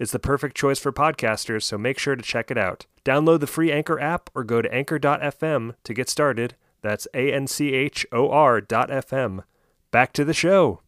[0.00, 2.86] It's the perfect choice for podcasters, so make sure to check it out.
[3.04, 6.54] Download the free Anchor app or go to anchor.fm to get started.
[6.80, 9.44] That's A N C H O R dot FM.
[9.90, 10.80] Back to the show.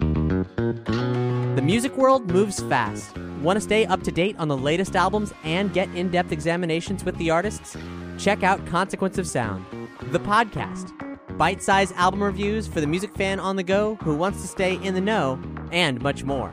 [0.00, 3.16] The music world moves fast.
[3.40, 7.04] Want to stay up to date on the latest albums and get in depth examinations
[7.04, 7.74] with the artists?
[8.18, 9.64] Check out Consequence of Sound,
[10.12, 10.92] the podcast.
[11.38, 14.74] Bite sized album reviews for the music fan on the go who wants to stay
[14.84, 15.40] in the know,
[15.72, 16.52] and much more.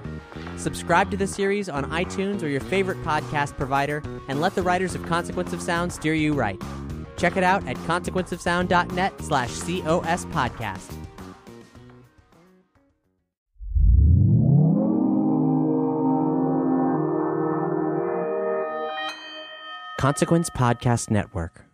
[0.58, 4.96] Subscribe to the series on iTunes or your favorite podcast provider and let the writers
[4.96, 6.62] of Consequence of Sound steer you right.
[7.18, 11.06] Check it out at consequenceofsound.net slash COS podcast.
[20.00, 21.65] Consequence Podcast Network.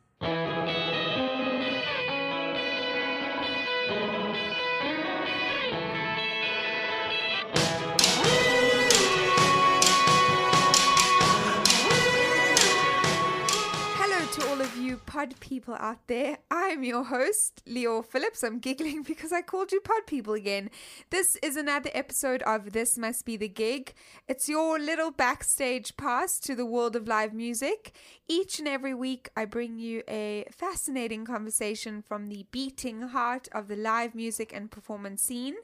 [15.11, 16.37] Pod people out there.
[16.49, 18.45] I'm your host, Leo Phillips.
[18.45, 20.69] I'm giggling because I called you pod people again.
[21.09, 23.93] This is another episode of This Must Be the Gig.
[24.29, 27.93] It's your little backstage pass to the world of live music.
[28.29, 33.67] Each and every week, I bring you a fascinating conversation from the beating heart of
[33.67, 35.55] the live music and performance scene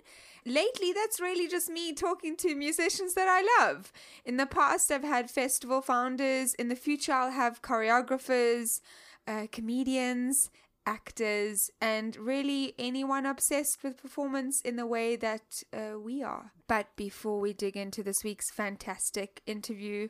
[0.45, 3.91] lately that's really just me talking to musicians that I love.
[4.23, 6.53] In the past, I've had festival founders.
[6.53, 8.79] In the future, I'll have choreographers,
[9.27, 10.49] uh, comedians,
[10.85, 16.53] actors, and really anyone obsessed with performance in the way that uh, we are.
[16.67, 20.07] But before we dig into this week's fantastic interview,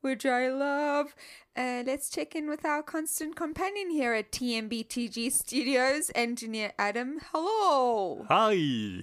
[0.00, 1.14] which I love.
[1.56, 7.18] Uh, let's check in with our constant companion here at TMBTG Studios, engineer Adam.
[7.32, 8.24] Hello.
[8.28, 8.54] Hi.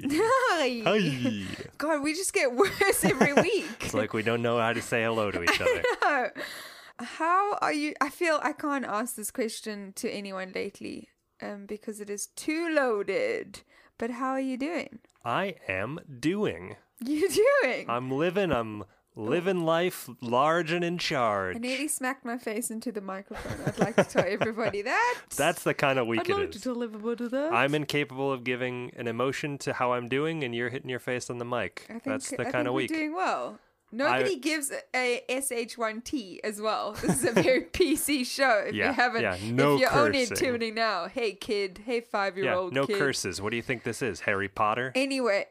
[0.06, 0.82] Hi.
[0.86, 1.44] Hi.
[1.78, 3.66] God, we just get worse every week.
[3.82, 6.34] It's like we don't know how to say hello to each other.
[7.00, 7.06] No.
[7.06, 7.94] How are you?
[8.02, 11.10] I feel I can't ask this question to anyone lately
[11.42, 13.62] um, because it is too loaded.
[13.98, 15.00] But how are you doing?
[15.24, 16.76] I am doing.
[17.04, 17.30] You
[17.64, 17.90] doing?
[17.90, 18.52] I'm living.
[18.52, 18.84] I'm
[19.16, 21.56] living life large and in charge.
[21.56, 23.64] I nearly smacked my face into the microphone.
[23.68, 25.16] I'd like to tell everybody that.
[25.36, 26.64] That's the kind of week I'd it like to is.
[26.64, 27.54] tell everybody that.
[27.54, 31.30] I'm incapable of giving an emotion to how I'm doing, and you're hitting your face
[31.30, 31.86] on the mic.
[31.90, 32.92] I think, That's the I kind of think week.
[32.92, 33.60] We're doing well.
[33.94, 36.94] Nobody gives a SH1T as well.
[36.94, 38.64] This is a very PC show.
[38.68, 40.38] If Yeah, you haven't, yeah, no if you're only cursing.
[40.38, 42.98] tuning now, hey kid, hey five year yeah, old no kid.
[42.98, 43.40] curses.
[43.42, 44.22] What do you think this is?
[44.22, 44.92] Harry Potter?
[44.96, 45.46] Anyway,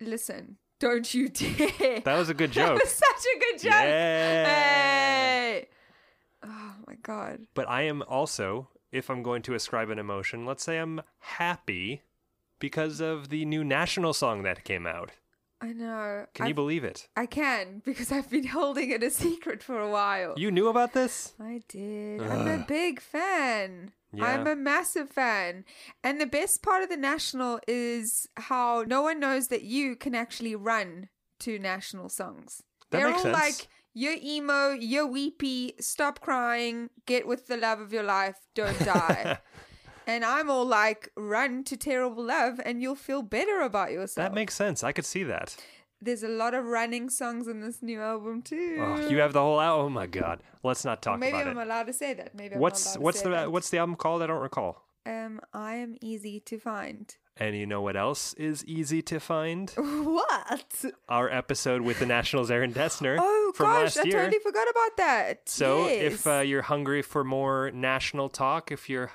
[0.00, 2.00] listen, don't you dare.
[2.00, 2.80] That was a good That joke.
[2.82, 3.72] was such a good joke.
[3.72, 4.44] Yeah.
[4.46, 5.68] Hey.
[6.42, 7.40] Oh my god.
[7.54, 12.02] But I am also, if I'm going to ascribe an emotion, let's say I'm happy
[12.58, 15.10] because of the new national song that came out.
[15.64, 16.26] I know.
[16.34, 17.08] Can you I've- believe it?
[17.16, 20.34] I can because I've been holding it a secret for a while.
[20.36, 21.32] You knew about this?
[21.40, 22.20] I did.
[22.22, 23.92] I'm a big fan.
[24.12, 24.26] Yeah.
[24.26, 25.64] I'm a massive fan.
[26.04, 30.14] And the best part of the national is how no one knows that you can
[30.14, 31.08] actually run
[31.40, 32.62] to national songs.
[32.90, 33.32] That They're all sense.
[33.34, 38.78] like you're emo, you're weepy, stop crying, get with the love of your life, don't
[38.84, 39.38] die.
[40.06, 44.24] And I'm all like, run to terrible love and you'll feel better about yourself.
[44.28, 44.84] That makes sense.
[44.84, 45.56] I could see that.
[46.02, 48.76] There's a lot of running songs in this new album too.
[48.78, 49.86] Oh, you have the whole album.
[49.86, 50.42] Oh my god.
[50.62, 51.32] Let's not talk about it.
[51.32, 51.62] Maybe about I'm it.
[51.64, 52.34] allowed to say that.
[52.34, 53.52] Maybe What's I'm allowed what's to the that.
[53.52, 54.22] what's the album called?
[54.22, 54.84] I don't recall.
[55.06, 57.16] um I am easy to find.
[57.36, 59.72] And you know what else is easy to find?
[60.04, 60.84] What?
[61.08, 64.18] Our episode with the Nationals Aaron Dessner Oh from gosh, last I year.
[64.18, 65.48] totally forgot about that.
[65.48, 69.10] So if uh, you're hungry for more national talk, if you're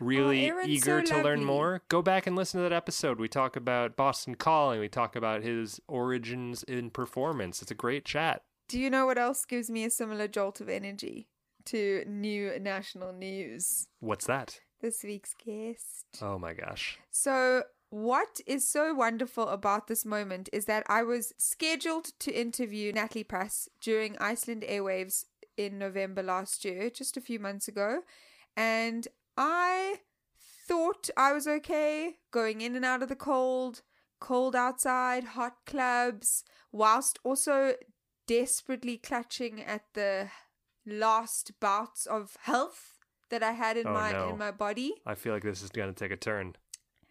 [0.00, 3.18] Oh, really Aaron's eager so to learn more, go back and listen to that episode.
[3.18, 4.80] We talk about Boston Calling.
[4.80, 7.62] We talk about his origins in performance.
[7.62, 8.42] It's a great chat.
[8.68, 11.28] Do you know what else gives me a similar jolt of energy
[11.66, 13.88] to new national news?
[14.00, 14.60] What's that?
[14.80, 16.06] This week's guest.
[16.20, 16.98] Oh my gosh.
[17.10, 22.92] So, what is so wonderful about this moment is that I was scheduled to interview
[22.92, 25.26] Natalie Prass during Iceland Airwaves
[25.56, 28.00] in November last year, just a few months ago.
[28.56, 29.06] And
[29.36, 29.96] I
[30.68, 33.82] thought I was okay going in and out of the cold,
[34.20, 37.74] cold outside, hot clubs, whilst also
[38.26, 40.28] desperately clutching at the
[40.86, 42.98] last bouts of health
[43.30, 44.28] that I had in Oh, my no.
[44.30, 46.56] in my body I feel like this is going to take a turn.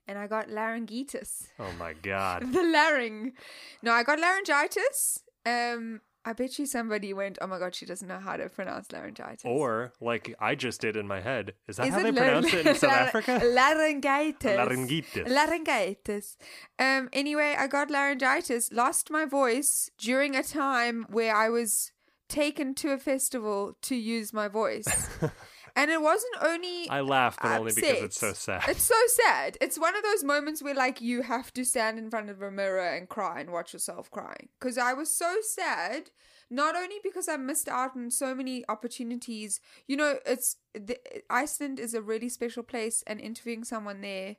[0.08, 1.48] and I got laryngitis.
[1.60, 2.42] Oh my god.
[2.54, 3.40] the larynx.
[3.82, 5.20] No, I got laryngitis.
[5.46, 8.92] Um, I bet you somebody went, "Oh my god, she doesn't know how to pronounce
[8.92, 11.54] laryngitis." Or like I just did in my head.
[11.68, 13.42] Is that Is how they it pronounce it in South lar- Africa?
[13.44, 14.56] Laryngitis.
[14.58, 15.28] Laryngitis.
[15.28, 16.38] Laryngitis.
[16.80, 17.10] Um.
[17.12, 18.72] Anyway, I got laryngitis.
[18.72, 21.92] Lost my voice during a time where I was
[22.30, 24.88] taken to a festival to use my voice,
[25.76, 28.64] and it wasn't only I laugh, but only because it's so sad.
[28.68, 29.58] It's so sad.
[29.60, 32.52] It's one of those moments where like you have to stand in front of a
[32.52, 34.50] mirror and cry and watch yourself crying.
[34.60, 36.12] Because I was so sad,
[36.50, 39.60] not only because I missed out on so many opportunities.
[39.88, 40.98] You know, it's the,
[41.30, 44.38] Iceland is a really special place, and interviewing someone there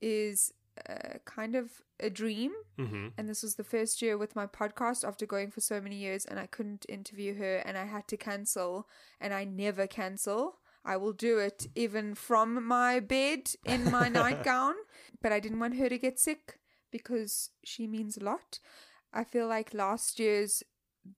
[0.00, 0.52] is
[0.88, 2.52] uh, kind of a dream.
[2.76, 5.96] hmm And this was the first year with my podcast after going for so many
[5.96, 8.86] years, and I couldn't interview her, and I had to cancel,
[9.20, 10.60] and I never cancel.
[10.84, 14.74] I will do it even from my bed in my nightgown,
[15.20, 16.58] but I didn't want her to get sick
[16.90, 18.60] because she means a lot.
[19.12, 20.62] I feel like last year's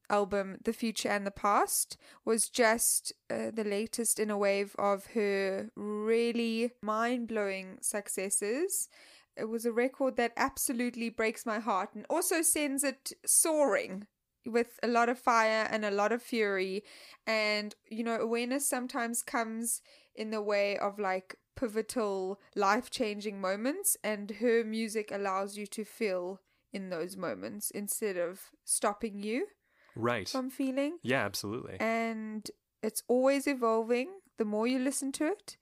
[0.09, 5.07] album, The Future and the Past, was just uh, the latest in a wave of
[5.15, 8.89] her really mind blowing successes.
[9.37, 14.07] It was a record that absolutely breaks my heart and also sends it soaring
[14.47, 16.85] with a lot of fire and a lot of fury.
[17.27, 19.83] And, you know, awareness sometimes comes
[20.15, 25.85] in the way of like pivotal, life changing moments, and her music allows you to
[25.85, 26.41] feel
[26.73, 29.47] in those moments instead of stopping you
[29.95, 30.29] Right.
[30.29, 30.99] from feeling.
[31.03, 31.77] Yeah, absolutely.
[31.81, 32.51] And
[32.83, 34.09] it's always evolving
[34.39, 35.57] the more you listen to it.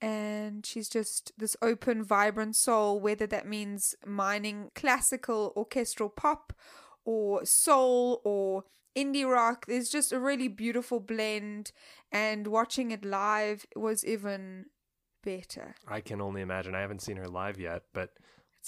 [0.00, 6.52] And she's just this open, vibrant soul, whether that means mining classical orchestral pop
[7.06, 8.64] or soul or
[8.94, 9.64] indie rock.
[9.66, 11.72] There's just a really beautiful blend.
[12.12, 14.66] And watching it live was even
[15.24, 15.74] better.
[15.88, 16.74] I can only imagine.
[16.74, 18.10] I haven't seen her live yet, but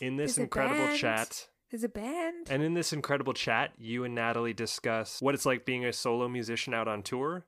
[0.01, 2.47] in this There's incredible chat, There's a band.
[2.51, 6.29] and in this incredible chat, you and Natalie discuss what it's like being a solo
[6.29, 7.45] musician out on tour,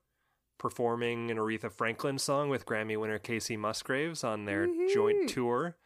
[0.58, 4.92] performing an Aretha Franklin song with Grammy winner Kacey Musgraves on their Woohoo.
[4.94, 5.76] joint tour,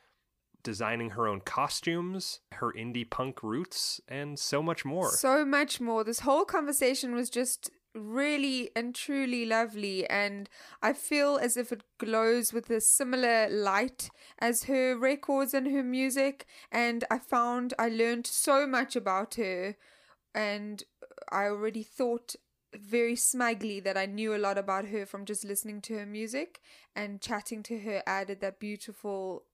[0.64, 5.10] designing her own costumes, her indie punk roots, and so much more.
[5.10, 6.02] So much more.
[6.02, 10.48] This whole conversation was just really and truly lovely, and
[10.82, 15.84] I feel as if it glows with a similar light as her records and her
[15.84, 16.46] music.
[16.72, 19.76] And I found I learned so much about her,
[20.34, 20.82] and
[21.30, 22.34] I already thought
[22.74, 26.60] very smugly that I knew a lot about her from just listening to her music
[26.96, 29.44] and chatting to her added that beautiful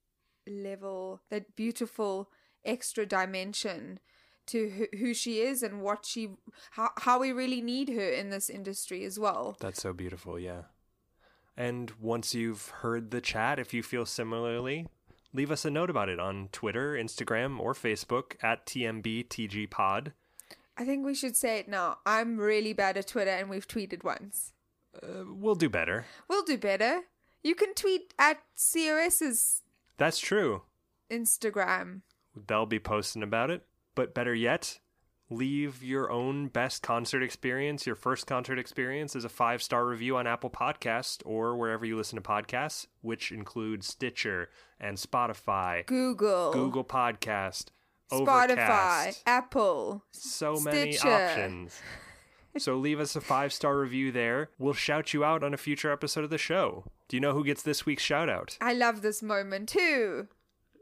[0.50, 2.30] level, that beautiful
[2.64, 3.98] extra dimension
[4.46, 6.30] to who, who she is and what she
[6.72, 9.56] how, how we really need her in this industry as well.
[9.60, 10.62] That's so beautiful, yeah.
[11.56, 14.86] And once you've heard the chat, if you feel similarly,
[15.32, 20.12] leave us a note about it on Twitter, Instagram, or Facebook at TMBTGPod.
[20.76, 21.98] I think we should say it now.
[22.06, 24.52] I'm really bad at Twitter and we've tweeted once.
[25.00, 26.06] Uh, we'll do better.
[26.28, 27.02] We'll do better.
[27.42, 29.62] You can tweet at COS's
[30.00, 30.62] That's true.
[31.12, 32.00] Instagram.
[32.34, 33.66] They'll be posting about it.
[33.94, 34.78] But better yet,
[35.28, 40.16] leave your own best concert experience, your first concert experience, as a five star review
[40.16, 44.48] on Apple Podcast or wherever you listen to podcasts, which includes Stitcher
[44.80, 47.66] and Spotify, Google, Google Podcast,
[48.10, 49.22] Spotify, Overcast.
[49.26, 50.02] Apple.
[50.12, 51.78] so many options.
[52.58, 54.50] So leave us a five star review there.
[54.58, 56.84] We'll shout you out on a future episode of the show.
[57.08, 58.58] Do you know who gets this week's shout out?
[58.60, 60.26] I love this moment too.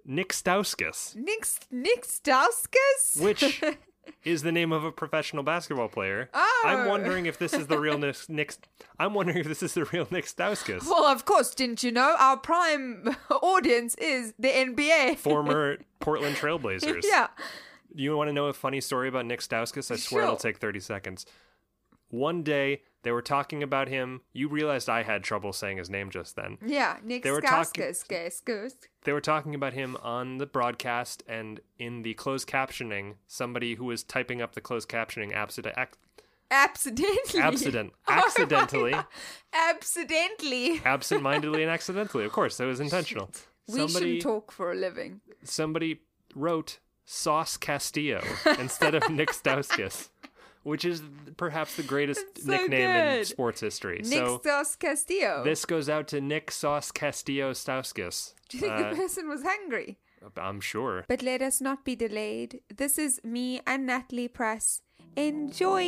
[0.05, 3.21] Nick Stauskas, Nick Nick Stauskas.
[3.23, 3.63] which
[4.25, 6.31] is the name of a professional basketball player.
[6.33, 6.63] Oh.
[6.67, 8.17] I'm wondering if this is the real Nick.
[8.31, 8.55] Nick
[8.99, 12.17] I'm wondering if this is the real Nick Stauskas, well, of course, didn't you know
[12.19, 15.19] our prime audience is the NBA?
[15.19, 17.03] former Portland Trailblazers.
[17.05, 17.29] yeah.
[17.95, 19.91] You want to know a funny story about Nick Stauskas?
[19.91, 21.27] I swear it'll take 30 seconds.
[22.11, 24.23] One day they were talking about him.
[24.33, 26.59] You realized I had trouble saying his name just then.
[26.65, 27.95] Yeah, Nick They were talking-.
[29.05, 33.15] They were talking about him on the broadcast and in the closed captioning.
[33.27, 35.91] Somebody who was typing up the closed captioning accident, ac-
[36.51, 37.43] Accidentally.
[37.43, 39.05] accident, Oh accidentally, God.
[39.53, 40.81] Accidentally.
[40.85, 42.25] absent-mindedly, and accidentally.
[42.25, 43.31] Of course, that was intentional.
[43.69, 45.21] We Somebody, shouldn't talk for a living.
[45.45, 46.01] somebody
[46.35, 48.23] wrote Sauce Castillo
[48.59, 50.09] instead of Nick Stauskas,
[50.69, 51.03] which is
[51.37, 54.01] perhaps the greatest so nickname in sports history.
[54.05, 55.43] Nick so Staus Castillo.
[55.45, 58.35] this goes out to Nick Sauce Castillo Stauskas.
[58.49, 59.99] Do you think Uh, the person was hungry?
[60.37, 61.05] I'm sure.
[61.09, 62.61] But let us not be delayed.
[62.77, 64.83] This is me and Natalie Prass.
[65.17, 65.79] Enjoy!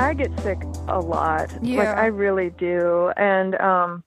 [0.00, 1.50] I get sick a lot.
[1.76, 3.12] Like I really do.
[3.16, 4.02] And um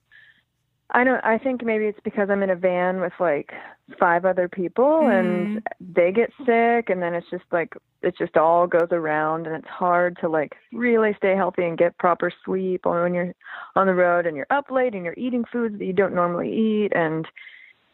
[0.92, 3.52] I don't I think maybe it's because I'm in a van with like
[4.00, 8.66] five other people and they get sick and then it's just like it just all
[8.66, 13.04] goes around and it's hard to like really stay healthy and get proper sleep or
[13.04, 13.34] when you're
[13.76, 16.52] on the road and you're up late and you're eating foods that you don't normally
[16.52, 17.28] eat and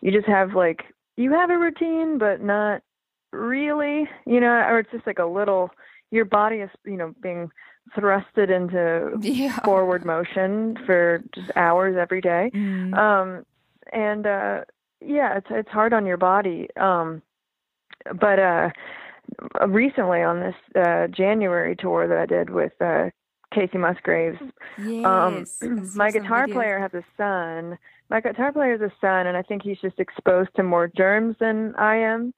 [0.01, 0.83] you just have like
[1.17, 2.81] you have a routine but not
[3.31, 5.69] really, you know, or it's just like a little
[6.11, 7.51] your body is, you know, being
[7.95, 9.59] thrusted into Yeah.
[9.61, 12.51] forward motion for just hours every day.
[12.53, 12.97] Mm.
[12.97, 13.45] Um
[13.93, 14.61] and uh
[15.01, 16.67] yeah, it's it's hard on your body.
[16.77, 17.21] Um
[18.19, 18.69] but uh
[19.67, 23.09] recently on this uh January tour that I did with uh
[23.53, 24.37] Kacey Musgraves,
[24.77, 25.05] Yes.
[25.63, 27.77] um my guitar player has a son.
[28.09, 31.35] My guitar player has a son and I think he's just exposed to more germs
[31.39, 32.33] than I am.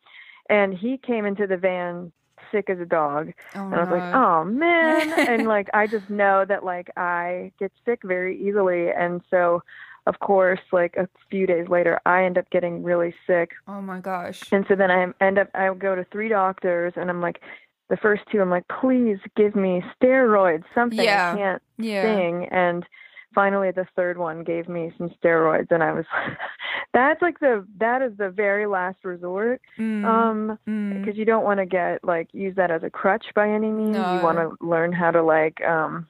[0.50, 2.12] And he came into the van
[2.52, 3.34] sick as a dog.
[3.56, 5.14] Oh, And I was like, oh man.
[5.30, 8.90] and like, I just know that like I get sick very easily.
[8.90, 9.64] And so,
[10.08, 13.52] of course, like a few days later, I end up getting really sick.
[13.68, 14.44] oh my gosh.
[14.52, 17.42] And so then I end up, I go to three doctors and I'm like,
[17.90, 21.04] the first two, I'm like, please give me steroids, something.
[21.04, 21.34] Yeah.
[21.34, 22.02] I can't Yeah.
[22.04, 22.46] sing.
[22.50, 22.86] And
[23.34, 25.72] finally, the third one gave me some steroids.
[25.72, 26.06] And I was,
[26.94, 29.62] that's like the, that is the very last resort.
[29.80, 30.06] Mm.
[30.06, 31.00] Um, mm.
[31.00, 33.96] because you don't want to get like use that as a crutch by any means.
[33.96, 34.16] No.
[34.16, 36.08] You want to learn how to like um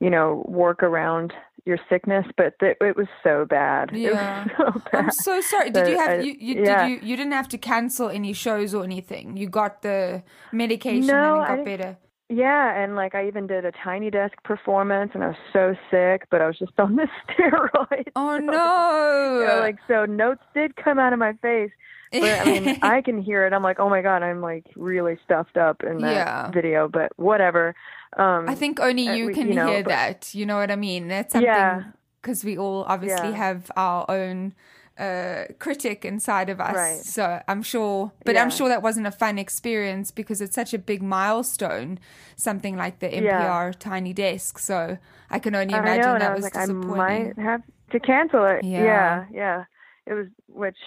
[0.00, 1.32] you know work around
[1.66, 3.90] your sickness, but th- it was so bad.
[4.00, 4.44] Yeah.
[4.44, 5.04] Was so bad.
[5.04, 5.70] I'm so sorry.
[5.70, 6.88] Did you have uh, you, you yeah.
[6.88, 9.36] did you you didn't have to cancel any shows or anything?
[9.36, 11.98] You got the medication No, and it I got better.
[12.30, 16.26] Yeah, and like I even did a tiny desk performance, and I was so sick,
[16.30, 18.08] but I was just on the steroids.
[18.16, 19.40] Oh So, no!
[19.40, 21.70] you know, like so, notes did come out of my face.
[22.12, 23.52] But I mean, I can hear it.
[23.52, 26.50] I'm like, oh my god, I'm like really stuffed up in that Yeah.
[26.50, 26.88] video.
[26.88, 27.74] But whatever.
[28.16, 30.34] Um, I think only uh, you we- can you know, hear but- that.
[30.34, 31.06] You know what I mean?
[31.08, 31.84] That's something Yeah.
[32.20, 33.36] because we all obviously Yeah.
[33.36, 34.54] have our own
[34.98, 36.74] uh, critic inside of us.
[36.74, 36.98] Right.
[36.98, 40.78] So I'm sure, but I'm sure that wasn't a fun experience because it's such a
[40.78, 41.98] big milestone,
[42.36, 43.72] something like the NPR Yeah.
[43.78, 44.58] Tiny Desk.
[44.58, 44.98] So
[45.30, 48.64] I can only imagine know, that was, was like, I might have to cancel it.
[48.64, 48.84] Yeah.
[48.84, 49.64] Yeah, yeah.
[50.06, 50.78] It was, which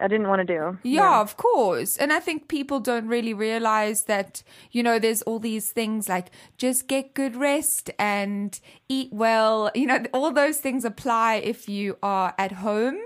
[0.00, 0.78] I didn't want to do.
[0.84, 1.96] Yeah, of course.
[1.96, 6.30] And I think people don't really realize that, you know, there's all these things like
[6.56, 9.70] just get good rest and eat well.
[9.74, 12.98] You know, all those things apply if you are at home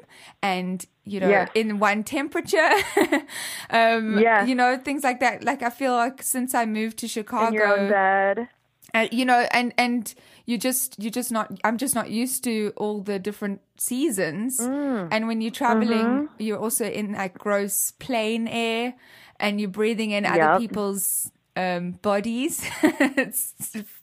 [0.43, 1.49] and, you know, Yes.
[1.55, 2.71] in one temperature.
[3.71, 4.49] um, Yes.
[4.49, 5.45] You know, things like that.
[5.45, 8.49] Like I feel like since I moved to Chicago in your own bed.
[8.95, 10.15] uh, you know and and
[10.47, 15.09] you just you just not i'm just not used to all the different seasons Mm.
[15.11, 16.43] and when you're traveling Mm-hmm.
[16.43, 18.95] you're also in like gross plane air
[19.41, 22.65] and you're breathing in other people's um bodies
[23.17, 23.55] it's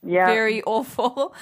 [0.03, 0.25] Yeah.
[0.25, 1.33] very awful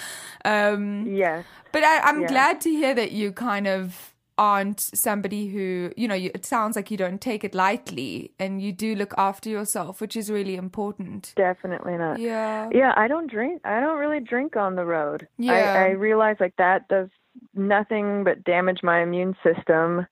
[0.46, 1.46] um Yes.
[1.72, 2.28] but I, i'm Yeah.
[2.28, 6.76] glad to hear that you kind of aren't somebody who you know you, it sounds
[6.76, 10.56] like you don't take it lightly and you do look after yourself which is really
[10.56, 12.20] important Definitely not.
[12.20, 13.62] yeah Yeah, I don't drink.
[13.66, 15.28] I don't really drink on the road.
[15.38, 15.54] Yeah.
[15.54, 17.10] I, I realize like that does
[17.56, 20.06] nothing but damage my immune system.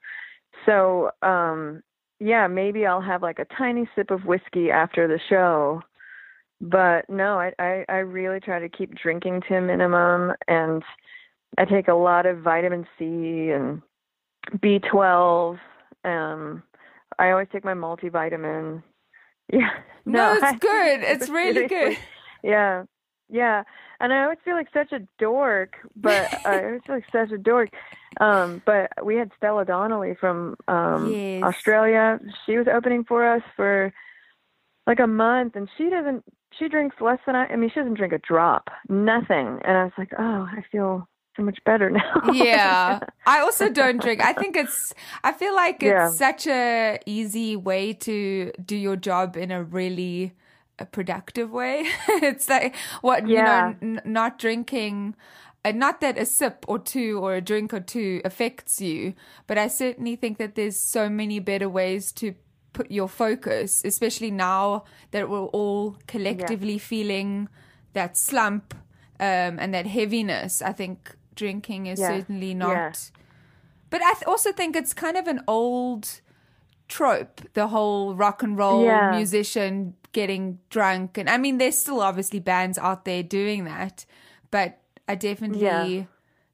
[0.65, 1.83] So, um,
[2.19, 5.81] yeah, maybe I'll have like a tiny sip of whiskey after the show.
[6.61, 10.81] but no, I, I I really try to keep drinking to a minimum, and
[11.57, 13.81] I take a lot of vitamin C and
[14.57, 15.59] B12.
[16.03, 16.63] Um,
[17.19, 18.83] I always take my multivitamin.
[19.51, 19.69] Yeah.
[20.07, 20.99] No, it's I- good.
[21.03, 21.97] It's really good.
[22.43, 22.83] Yeah.
[23.27, 23.63] Yeah.
[23.99, 27.39] And I always feel like such a dork, but I always feel like such a
[27.39, 27.69] dork.
[28.21, 31.41] Um, but we had Stella Donnelly from um Yes.
[31.43, 32.19] Australia.
[32.45, 33.91] She was opening for us for
[34.85, 36.23] like a month and she doesn't
[36.59, 38.69] she drinks less than I I mean she doesn't drink a drop.
[38.87, 39.59] Nothing.
[39.65, 44.01] And I was like, "Oh, I feel so much better now." yeah i also don't
[44.01, 46.09] drink i think it's i feel like it's Yeah.
[46.09, 50.33] such a easy way to do your job in a really
[50.79, 53.35] uh, productive way it's like what Yeah.
[53.37, 55.15] you know n- not drinking
[55.65, 59.13] uh, not that a sip or two or a drink or two affects you
[59.47, 62.33] but i certainly think that there's so many better ways to
[62.73, 67.47] put your focus especially now that we're all collectively feeling
[67.93, 68.73] that slump
[69.19, 72.07] um, and that heaviness i think drinking is Yeah.
[72.09, 72.93] certainly not Yeah.
[73.89, 76.21] but I th- also think it's kind of an old
[76.87, 79.11] trope, the whole rock and roll Yeah.
[79.11, 81.17] musician getting drunk.
[81.17, 84.05] And I mean, there's still obviously bands out there doing that,
[84.51, 86.07] but I definitely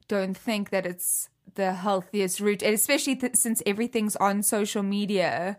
[0.08, 5.58] don't think that it's the healthiest route, and especially th- since everything's on social media.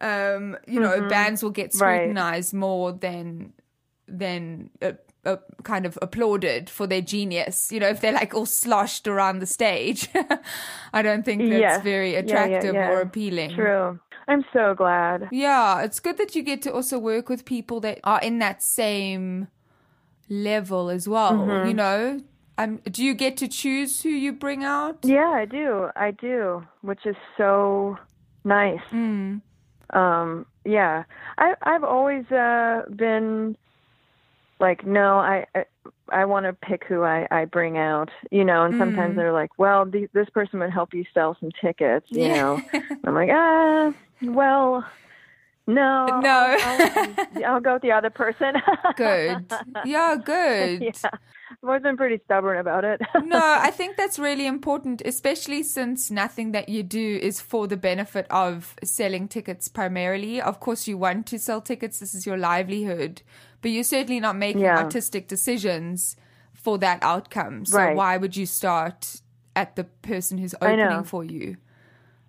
[0.00, 1.82] Um, you know, bands will get Mm-hmm.
[1.84, 1.96] Right.
[1.98, 3.52] scrutinized more than
[4.08, 4.92] than uh,
[5.24, 7.70] uh, kind of applauded for their genius.
[7.72, 10.08] You know, if they're like all sloshed around the stage,
[10.92, 11.82] I don't think that's Yes.
[11.82, 12.90] very Yeah, yeah, attractive yeah.
[12.90, 13.54] or appealing.
[13.54, 13.98] True.
[14.28, 15.28] I'm so glad.
[15.32, 18.62] Yeah, it's good that you get to also work with people that are in that
[18.62, 19.48] same
[20.28, 21.32] level as well.
[21.32, 21.68] Mm-hmm.
[21.68, 22.20] You know,
[22.58, 24.98] um, do you get to choose who you bring out?
[25.02, 25.88] Yeah, I do.
[25.96, 27.98] I do, which is so
[28.44, 28.80] nice.
[28.92, 29.40] Mm.
[29.90, 31.04] Um, yeah,
[31.38, 33.56] I I've always uh been
[34.62, 35.64] like, no, I I,
[36.10, 38.64] I want to pick who I I bring out, you know.
[38.64, 39.16] And sometimes Mm.
[39.16, 42.36] they're like, well, th- this person would help you sell some tickets, you Yeah.
[42.36, 42.62] know.
[43.04, 43.92] I'm like, ah,
[44.22, 44.84] well,
[45.66, 46.56] no, No.
[46.62, 48.54] I'll, I'll, I'll go with the other person.
[48.96, 49.52] Good.
[49.84, 50.82] Yeah, good.
[50.82, 51.10] yeah,
[51.62, 53.00] I've always been pretty stubborn about it.
[53.24, 57.76] no, I think that's really important, especially since nothing that you do is for the
[57.76, 60.40] benefit of selling tickets primarily.
[60.40, 63.22] Of course, you want to sell tickets, this is your livelihood,
[63.60, 64.78] but you're certainly not making Yeah.
[64.78, 66.16] artistic decisions
[66.52, 67.64] for that outcome.
[67.64, 67.96] So, Right.
[67.96, 69.20] why would you start
[69.54, 71.56] at the person who's opening for you?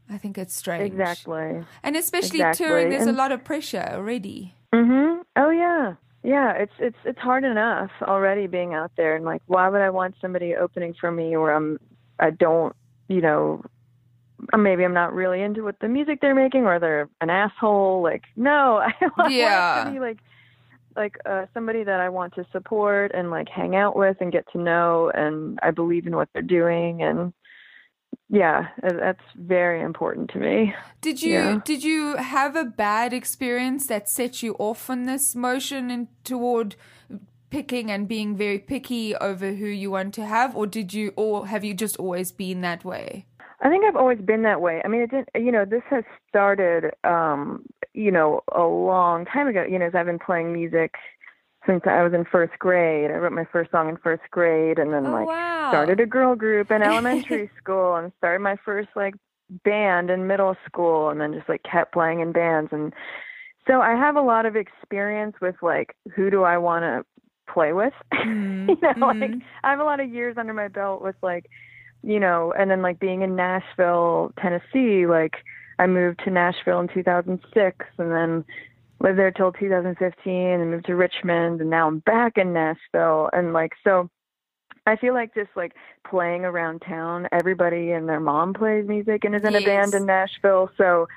[0.09, 0.83] I think it's strange.
[0.91, 1.63] exactly.
[1.81, 2.65] And especially Exactly.
[2.67, 4.53] touring, there's a lot of pressure already.
[4.73, 5.21] Mhm.
[5.37, 5.95] Oh yeah.
[6.23, 9.89] Yeah, it's it's it's hard enough already being out there and like why would I
[9.89, 11.77] want somebody opening for me where I'm
[12.19, 12.73] I don't,
[13.09, 13.61] you know,
[14.57, 18.23] maybe I'm not really into what the music they're making or they're an asshole like
[18.35, 18.77] no,
[19.17, 19.73] I want Yeah.
[19.73, 20.19] to be like
[20.95, 24.45] like uh somebody that I want to support and like hang out with and get
[24.53, 27.33] to know and I believe in what they're doing and
[28.29, 30.73] yeah, uh, that's very important to me.
[31.01, 31.61] Did you Yeah.
[31.63, 36.75] did you have a bad experience that set you off on this motion and toward
[37.49, 41.45] picking and being very picky over who you want to have, or did you, or
[41.47, 43.27] have you just always been that way?
[43.61, 44.81] I think I've always been that way.
[44.83, 49.47] I mean, it didn't, you know, this has started, um, you know, a long time
[49.47, 50.95] ago, you know, as I've been playing music
[51.65, 53.09] since I was in first grade.
[53.11, 55.69] I wrote my first song in first grade and then Oh, like wow.
[55.71, 59.15] started a girl group in elementary school and started my first like
[59.63, 62.93] band in middle school and then just like kept playing in bands and
[63.67, 67.05] so I have a lot of experience with like who do I want to
[67.51, 67.93] play with.
[68.23, 69.19] Mm, you know, mm.
[69.19, 71.47] like I have a lot of years under my belt with like,
[72.03, 75.33] you know, and then like being in Nashville, Tennessee, like
[75.77, 78.45] I moved to Nashville in 2006 and then
[78.99, 83.29] lived there till 2015 and moved to Richmond and now I'm back in Nashville.
[83.33, 84.09] And like so
[84.85, 85.73] I feel like just like
[86.09, 90.05] playing around town, everybody and their mom plays music and is in a band in
[90.05, 91.07] Nashville, so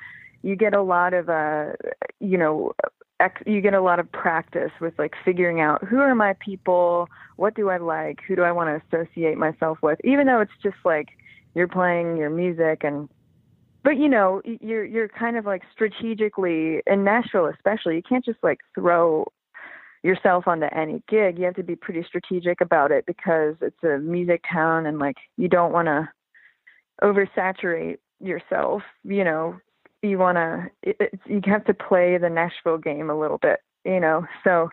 [0.42, 1.72] you get a lot of uh
[2.20, 2.72] you know
[3.20, 7.08] ex- you get a lot of practice with like figuring out who are my people,
[7.36, 10.52] what do I like, who do I want to associate myself with, even though it's
[10.62, 11.08] just like
[11.54, 13.08] you're playing your music and
[13.86, 18.40] but you know you're you're kind of like strategically in Nashville especially you can't just
[18.42, 19.24] like throw
[20.02, 21.38] yourself onto any gig.
[21.38, 25.16] You have to be pretty strategic about it because it's a music town and like
[25.36, 26.08] you don't want to
[27.02, 29.56] oversaturate yourself you know.
[30.02, 30.68] You want to
[31.26, 34.26] you have to play the Nashville game a little bit you know.
[34.42, 34.68] So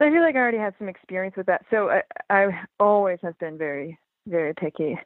[0.00, 1.66] I feel like I already had some experience with that.
[1.70, 4.98] So I I always have been very very picky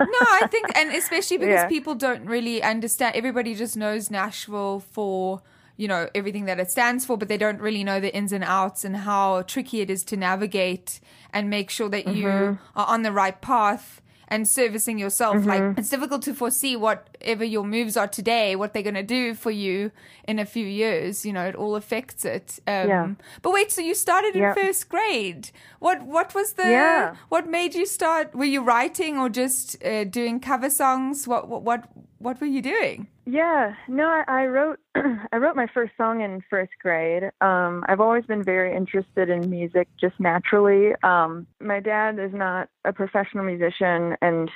[0.00, 1.68] no, I think, and especially because Yeah.
[1.68, 3.14] people don't really understand.
[3.14, 5.40] Everybody just knows Nashville for
[5.76, 8.44] you know everything that it stands for but they don't really know the ins and
[8.44, 11.00] outs and how tricky it is to navigate
[11.32, 12.78] and make sure that you Mm-hmm.
[12.78, 15.48] are on the right path and servicing yourself Mm-hmm.
[15.48, 19.34] like it's difficult to foresee whatever your moves are today what they're going to do
[19.34, 19.90] for you
[20.28, 23.08] in a few years you know it all affects it um, Yeah.
[23.42, 24.54] but wait so you started in Yep.
[24.56, 27.14] first grade what what was the Yeah.
[27.28, 31.62] what made you start were you writing or just uh, doing cover songs what what
[31.62, 31.84] what
[32.24, 36.42] what were you doing Yeah, no, I, I wrote I wrote my first song in
[36.50, 37.24] first grade.
[37.40, 40.92] Um, I've always been very interested in music just naturally.
[41.02, 44.50] Um, my dad is not a professional musician and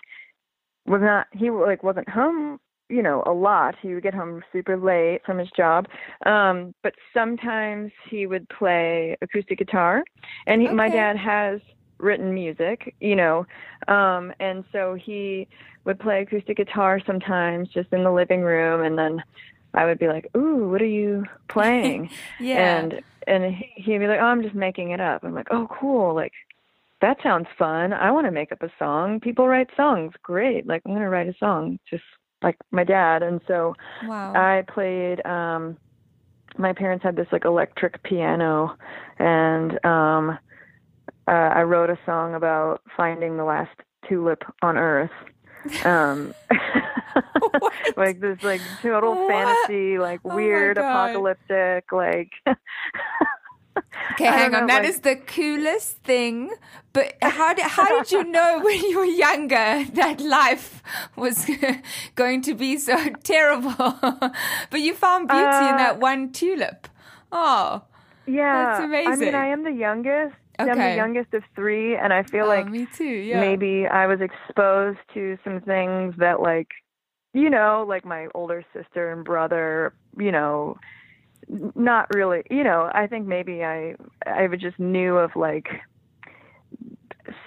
[0.87, 3.74] was not he like wasn't home, you know, a lot.
[3.81, 5.87] He would get home super late from his job.
[6.26, 10.04] Um, but sometimes he would play acoustic guitar.
[10.46, 11.61] And he, my dad has
[11.98, 13.46] written music, you know.
[13.88, 15.48] Um, and so he
[15.84, 19.22] would play acoustic guitar sometimes just in the living room and then
[19.74, 24.06] I would be like, "Ooh, what are you playing?" yeah and and he- he'd be
[24.06, 26.14] like, "Oh, I'm just making it up." I'm like, "Oh, cool.
[26.14, 26.32] Like
[27.00, 27.92] that sounds fun.
[27.92, 29.20] I want to make up a song.
[29.20, 30.12] People write songs.
[30.22, 30.66] Great.
[30.66, 32.04] Like I'm going to write a song just
[32.42, 35.78] like my dad." And so wow I played um
[36.58, 38.76] my parents had this like electric piano
[39.18, 40.38] and um
[41.29, 43.77] uh, I wrote a song about finding the last
[44.09, 45.17] tulip on earth.
[45.85, 46.35] Um
[47.97, 49.29] like this like total What?
[49.31, 52.31] fantasy, like Oh weird apocalyptic like
[54.12, 54.62] Okay, hang on.
[54.62, 56.51] know, That like- is the coolest thing.
[56.93, 60.83] But how did how did you know when you were younger that life
[61.17, 61.47] was
[62.17, 63.99] going to be so terrible?
[64.71, 66.88] but you found beauty in Uh, that one tulip.
[67.31, 67.83] Oh,
[68.27, 68.64] Yeah.
[68.64, 69.12] That's amazing.
[69.12, 70.35] I mean I am the youngest.
[70.59, 73.05] I'm the youngest of three and I feel oh, like me too.
[73.05, 73.40] Yeah.
[73.40, 76.68] maybe I was exposed to some things that like
[77.35, 80.79] you know, like my older sister and brother, you know,
[81.75, 83.94] not really, you know, I think maybe I
[84.27, 85.68] I just knew of like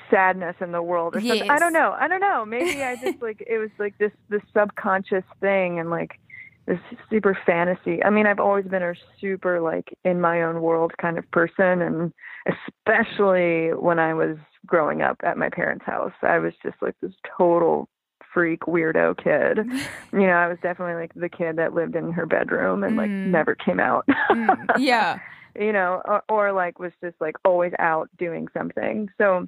[0.10, 1.50] sadness in the world or something.
[1.50, 1.96] I don't know.
[1.98, 2.46] I don't know.
[2.46, 6.20] Maybe I just like it was like this this subconscious thing and like
[6.68, 8.04] this super fantasy.
[8.04, 11.82] I mean, I've always been a super like in my own world kind of person
[11.82, 12.14] and
[12.48, 16.14] especially when I was growing up at my parents' house.
[16.22, 17.90] I was just like this total
[18.34, 19.66] freak weirdo kid.
[20.14, 23.10] You know, I was definitely like the kid that lived in her bedroom and like
[23.12, 23.28] Mm.
[23.28, 24.04] never came out.
[24.30, 25.20] Mm, yeah.
[25.58, 29.08] you know, or, or like was just like always out doing something.
[29.18, 29.48] So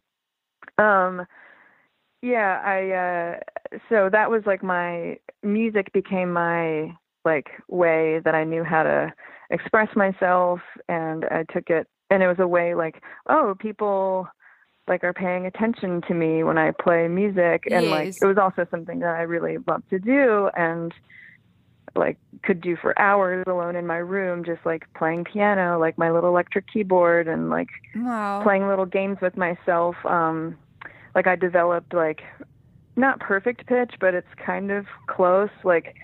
[0.77, 1.25] um
[2.21, 8.43] yeah, I uh so that was like my music became my like way that I
[8.43, 9.13] knew how to
[9.49, 10.59] express myself
[10.89, 14.27] and I took it and it was a way like oh people
[14.87, 18.65] like are paying attention to me when I play music and like it was also
[18.69, 20.91] something that I really loved to do and
[21.95, 26.09] like could do for hours alone in my room just like playing piano like my
[26.11, 28.41] little electric keyboard and like Wow.
[28.43, 30.57] playing little games with myself um
[31.15, 32.21] like I developed like
[32.95, 35.95] not perfect pitch but it's kind of close like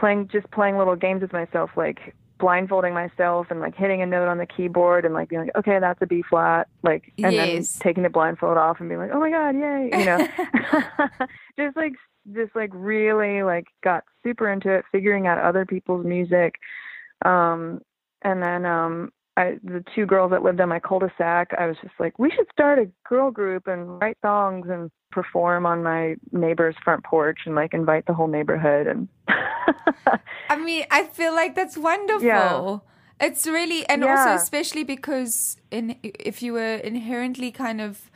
[0.00, 4.26] playing just playing little games with myself like blindfolding myself and like hitting a note
[4.26, 7.46] on the keyboard and like being like okay that's a B flat like and Yes.
[7.46, 10.26] then taking the blindfold off and being like oh my god yay you know
[11.58, 11.92] just like
[12.34, 16.54] just like really like got super into it figuring out other people's music
[17.26, 17.80] um
[18.22, 21.94] and then um I the two girls that lived on my cul-de-sac I was just
[21.98, 26.76] like we should start a girl group and write songs and perform on my neighbor's
[26.84, 29.08] front porch and like invite the whole neighborhood and
[30.48, 32.26] I mean, I feel like that's wonderful.
[32.26, 32.78] Yeah.
[33.26, 34.10] It's really, and Yeah.
[34.16, 38.10] also especially because in if you were inherently kind of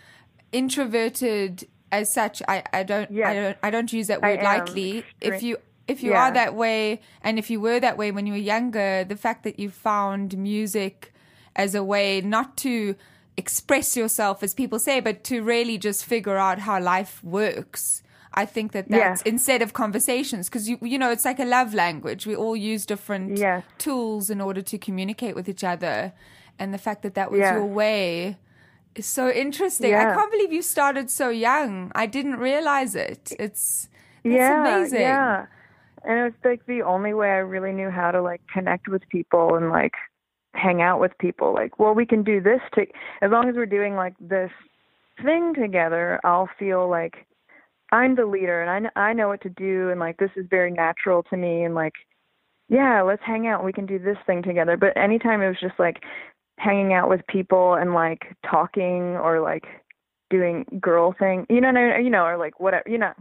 [0.52, 5.04] introverted as such, I, I don't, I don't, I don't use that word lightly.
[5.20, 6.24] If you if you Yeah.
[6.28, 9.42] are that way, and if you were that way when you were younger, the fact
[9.44, 11.12] that you found music
[11.56, 12.96] as a way not to
[13.36, 18.02] express yourself, as people say, but to really just figure out how life works.
[18.36, 19.22] I think that that's Yes.
[19.22, 22.26] instead of conversations, because you you know it's like a love language.
[22.26, 23.62] We all use different Yes.
[23.78, 26.12] tools in order to communicate with each other,
[26.58, 28.36] and the fact that that was your way
[28.96, 29.94] is so interesting.
[29.94, 31.92] I can't believe you started so young.
[31.94, 33.32] I didn't realize it.
[33.38, 33.88] It's
[34.24, 35.00] that's yeah, amazing.
[35.00, 35.46] Yeah.
[36.06, 39.02] And it was like the only way I really knew how to like connect with
[39.08, 39.94] people and like
[40.54, 41.52] hang out with people.
[41.54, 42.82] Like, well, we can do this to
[43.22, 44.50] as long as we're doing like this
[45.22, 47.26] thing together, I'll feel like
[47.92, 50.70] I'm the leader and I I know what to do and like this is very
[50.70, 51.94] natural to me and like
[52.68, 53.64] yeah, let's hang out.
[53.64, 54.76] We can do this thing together.
[54.76, 56.02] But anytime it was just like
[56.58, 59.64] hanging out with people and like talking or like
[60.30, 63.12] doing girl thing, you know, no, you know, or like whatever, you know,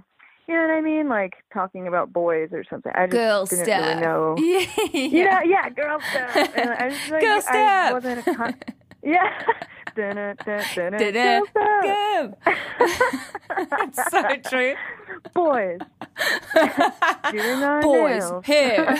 [0.47, 1.08] you know what I mean?
[1.10, 2.91] Like talking about boys or something.
[2.95, 3.88] I just Girl didn't stuff.
[3.88, 4.36] really know.
[4.39, 4.91] Yeah.
[4.93, 6.36] You know, yeah, girl stuff.
[6.56, 7.93] And I was like, Girl I stuff.
[7.93, 8.56] wasn't a con-
[9.03, 9.41] yeah.
[9.95, 11.39] Dun, dun, dun, dun, dun, Da-da.
[11.53, 13.34] girl stuff.
[13.84, 14.73] It's so true.
[15.36, 15.77] Boys.
[17.84, 18.97] Boys, hair,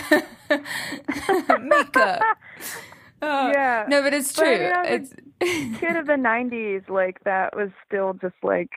[1.60, 2.22] makeup.
[3.22, 3.86] Oh, Yeah.
[3.88, 4.46] No, but it's true.
[4.46, 8.70] I was a it's kid of the '90s, like that was still just like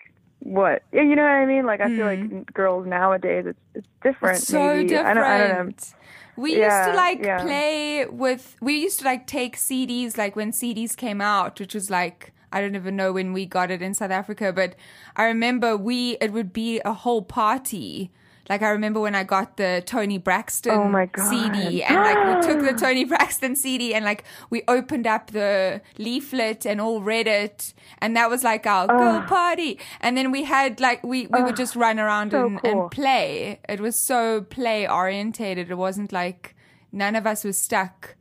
[0.48, 1.66] what Yeah, you know what I mean?
[1.66, 4.40] Like I feel like girls nowadays, it's it's different.
[4.40, 4.46] Mm.
[4.46, 4.90] so maybe.
[4.90, 5.08] different.
[5.08, 5.98] I don't, I don't know.
[6.38, 7.42] We used to like yeah.
[7.42, 8.56] play with.
[8.62, 12.62] We used to like take CDs, like when CDs came out, which was like I
[12.62, 14.76] don't even know when we got it in South Africa, but
[15.16, 18.12] I remember we it would be a whole party.
[18.50, 21.30] Like I remember when I got the Toni Braxton Oh.
[21.30, 25.82] CD, and like we took the Toni Braxton CD, and like we opened up the
[25.98, 29.80] leaflet and all read it, and that was like our girl party.
[30.00, 32.82] And then we had like we we would just run around so and, cool.
[32.84, 33.60] and play.
[33.68, 35.70] It was so play orientated.
[35.70, 36.56] It wasn't like
[36.92, 38.16] none of us was stuck.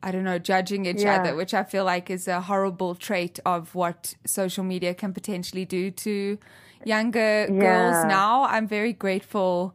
[0.00, 1.16] I don't know, judging each Yeah.
[1.16, 5.64] other, which I feel like is a horrible trait of what social media can potentially
[5.64, 6.38] do to
[6.84, 8.44] younger girls now.
[8.44, 9.74] I'm very grateful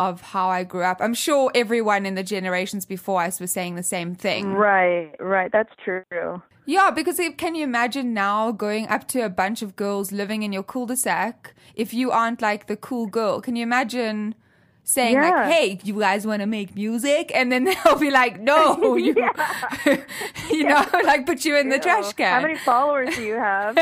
[0.00, 0.98] of how I grew up.
[1.00, 4.52] I'm sure everyone in the generations before us was saying the same thing.
[4.52, 5.50] Right, right.
[5.52, 6.42] That's true.
[6.66, 10.42] Yeah, because if, can you imagine now going up to a bunch of girls living
[10.42, 13.40] in your cul-de-sac if you aren't like the cool girl?
[13.40, 14.34] Can you imagine
[14.82, 18.96] saying like, "Hey, you guys want to make music?" And then they'll be like, "No,
[18.96, 19.14] you,
[20.50, 23.76] you know, like put you in the trash can." How many followers do you have?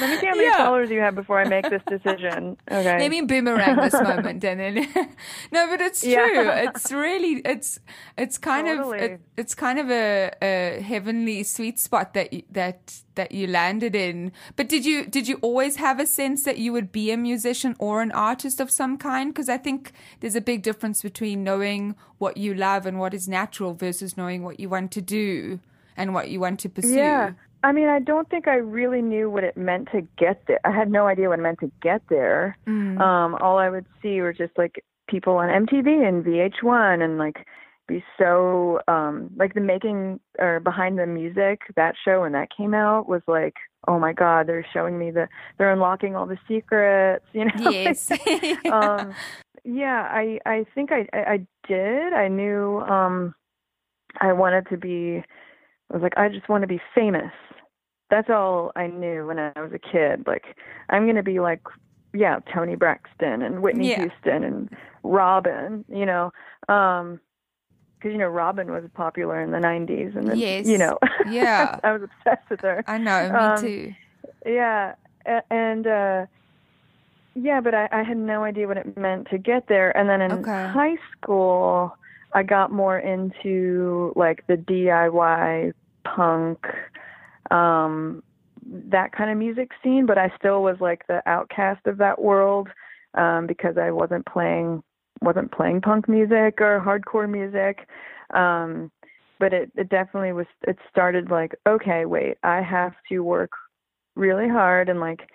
[0.00, 0.56] Let me see how many Yeah.
[0.56, 2.56] followers you have before I make this decision.
[2.70, 2.98] Okay.
[2.98, 4.74] Let me boomerang this moment and then
[5.52, 6.10] no, but it's true.
[6.12, 6.66] Yeah.
[6.68, 7.80] It's really it's
[8.16, 13.02] it's kind of it, it's kind of a, a heavenly sweet spot that you, that
[13.14, 14.32] that you landed in.
[14.56, 17.74] But did you did you always have a sense that you would be a musician
[17.78, 19.32] or an artist of some kind?
[19.32, 23.26] Because I think there's a big difference between knowing what you love and what is
[23.28, 25.60] natural versus knowing what you want to do
[25.96, 26.94] and what you want to pursue.
[26.94, 27.32] Yeah.
[27.62, 30.60] I mean, I don't think I really knew what it meant to get there.
[30.64, 32.56] I had no idea what it meant to get there.
[32.66, 33.00] Mm.
[33.00, 37.44] Um, all I would see were just like people on MTV and VH1 and like
[37.88, 42.74] be so um like the making or behind the music that show when that came
[42.74, 43.54] out was like
[43.88, 48.10] oh my god they're showing me the they're unlocking all the secrets you know Yes.
[48.70, 49.14] um
[49.64, 53.34] yeah i i think I, I i did i knew um
[54.20, 55.24] i wanted to be
[55.90, 57.32] i was like i just want to be famous
[58.10, 60.44] that's all i knew when i was a kid like
[60.90, 61.60] i'm going to be like
[62.14, 63.96] yeah toni braxton and whitney Yeah.
[63.98, 64.68] houston and
[65.04, 66.30] robyn you know
[66.68, 67.20] um
[67.98, 70.66] because you know robyn was popular in the 90s and then Yes.
[70.66, 70.98] you know
[71.30, 71.78] Yeah.
[71.84, 73.94] i was obsessed with her I know, me Um, too.
[74.46, 74.94] yeah,
[75.50, 76.26] and uh
[77.34, 79.96] yeah, but I, I had no idea what it meant to get there.
[79.96, 80.50] And then in Okay.
[80.50, 81.92] high school,
[82.32, 85.72] I got more into like the DIY
[86.04, 86.58] punk,
[87.50, 88.22] um,
[88.64, 90.06] that kind of music scene.
[90.06, 92.68] But I still was like the outcast of that world
[93.14, 94.82] um, because I wasn't playing
[95.20, 97.88] wasn't playing punk music or hardcore music.
[98.34, 98.90] Um,
[99.40, 100.46] but it, it definitely was.
[100.66, 103.50] It started like, okay, wait, I have to work
[104.16, 105.28] really hard and like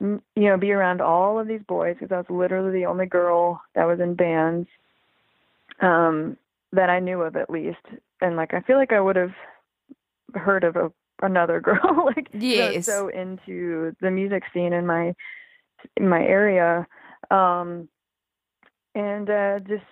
[0.00, 3.60] you know be around all of these boys because I was literally the only girl
[3.74, 4.68] that was in bands
[5.80, 6.36] um
[6.72, 7.84] that I knew of at least.
[8.20, 9.32] And like I feel like I would have
[10.34, 12.86] heard of a, another girl like Yes.
[12.86, 15.14] so into the music scene in my
[15.96, 16.86] in my area.
[17.30, 17.88] Um
[18.94, 19.84] and uh just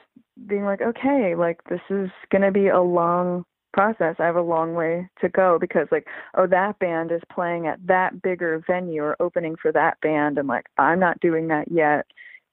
[0.46, 4.16] being like okay like this is going to be a long process.
[4.18, 7.84] I have a long way to go because like oh that band is playing at
[7.86, 10.38] that bigger venue or opening for that band.
[10.38, 12.06] And like i'm not doing that yet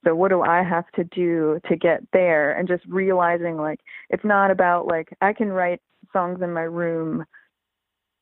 [0.05, 2.51] so what do i have to do to get there?
[2.57, 5.81] And just realizing like it's not about like i can write
[6.13, 7.25] songs in my room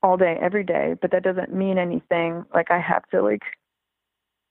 [0.02, 2.46] all day every day but that doesn't mean anything.
[2.54, 3.44] Like i have to like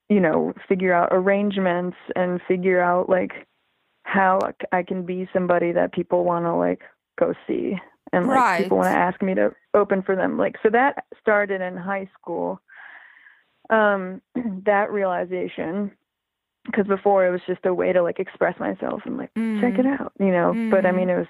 [0.09, 3.33] you know figure out arrangements and figure out like
[4.05, 4.39] how
[4.73, 6.81] I can be somebody that people want to like
[7.19, 7.77] go see
[8.13, 8.57] and like Right.
[8.57, 10.37] people want to ask me to open for them.
[10.39, 12.61] Like so that started in high school.
[13.71, 14.21] Um
[14.67, 15.93] that realization
[16.67, 19.87] because before it was just a way to like express myself and like check it
[19.87, 21.27] out you know but i mean it was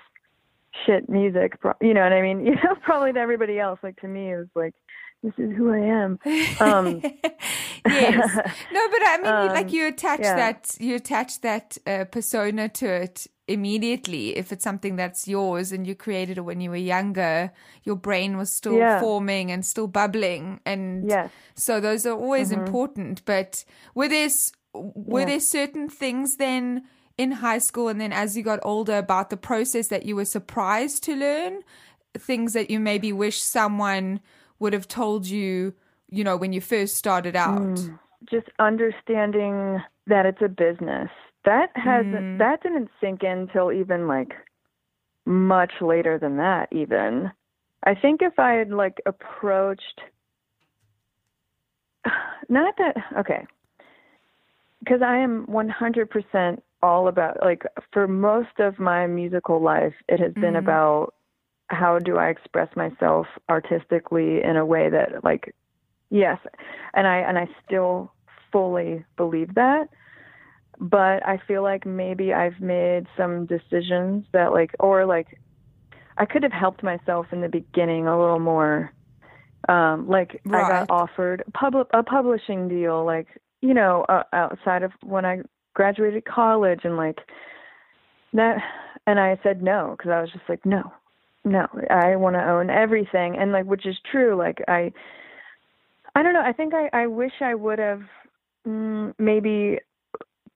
[0.86, 4.00] shit music pro- you know And i mean you know probably to everybody else like
[4.00, 4.74] to me it was like
[5.22, 6.18] this is who i am
[6.60, 7.00] um
[7.86, 8.36] yes.
[8.72, 10.36] No, but I mean, you- like Um, you attach yeah.
[10.36, 14.36] that you attach that uh, persona to it immediately.
[14.36, 17.50] If it's something that's yours and you created it when you were younger,
[17.84, 19.00] your brain was still Yeah.
[19.00, 21.30] forming and still bubbling, and Yes.
[21.54, 22.60] so those are always Mm-hmm.
[22.66, 23.24] important.
[23.24, 23.64] But
[23.94, 25.26] were there s- were Yeah.
[25.26, 26.84] there certain things then
[27.18, 30.24] in high school and then as you got older about the process that you were
[30.24, 31.62] surprised to learn?
[32.14, 34.20] Things that you maybe wish someone
[34.58, 35.74] would have told you,
[36.08, 37.78] you know, when you first started out?
[37.78, 37.94] Hmm.
[38.30, 41.10] just understanding that it's a business
[41.44, 42.38] that hasn't hmm.
[42.38, 44.32] that didn't sink in till even like
[45.24, 47.30] much later than that even
[47.84, 50.00] i think if i had like approached
[52.48, 53.46] not that okay
[54.82, 60.32] because i am 100% all about like for most of my musical life it has
[60.34, 61.14] been about
[61.68, 65.54] how do i express myself artistically in a way that like
[66.12, 66.38] Yes,
[66.92, 68.12] and I and I still
[68.52, 69.88] fully believe that.
[70.78, 75.40] But I feel like maybe I've made some decisions that like or like
[76.18, 78.92] I could have helped myself in the beginning a little more.
[79.70, 83.28] Um like I got offered public a publishing deal like,
[83.62, 85.38] you know, uh, outside of when I
[85.74, 87.18] graduated college and like
[88.34, 88.58] that
[89.06, 90.92] and I said no because I was just like no.
[91.44, 94.92] No, I want to own everything and like which is true like I
[96.14, 96.42] I don't know.
[96.44, 98.02] I think I, I wish I would have
[98.66, 99.78] mm, maybe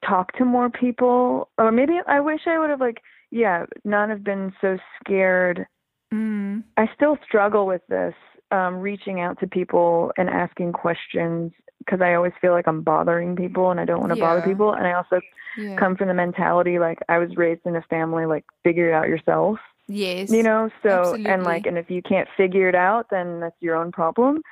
[0.07, 2.99] talked to more people, or maybe I wish I would have like,
[3.31, 5.67] yeah, not have been so scared.
[6.13, 6.63] Mm.
[6.77, 8.15] I still struggle with this,
[8.51, 13.37] um, reaching out to people and asking questions because I always feel like I'm bothering
[13.37, 14.73] people and I don't want to bother people.
[14.73, 15.21] And I also
[15.57, 15.77] Yeah.
[15.77, 19.09] come from the mentality like I was raised in a family like figure it out
[19.09, 20.29] yourself yes.
[20.31, 21.31] you know so Absolutely.
[21.31, 24.43] and like and if you can't figure it out then that's your own problem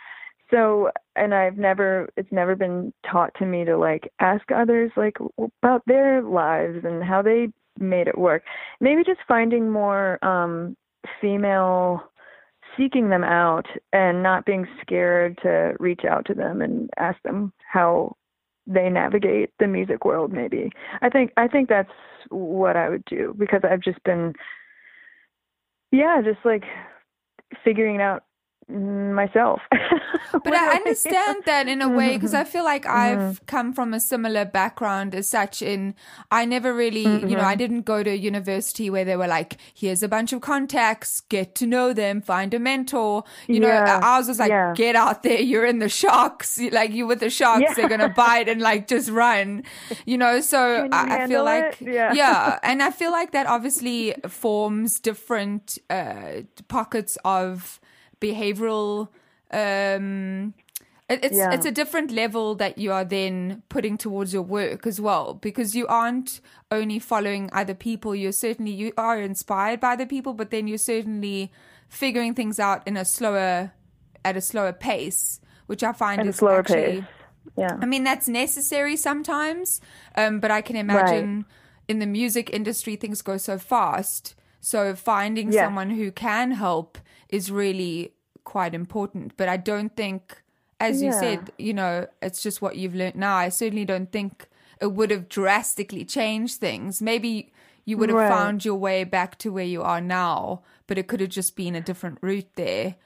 [0.51, 5.17] so and i've never it's never been taught to me to like ask others like
[5.63, 8.43] about their lives and how they made it work
[8.81, 10.75] maybe just finding more um
[11.21, 12.03] female
[12.77, 17.53] seeking them out and not being scared to reach out to them and ask them
[17.71, 18.17] how
[18.67, 20.71] they navigate the music world maybe.
[21.03, 21.91] I think i think that's
[22.31, 24.33] what i would do because i've just been
[25.93, 26.65] yeah just like
[27.63, 28.25] figuring out
[28.69, 29.61] myself
[30.33, 34.01] But I understand that in a way because I feel like I've come from a
[34.01, 35.63] similar background as such.
[35.63, 35.95] In
[36.31, 40.03] I never really, you know, I didn't go to university where they were like, "Here's
[40.03, 44.39] a bunch of contacts, get to know them, find a mentor." You know, ours was
[44.39, 44.73] like, yeah.
[44.75, 47.75] "Get out there, you're in the sharks, like you with the sharks, Yeah.
[47.75, 49.63] they're gonna bite and like just run."
[50.05, 51.81] You know, so I, I feel like.
[51.81, 52.13] Yeah.
[52.13, 57.79] yeah, and I feel like that obviously forms different uh, pockets of
[58.21, 59.09] behavioral
[59.51, 60.55] um
[61.09, 61.53] it- it's Yeah.
[61.53, 65.75] it's a different level that you are then putting towards your work as well because
[65.77, 68.15] you aren't only following other people.
[68.15, 71.53] You're certainly you are inspired by the people but then you're certainly
[71.89, 73.73] figuring things out in a slower
[74.25, 77.05] at a slower pace which i find at is slower actually pace.
[77.57, 77.77] Yeah.
[77.81, 79.81] I mean, that's necessary sometimes,
[80.17, 81.45] um, but I can imagine
[81.87, 84.35] in the music industry things go so fast.
[84.61, 86.99] So finding someone who can help
[87.35, 88.13] is really
[88.45, 89.37] quite important.
[89.37, 90.43] But I don't think,
[90.81, 93.37] as you said, you know, it's just what you've learned now.
[93.37, 94.47] I certainly don't think
[94.81, 97.01] it would have drastically changed things.
[97.03, 97.53] Maybe
[97.85, 98.29] you would have Right.
[98.29, 101.75] found your way back to where you are now, but it could have just been
[101.75, 102.97] a different route there.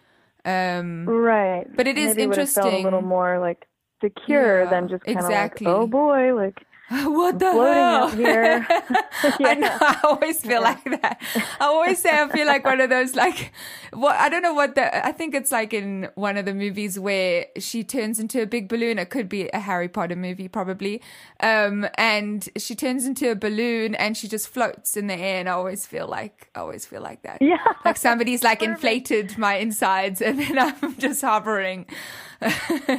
[0.44, 3.66] Um, right But it is Maybe have felt a little more like
[4.00, 5.66] secure Yeah, than just kind of exactly.
[5.66, 6.58] like oh boy like
[7.04, 8.08] what the floating hell?
[8.10, 8.66] here.
[9.40, 9.76] I know.
[9.78, 11.20] I always feel like that.
[11.60, 13.52] I always say I feel like one of those like,
[13.92, 15.06] what I don't know what the.
[15.06, 18.68] I think it's like in one of the movies where she turns into a big
[18.68, 18.98] balloon.
[18.98, 21.02] It could be a Harry Potter movie, probably.
[21.40, 25.40] Um, and she turns into a balloon and she just floats in the air.
[25.40, 27.42] And I always feel like I always feel like that.
[27.42, 27.58] Yeah.
[27.84, 31.84] like somebody's like inflated my insides, and then I'm just hovering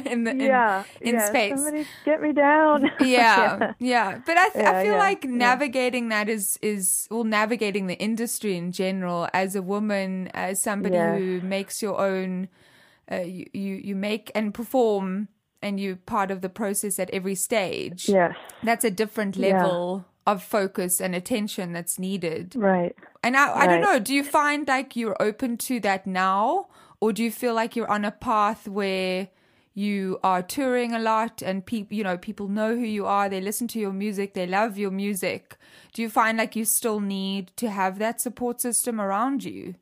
[0.04, 4.20] in the in, yeah in yeah, space somebody get me down yeah, yeah.
[4.24, 5.30] But I, th- I feel yeah, like yeah.
[5.30, 10.96] navigating that is is well, navigating the industry in general as a woman, as somebody
[10.96, 12.48] who makes your own,
[13.10, 15.28] uh, you, you you make and perform,
[15.62, 18.08] and you're part of the process at every stage.
[18.08, 22.54] yes That's a different level of focus and attention that's needed.
[22.54, 26.68] right And I, I don't know, do you find like you're open to that now?
[27.00, 29.28] Or do you feel like you're on a path where
[29.74, 33.40] you are touring a lot and people, you know, people know who you are, they
[33.40, 35.56] listen to your music, they love your music.
[35.92, 39.74] Do you find like you still need to have that support system around you?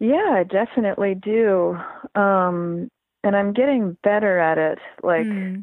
[0.00, 1.78] yeah i definitely do
[2.16, 2.90] um
[3.22, 5.62] and i'm getting better at it like Mm.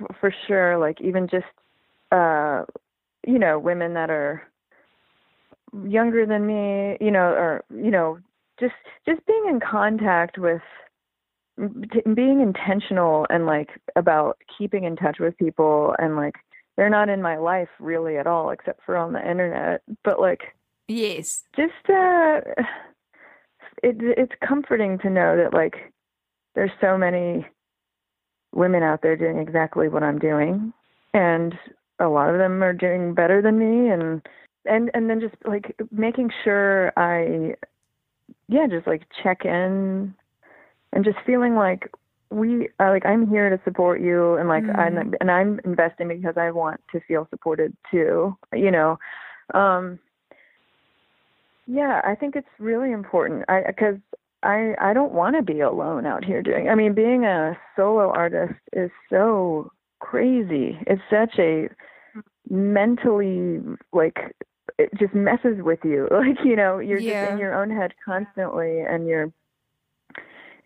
[0.00, 1.44] f- for sure like even just
[2.12, 2.62] uh
[3.26, 4.42] you know women that are
[5.88, 8.18] younger than me you know or you know
[8.60, 8.74] just
[9.04, 10.62] just being in contact with
[11.56, 16.34] being intentional and like about keeping in touch with people and like
[16.76, 20.54] they're not in my life really at all except for on the internet but like
[20.88, 21.44] Yes.
[21.56, 22.40] just uh
[23.82, 25.92] it it's comforting to know that like
[26.54, 27.46] there's so many
[28.52, 30.72] women out there doing exactly what I'm doing
[31.12, 31.54] and
[32.00, 34.20] a lot of them are doing better than me and
[34.64, 37.54] and and then just like making sure I
[38.48, 40.14] yeah just like check in
[40.94, 41.90] and just feeling like
[42.30, 46.36] we uh, like I'm here to support you and like I'm and I'm investing because
[46.38, 48.98] I want to feel supported too you know
[49.52, 49.98] um
[51.66, 53.44] yeah, I think it's really important.
[53.48, 53.96] I because
[54.42, 56.68] I I don't want to be alone out here doing.
[56.68, 59.70] I mean, being a solo artist is so
[60.00, 60.78] crazy.
[60.86, 61.68] It's such a
[62.50, 63.60] mentally
[63.92, 64.34] like
[64.78, 66.08] it just messes with you.
[66.12, 69.32] Like, you know, you're just in your own head constantly and you're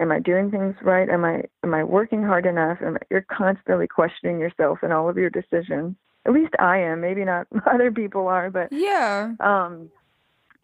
[0.00, 1.08] am I doing things right?
[1.08, 2.78] Am I am I working hard enough?
[2.82, 5.96] Am I, you're constantly questioning yourself and all of your decisions.
[6.26, 7.00] At least I am.
[7.00, 9.32] Maybe not other people are, but Yeah.
[9.40, 9.90] um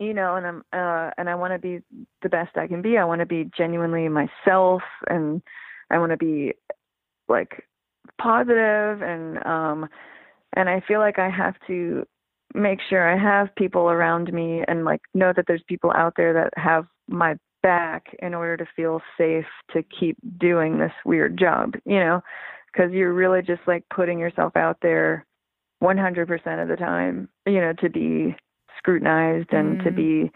[0.00, 1.78] you know and i'm uh and i want to be
[2.22, 5.40] the best i can be i want to be genuinely myself and
[5.90, 6.52] i want to be
[7.28, 7.64] like
[8.20, 9.88] positive and um
[10.54, 12.04] and i feel like i have to
[12.54, 16.32] make sure i have people around me and like know that there's people out there
[16.32, 21.72] that have my back in order to feel safe to keep doing this weird job
[21.86, 22.20] you know
[22.70, 25.24] because you're really just like putting yourself out there
[25.82, 28.36] 100% of the time you know to be
[28.78, 29.96] scrutinized and to Mm.
[29.96, 30.32] be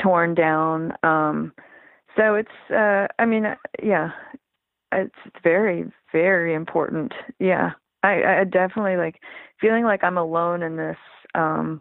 [0.00, 1.52] torn down um
[2.16, 4.10] so it's uh i mean uh, yeah
[4.92, 7.70] it's very very important yeah
[8.04, 9.20] i i definitely like
[9.60, 10.96] feeling like i'm alone in this
[11.34, 11.80] um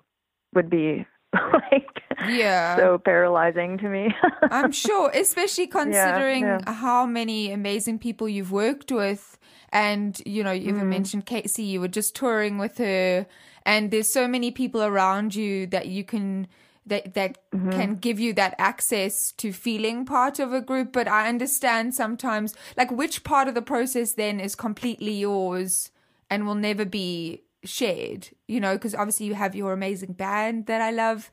[0.56, 1.06] would be
[1.72, 2.76] like Yeah.
[2.76, 4.14] so paralyzing to me
[4.52, 6.72] I'm sure, especially considering yeah.
[6.74, 9.38] how many amazing people you've worked with.
[9.74, 10.90] And, you know, you even Mm-hmm.
[10.90, 13.26] mentioned Kacey, you were just touring with her.
[13.66, 16.48] And there's so many people around you that you can.
[16.88, 17.70] That that Mm-hmm.
[17.72, 22.56] can give you that access to feeling part of a group, but I understand sometimes
[22.76, 25.92] like which part of the process then is completely yours
[26.30, 28.30] and will never be shared.
[28.48, 31.32] You know, because obviously you have your amazing band that I love.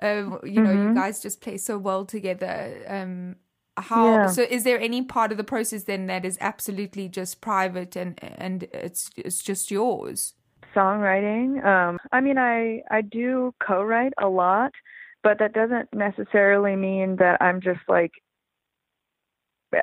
[0.00, 0.88] Uh, you know, Mm-hmm.
[0.88, 2.84] you guys just play so well together.
[2.88, 3.36] Um,
[3.76, 4.26] how Yeah.
[4.26, 4.42] so?
[4.42, 8.64] Is there any part of the process then that is absolutely just private and and
[8.72, 10.34] it's it's just yours?
[10.74, 14.70] songwriting um i mean i i do co-write a lot
[15.22, 18.12] but that doesn't necessarily mean that i'm just like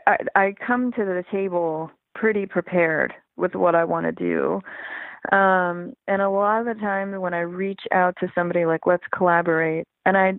[0.05, 4.61] i i come to the table pretty prepared with what i want to do
[5.31, 9.03] um and a lot of the time when i reach out to somebody like let's
[9.15, 10.33] collaborate and i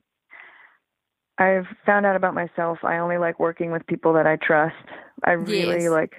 [1.38, 4.74] i've found out about myself i only like working with people that i trust
[5.24, 5.90] i really Yes.
[5.90, 6.14] like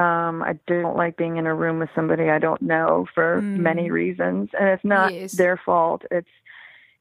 [0.00, 3.90] um i don't like being in a room with somebody i don't know for many
[3.90, 5.32] reasons and it's not Yes.
[5.32, 6.28] their fault it's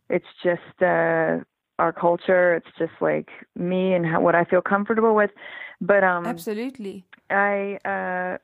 [0.09, 1.39] it's just uh
[1.77, 5.31] our culture it's just like me and how, what i feel comfortable with
[5.81, 7.03] but um Absolutely.
[7.29, 8.37] I uh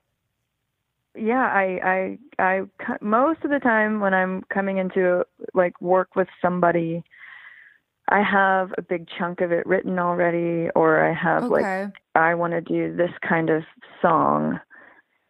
[1.16, 2.62] yeah, I I I
[3.01, 7.03] most of the time when I'm coming into like work with somebody
[8.09, 12.53] I have a big chunk of it written already or I have like I want
[12.53, 13.64] to do this kind of
[14.01, 14.59] song.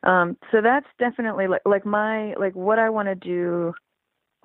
[0.03, 3.73] Um so that's definitely like like my like what I want to do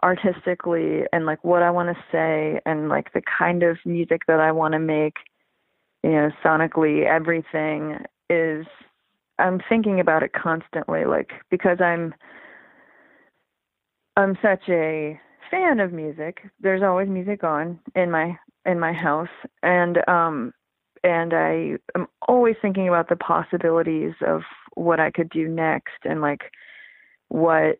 [0.03, 4.41] artistically and like what I want to say and like the kind of music that
[4.41, 5.17] I want to make
[6.03, 8.67] you know sonically everything is
[9.39, 12.15] I'm thinking about it constantly like because I'm
[14.17, 15.21] I'm such a
[15.51, 16.39] fan of music.
[16.61, 19.29] There's always music on in my in my house.
[19.63, 20.53] And um
[21.05, 24.43] and I am always thinking about the possibilities of
[24.75, 26.51] what I could do next and like
[27.29, 27.79] what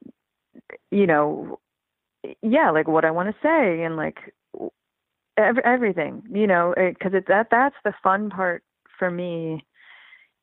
[0.91, 1.59] you know
[2.43, 4.19] yeah like what I want to say and like
[5.37, 8.63] ev- everything you know because it, that that's the fun part
[8.99, 9.65] for me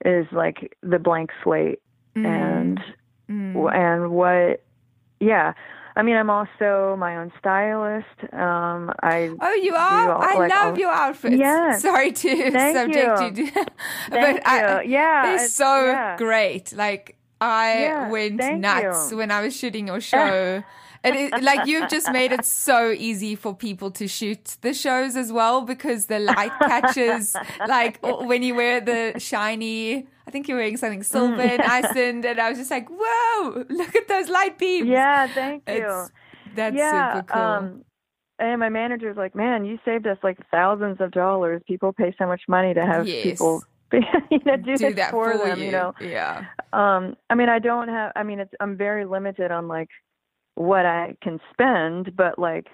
[0.05, 1.79] is like the blank slate
[2.15, 2.79] and
[3.29, 3.73] Mm.
[3.73, 4.61] and what
[5.21, 5.53] yeah
[5.95, 10.11] i mean i'm also my own stylist um i Oh, you are.
[10.11, 11.37] all- I like, love all- your outfits.
[11.37, 11.81] Yes.
[11.81, 13.45] Sorry to Thank subject you.
[13.45, 13.53] you, to,
[14.09, 14.89] Thank but I, you.
[14.91, 16.17] Yeah, they're so yeah.
[16.17, 16.73] great.
[16.75, 19.17] Like I Yeah, went thank nuts you.
[19.17, 20.63] when I was shooting your show.
[21.05, 25.15] And it, like you've just made it so easy for people to shoot the shows
[25.17, 27.35] as well because the light catches
[27.67, 27.99] like
[28.29, 31.53] when you wear the shiny I think you're wearing something silver Mm.
[31.55, 34.87] in Iceland and I was just like, Whoa, look at those light beams.
[34.87, 36.11] yeah thank you It's,
[36.55, 37.41] that's yeah super cool.
[37.41, 37.83] um
[38.39, 42.25] and my manager's like man you saved us like thousands of dollars people pay so
[42.25, 43.23] much money to have Yes.
[43.23, 45.65] people you know do, Do this that for, for them you.
[45.65, 46.45] you know Yeah.
[46.71, 49.89] um i mean i don't have i mean it's i'm very limited on like
[50.55, 52.67] what I can spend, but like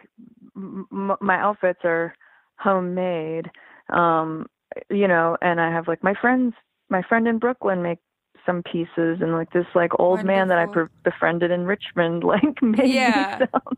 [0.55, 2.13] m- m- my outfits are
[2.57, 3.49] homemade.
[3.91, 4.47] Um,
[4.89, 6.53] you know, and I have like my friends,
[6.89, 7.99] my friend in Brooklyn make
[8.45, 10.87] some pieces and like this like old man that I Wonderful.
[11.03, 13.37] befriended in Richmond like made Yeah.
[13.39, 13.77] me some.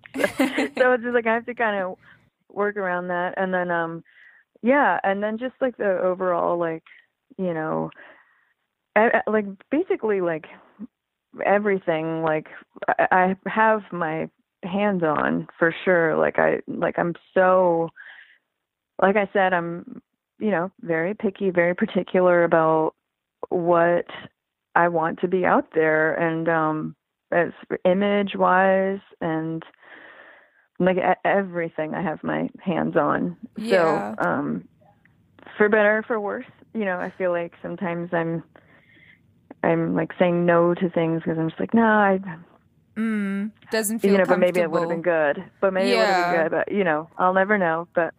[0.78, 1.98] so it's just like I have to kind of
[2.50, 4.04] work around that and then um
[4.62, 6.84] yeah and then just like the overall like
[7.38, 7.90] you know
[8.96, 10.46] I, I- like basically like
[11.46, 12.48] everything like
[12.88, 14.30] I, have my
[14.64, 17.90] hands on for sure like I like I'm so
[19.02, 20.02] like I said I'm
[20.40, 22.94] you know very picky very particular about
[23.50, 24.06] what
[24.76, 26.96] I want to be out there and um
[27.32, 27.52] as
[27.86, 29.64] image wise and
[30.80, 33.38] like everything I have my hands on.
[33.58, 34.16] Yeah.
[34.18, 34.68] So um
[35.58, 38.44] for better or for worse, you know, I feel like sometimes I'm
[39.64, 42.20] I'm like saying no to things because I'm just like, no, I,
[42.98, 45.44] Mm, doesn't feel you know, but maybe it would have been good.
[45.62, 46.52] But maybe it would have been good.
[46.52, 47.88] But you know, I'll never know.
[47.96, 48.14] But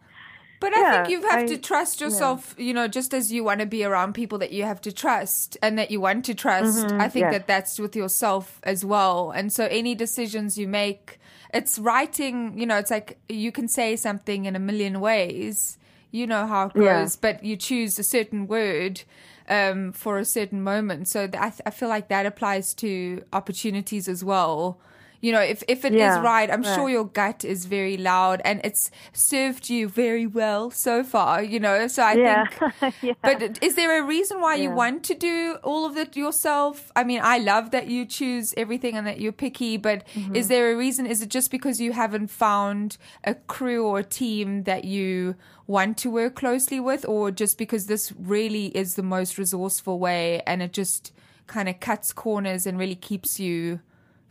[0.59, 3.59] But I Yeah, think you have to trust yourself, you know, just as you want
[3.59, 6.93] to be around people that you have to trust and that you want to trust.
[6.99, 9.31] I think that that's with yourself as well.
[9.31, 11.19] And so any decisions you make,
[11.53, 15.77] it's writing, you know, it's like you can say something in a million ways.
[16.11, 17.01] You know how it Yeah.
[17.01, 19.03] goes, but you choose a certain word
[19.49, 21.07] um, for a certain moment.
[21.07, 24.79] So th- I, th- I feel like that applies to opportunities as well.
[25.23, 26.75] You know, if, if it is Yeah, right, I'm right.
[26.75, 31.59] sure your gut is very loud and it's served you very well so far, you
[31.59, 31.87] know.
[31.87, 32.61] So I yeah, think
[33.01, 33.13] yeah.
[33.21, 36.91] but is there a reason why you want to do all of it yourself?
[36.95, 40.35] I mean, I love that you choose everything and that you're picky, but Mm-hmm.
[40.35, 41.05] is there a reason?
[41.05, 45.35] Is it just because you haven't found a crew or a team that you
[45.67, 50.41] want to work closely with, or just because this really is the most resourceful way
[50.45, 51.13] and it just
[51.47, 53.79] kind of cuts corners and really keeps you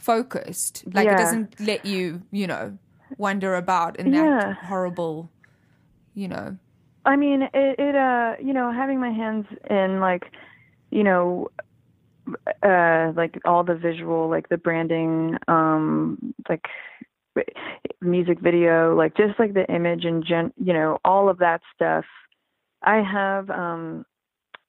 [0.02, 0.84] focused?
[0.92, 2.78] Like it doesn't let you, you know,
[3.18, 4.38] wander about in Yeah.
[4.46, 5.30] that horrible,
[6.14, 6.56] you know.
[7.04, 10.22] I mean, it, it uh, you know, having my hands in like,
[10.90, 11.48] you know,
[12.62, 16.64] uh, like all the visual, like the branding, um, like
[18.00, 22.04] music video, like just like the image and gen, you know, all of that stuff.
[22.82, 24.04] I have um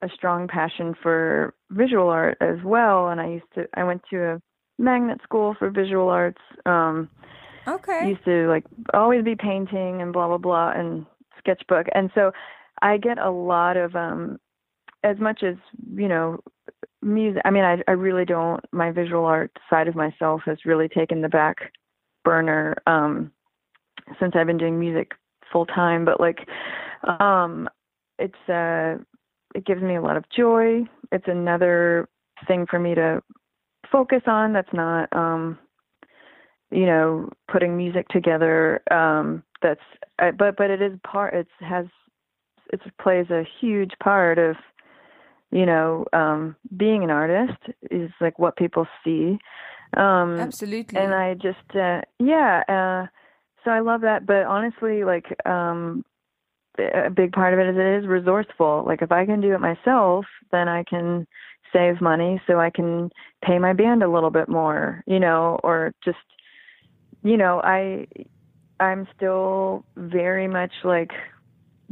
[0.01, 4.17] a strong passion for visual art as well, and I used to, I went to
[4.23, 4.41] a
[4.77, 6.41] magnet school for visual arts.
[6.65, 7.09] Um,
[7.67, 8.09] Okay.
[8.09, 8.63] used to like
[8.93, 11.05] always be painting and blah blah blah and
[11.37, 12.31] sketchbook and so
[12.81, 14.39] i get a lot of um
[15.03, 15.55] as much as
[15.95, 16.39] you know
[17.01, 20.87] music i mean i i really don't my visual art side of myself has really
[20.87, 21.71] taken the back
[22.23, 23.31] burner um
[24.19, 25.11] since i've been doing music
[25.51, 26.47] full time but like
[27.19, 27.69] um
[28.19, 28.95] it's uh
[29.55, 32.07] it gives me a lot of joy it's another
[32.47, 33.21] thing for me to
[33.93, 35.57] focus on that's not um
[36.71, 39.79] you know putting music together um that's
[40.19, 41.85] uh, but but it is part it has
[42.73, 44.55] it plays a huge part of
[45.51, 47.59] you know um being an artist
[47.91, 49.37] is like what people see
[49.95, 50.99] um Absolutely.
[50.99, 53.05] and i just uh yeah uh
[53.63, 56.03] so i love that but honestly like um
[56.79, 59.59] a big part of it is it is resourceful like if i can do it
[59.59, 61.27] myself then i can
[61.73, 63.09] save money so i can
[63.43, 66.17] pay my band a little bit more you know or just
[67.23, 68.05] you know i
[68.79, 71.11] i'm still very much like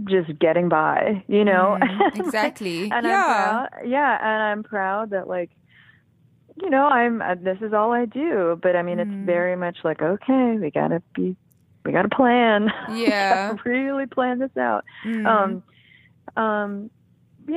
[0.05, 2.83] just getting by you know Mm, exactly.
[2.91, 3.15] and yeah.
[3.17, 5.51] i'm proud yeah and i'm proud that like
[6.61, 9.01] you know i'm uh, this is all i do but i mean Mm.
[9.03, 11.35] it's very much like okay we gotta be
[11.85, 13.55] we gotta plan Yeah.
[13.65, 15.25] really plan this out Mm.
[15.25, 15.63] um
[16.43, 16.91] um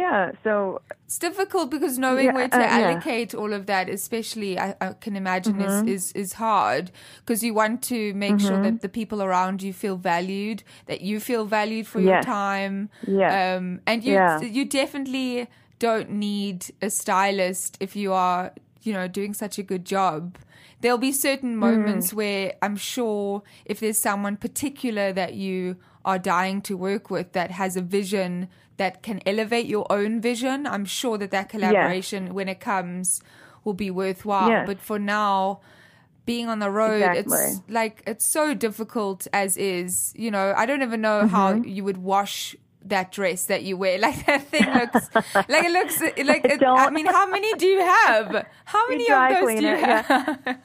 [0.03, 2.78] yeah so it's difficult because knowing Yeah, where to uh, yeah.
[2.78, 5.88] allocate all of that, especially I, I can imagine Mm-hmm.
[5.88, 6.90] is, is is hard
[7.20, 10.59] because you want to make sure that the people around you feel valued,
[10.90, 12.76] that you feel valued for your time.
[13.07, 13.30] Yeah.
[13.57, 14.40] Um, and you Yeah.
[14.59, 15.47] you definitely
[15.78, 18.53] don't need a stylist if you are
[18.86, 20.36] you know doing such a good job.
[20.80, 22.14] There'll be certain moments Mm.
[22.20, 27.51] where I'm sure if there's someone particular that you are dying to work with that
[27.51, 32.49] has a vision that can elevate your own vision, I'm sure that that collaboration, when
[32.49, 33.20] it comes,
[33.64, 34.49] will be worthwhile.
[34.49, 34.66] Yes.
[34.66, 35.61] But for now,
[36.27, 40.12] being on the road, it's like it's so difficult as is.
[40.16, 41.29] You know, I don't even know Mm-hmm.
[41.29, 43.99] how you would wash that dress that you wear.
[44.05, 45.09] Like that thing looks
[45.49, 46.45] like it looks like.
[46.45, 48.47] It, I mean, how many do you have?
[48.64, 50.03] How many of those do you it, yeah.
[50.03, 50.59] have?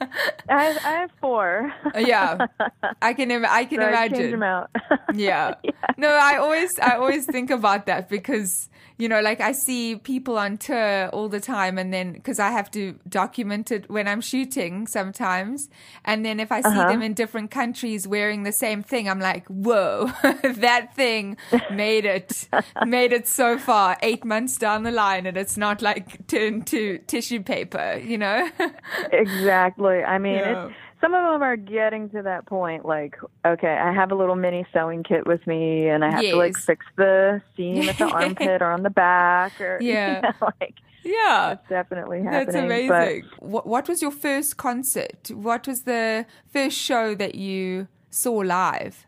[0.48, 2.46] i have, I have four uh, yeah,
[3.02, 3.30] I can.
[3.30, 4.30] im- I can so I change imagine.
[4.32, 4.70] them out
[5.14, 5.54] Yeah.
[5.96, 8.68] No, I always I always think about that because
[9.00, 12.50] you know, like I see people on tour all the time, and then because I
[12.50, 15.68] have to document it when I'm shooting sometimes,
[16.04, 16.84] and then if I see Uh-huh.
[16.84, 20.12] them in different countries wearing the same thing, I'm like, whoa,
[20.44, 21.36] that thing
[21.68, 22.48] made it,
[22.82, 26.98] made it so far, eight months down the line, and it's not like turned to
[27.06, 28.50] tissue paper, you know?
[29.12, 30.02] exactly.
[30.02, 30.46] I mean, Yeah.
[30.46, 32.84] it's, some of them are getting to that point.
[32.84, 36.36] Like, okay, I have a little mini sewing kit with me, and I have to
[36.36, 40.16] like fix the seam at the armpit or on the back, or Yeah.
[40.16, 41.52] you know, like yeah.
[41.52, 42.88] it's definitely That's happening.
[42.88, 43.24] but- amazing.
[43.38, 45.30] What, what was your first concert?
[45.32, 49.06] What was the first show that you saw live?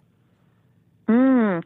[1.08, 1.62] Mm.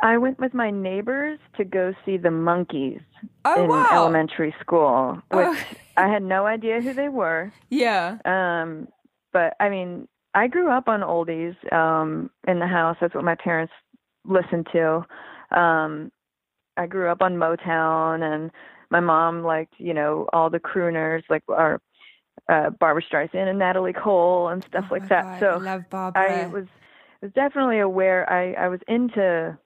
[0.00, 3.00] I went with my neighbors to go see the Monkees
[3.44, 3.86] Oh, in wow.
[3.92, 5.56] elementary school, which Oh.
[5.96, 7.52] I had no idea who they were.
[7.70, 8.18] Yeah.
[8.24, 8.88] Um,
[9.32, 12.96] but I mean, I grew up on oldies um, in the house.
[13.00, 13.72] That's what my parents
[14.24, 15.04] listened to.
[15.56, 16.10] Um,
[16.76, 18.50] I grew up on Motown, and
[18.90, 21.80] my mom liked, you know, all the crooners like our
[22.48, 25.24] uh, Barbra Streisand and Natalie Cole and stuff Oh like that.
[25.24, 26.44] God, so I love Barbara.
[26.44, 26.66] I was
[27.20, 28.30] was definitely aware.
[28.30, 29.56] I I was into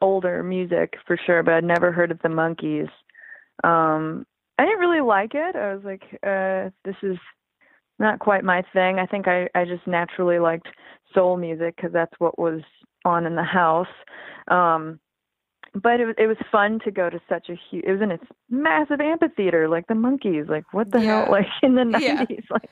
[0.00, 2.88] older music for sure, but I'd never heard of the Monkees.
[3.64, 4.26] Um,
[4.58, 5.56] I didn't really like it.
[5.56, 7.16] I was like, uh, this is
[8.00, 8.98] not quite my thing.
[8.98, 10.68] I think I I just naturally liked
[11.14, 12.62] soul music because that's what was
[13.04, 13.86] on in the house.
[14.48, 14.98] Um,
[15.74, 17.84] but it was it was fun to go to such a huge.
[17.84, 20.48] It was in its massive amphitheater, like the Monkees.
[20.48, 21.06] Like what the Yeah.
[21.06, 21.28] hell?
[21.30, 22.24] Like in the Yeah.
[22.28, 22.70] nineties, like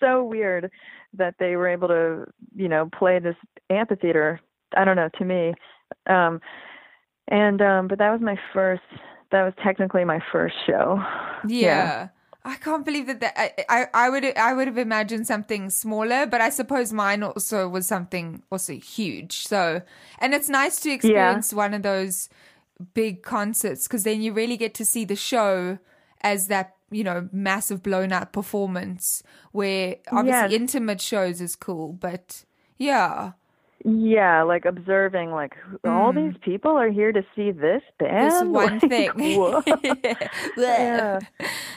[0.00, 0.70] so weird
[1.14, 3.36] that they were able to, you know, play this
[3.68, 4.40] amphitheater.
[4.76, 5.54] I don't know, to me.
[6.06, 6.40] Um
[7.28, 8.82] and um but that was my first
[9.32, 11.02] that was technically my first show.
[11.48, 12.08] yeah.
[12.44, 16.26] I can't believe that, that I, I I would I would have imagined something smaller,
[16.26, 19.46] but I suppose mine also was something also huge.
[19.46, 19.82] So,
[20.18, 22.28] and it's nice to experience one of those
[22.94, 25.78] big concerts because then you really get to see the show
[26.22, 29.22] as that you know massive blown out performance.
[29.52, 30.60] Where obviously Yes.
[30.60, 32.44] intimate shows is cool, but
[32.78, 33.32] yeah,
[33.84, 35.54] Yeah, like observing like
[35.86, 38.10] all these people are here to see this band.
[38.10, 38.40] Mm.
[38.42, 39.10] this one Like, thing.
[40.56, 41.18] yeah.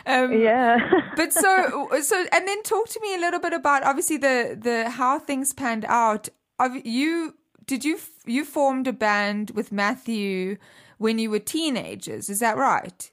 [0.05, 0.77] Um, yeah.
[1.15, 4.89] but so so and then talk to me a little bit about obviously the the
[4.89, 6.29] how things panned out
[6.59, 7.35] of you
[7.65, 10.57] did you you formed a band with matthew
[10.97, 13.11] when you were teenagers is that right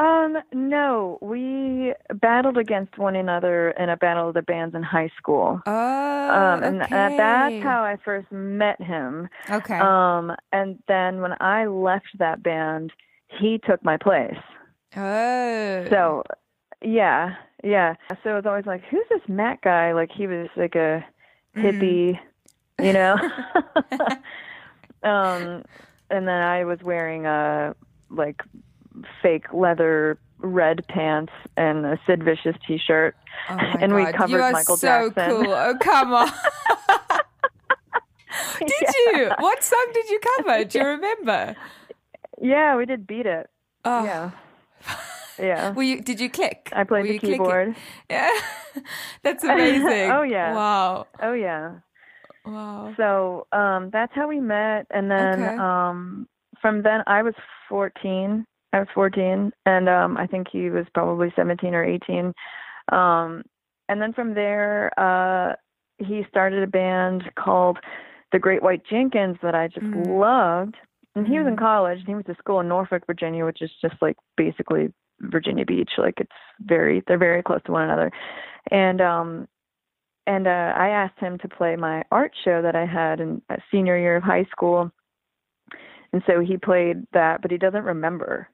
[0.00, 5.10] Um, no, we battled against one another in a battle of the bands in high
[5.18, 5.60] school.
[5.66, 6.94] oh Um, and okay.
[6.94, 9.28] uh, that's how I first met him.
[9.50, 12.92] okay Um, and then when I left that band,
[13.28, 14.38] he took my place.
[14.96, 16.24] oh So,
[16.80, 17.94] yeah, yeah.
[18.22, 19.92] So it was always like, who's this Matt guy?
[19.92, 21.04] Like he was like a
[21.54, 22.18] hippie,
[22.80, 23.16] you know.
[25.02, 25.62] um,
[26.08, 27.74] and then I was wearing a
[28.08, 28.40] like
[29.22, 33.14] fake leather red pants and a Sid Vicious T-shirt,
[33.50, 34.14] oh and we God.
[34.14, 35.30] covered you are Michael so Jackson.
[35.44, 36.28] cool oh come on
[38.58, 41.56] did you what song did you cover do you remember
[42.40, 43.48] Yeah, we did beat it.
[43.84, 44.30] oh Yeah,
[45.38, 45.72] yeah.
[45.74, 46.70] Were you, did you click?
[46.72, 47.38] I played Were the you clicking?
[47.38, 47.76] keyboard.
[48.10, 48.30] Yeah,
[49.22, 50.10] that's amazing.
[50.10, 50.54] Oh, yeah.
[50.54, 51.06] Wow.
[51.22, 51.74] Oh yeah.
[52.46, 52.94] Wow.
[52.96, 55.56] So um, that's how we met, and then Okay.
[55.56, 56.28] um,
[56.62, 57.34] from then I was
[57.68, 58.46] 14.
[58.72, 62.32] I was 14, and um, I think he was probably 17 or 18.
[62.92, 63.42] Um,
[63.88, 65.54] and then from there, uh,
[65.98, 67.78] he started a band called
[68.32, 70.18] the Great White Jenkins that I just Mm.
[70.18, 70.76] loved.
[71.16, 71.58] And he was in Mm.
[71.58, 75.66] college, and he went to school in Norfolk, Virginia, which is just like basically Virginia
[75.66, 75.90] Beach.
[75.98, 78.12] Like it's very, they're very close to one another.
[78.70, 79.48] And um,
[80.26, 83.56] and uh, I asked him to play my art show that I had in uh,
[83.70, 84.92] senior year of high school.
[86.12, 88.48] And so he played that, but he doesn't remember.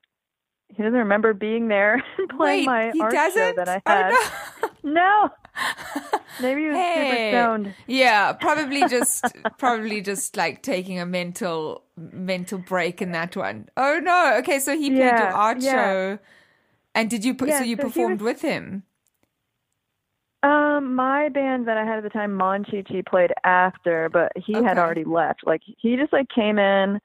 [0.74, 3.56] He doesn't remember being there and playing Wait, my art doesn't?
[3.56, 4.10] show that I had.
[4.12, 4.92] Oh, no.
[4.92, 5.30] no.
[6.40, 7.30] Maybe he was Hey.
[7.30, 7.74] super stoned.
[7.86, 9.24] Yeah, probably just
[9.58, 13.68] probably just like taking a mental mental break in that one.
[13.76, 14.34] Oh no.
[14.40, 15.72] Okay, so he played your art yeah.
[15.72, 16.18] show.
[16.94, 18.82] And did you put Yeah, so you so performed was- with him?
[20.42, 24.78] Um, my band that I had at the time, Monchichi, played after, but he had
[24.78, 25.40] already left.
[25.44, 27.00] Like he just like came in,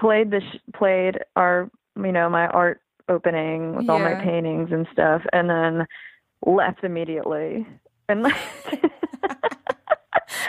[0.00, 1.70] played the sh- played our
[2.04, 5.86] you know my art opening with all my paintings and stuff, and then
[6.46, 7.66] left immediately.
[8.08, 8.36] And like,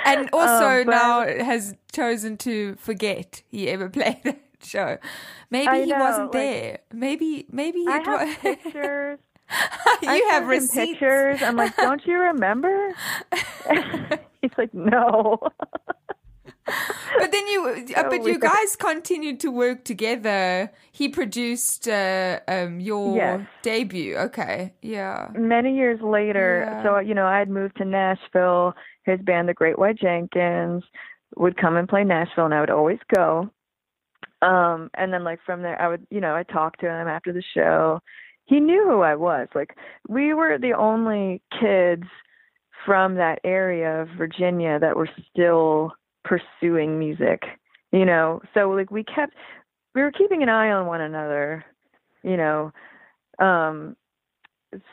[0.05, 4.97] And also Um, but- now has chosen to forget he ever played that show.
[5.49, 6.79] Maybe I he know, wasn't like- there.
[6.93, 9.19] Maybe maybe he I have pictures.
[10.01, 10.73] you I have receipts.
[10.99, 11.41] pictures.
[11.41, 12.91] I'm like, don't you remember?
[14.41, 15.39] He's like, no.
[17.19, 20.71] but then you, uh, but you guys continued to work together.
[20.91, 23.41] He produced uh, um, your Yes.
[23.61, 24.15] debut.
[24.17, 25.29] Okay, yeah.
[25.33, 26.83] many years later, Yeah.
[26.83, 28.73] so you know, I had moved to Nashville.
[29.03, 30.83] His band, the Great White Jenkins,
[31.35, 33.49] would come and play Nashville, and I would always go.
[34.41, 37.33] Um, and then like from there, I would, you know, I talked to him after
[37.33, 37.99] the show.
[38.45, 39.47] He knew who I was.
[39.53, 39.75] Like
[40.07, 42.03] we were the only kids
[42.85, 45.91] from that area of Virginia that were still
[46.23, 47.43] pursuing music,
[47.91, 48.41] you know.
[48.53, 49.35] So like we kept,
[49.95, 51.65] we were keeping an eye on one another,
[52.23, 52.71] you know.
[53.39, 53.95] Um,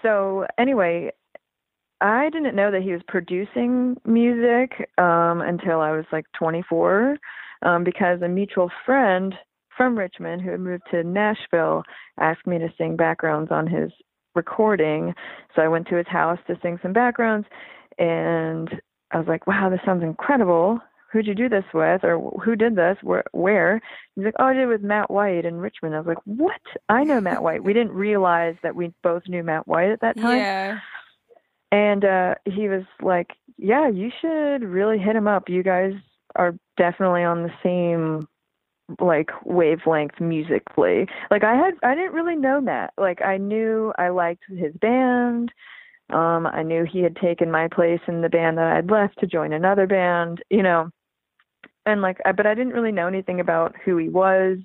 [0.03, 1.13] so anyway,
[2.01, 7.17] I didn't know that he was producing music um, until I was like 24,
[7.63, 9.35] um, because a mutual friend
[9.77, 11.83] from Richmond who had moved to Nashville
[12.19, 13.91] asked me to sing backgrounds on his
[14.35, 15.15] recording.
[15.55, 17.47] So I went to his house to sing some backgrounds,
[17.99, 18.69] and
[19.11, 20.81] I was like, "Wow, this sounds incredible."
[21.17, 22.99] Who'd you do this with, or who did this?
[23.03, 23.25] Where?
[23.33, 23.81] Where?
[24.15, 26.61] He's like, "Oh, I did it with Matt White in Richmond." I was like, "What?
[26.91, 30.19] I know Matt White." We didn't realize that we both knew Matt White at that
[30.19, 30.37] time.
[30.37, 30.79] Yeah.
[31.73, 35.49] And uh he was like, "Yeah, you should really hit him up.
[35.49, 35.95] You guys
[36.35, 38.29] are definitely on the same
[39.01, 42.93] like wavelength musically." Like I had I didn't really know Matt.
[42.99, 45.51] Like I knew I liked his band.
[46.11, 49.27] Um I knew he had taken my place in the band that I'd left to
[49.27, 50.91] join another band, you know.
[51.87, 54.59] And like I but I didn't really know anything about who he was,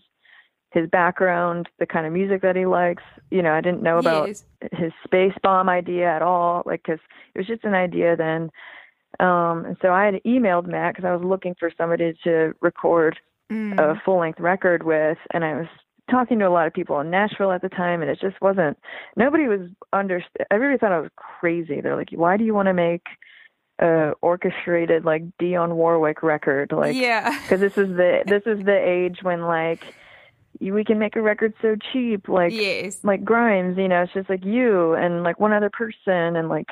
[0.72, 3.03] his background, the kind of music that he likes.
[3.30, 4.43] You know, I didn't know about Yes.
[4.74, 6.99] his Spacebomb idea at all like because
[7.34, 8.51] it was just an idea then
[9.19, 13.19] um and so i had emailed matt because i was looking for somebody to record
[13.51, 13.78] Mm.
[13.80, 15.67] a full length record with and i was
[16.09, 18.78] talking to a lot of people in nashville at the time and it just wasn't
[19.17, 19.61] nobody was
[19.91, 23.03] under everybody thought i was crazy they're like why do you want to make
[23.82, 27.39] a orchestrated like Dionne Warwick record like yeah.
[27.41, 29.84] because this is the this is the age when like
[30.59, 32.99] you, we can make a record so cheap like yes.
[33.03, 36.67] like Grimes, you know, it's just like you and like one other person and like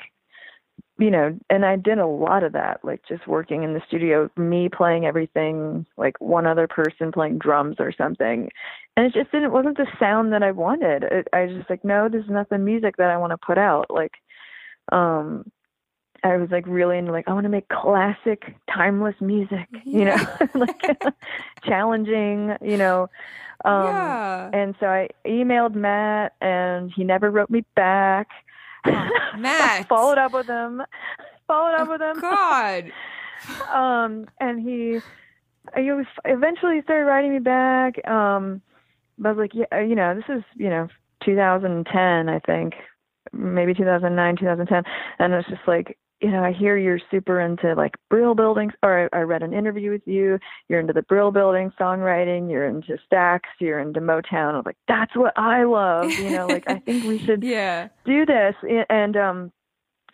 [0.99, 4.30] you know, and I did a lot of that, like just working in the studio,
[4.36, 8.49] me playing everything, like one other person playing drums or something.
[8.97, 11.03] And it just didn't wasn't the sound that I wanted.
[11.03, 13.38] It, I was just like, no, this is not the music that I want to
[13.38, 13.86] put out.
[13.89, 14.12] Like
[14.91, 15.49] um
[16.24, 20.17] I was like really into like I want to make classic, timeless music, you know,
[20.53, 20.82] like
[21.65, 23.09] challenging, you know.
[23.65, 24.49] Um yeah.
[24.53, 28.28] and so I emailed Matt, and he never wrote me back.
[29.38, 29.88] Matt.
[29.89, 30.82] followed up with him.
[31.47, 32.20] Followed up Oh, with him.
[32.22, 32.91] God.
[33.74, 34.99] Um, and he,
[35.82, 38.05] he was eventually started writing me back.
[38.07, 38.61] Um,
[39.17, 40.88] but I was like, yeah, you know, this is you know
[41.26, 42.76] 2010, I think,
[43.34, 44.84] maybe 2009, 2010,
[45.20, 45.97] and it's just like.
[46.22, 49.53] You know, I hear you're super into like Brill buildings, or I, I read an
[49.53, 50.38] interview with you.
[50.67, 52.51] You're into the Brill building songwriting.
[52.51, 53.41] You're into Stax.
[53.59, 54.53] You're into Motown.
[54.53, 56.17] I was like, that's what I love.
[56.17, 57.88] You know, like I think we should Yeah.
[58.05, 58.55] do this
[58.89, 59.51] and um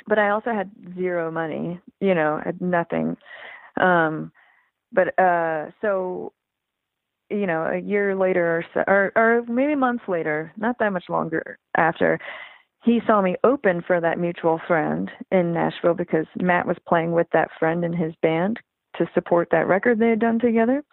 [0.08, 3.16] but i also had zero money you know I had nothing
[3.80, 4.32] um
[4.92, 6.34] but uh so
[7.30, 11.06] you know a year later or so or or maybe months later not that much
[11.10, 12.20] longer after
[12.86, 17.28] he saw me open for that mutual friend in nashville because matt was playing with
[17.34, 18.60] that friend in his band
[18.98, 20.84] to support that record they had done together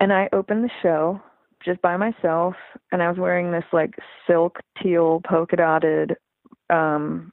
[0.00, 1.20] and i opened the show
[1.64, 2.54] just by myself
[2.92, 3.94] and I was wearing this like
[4.26, 6.16] silk teal polka dotted
[6.70, 7.32] um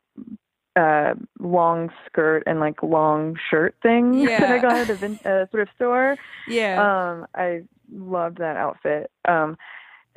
[0.76, 5.46] uh long skirt and like long shirt thing that I got at a vin- uh,
[5.52, 6.18] thrift store.
[6.48, 6.82] Yeah.
[6.82, 7.62] Um I
[7.92, 9.12] loved that outfit.
[9.28, 9.58] Um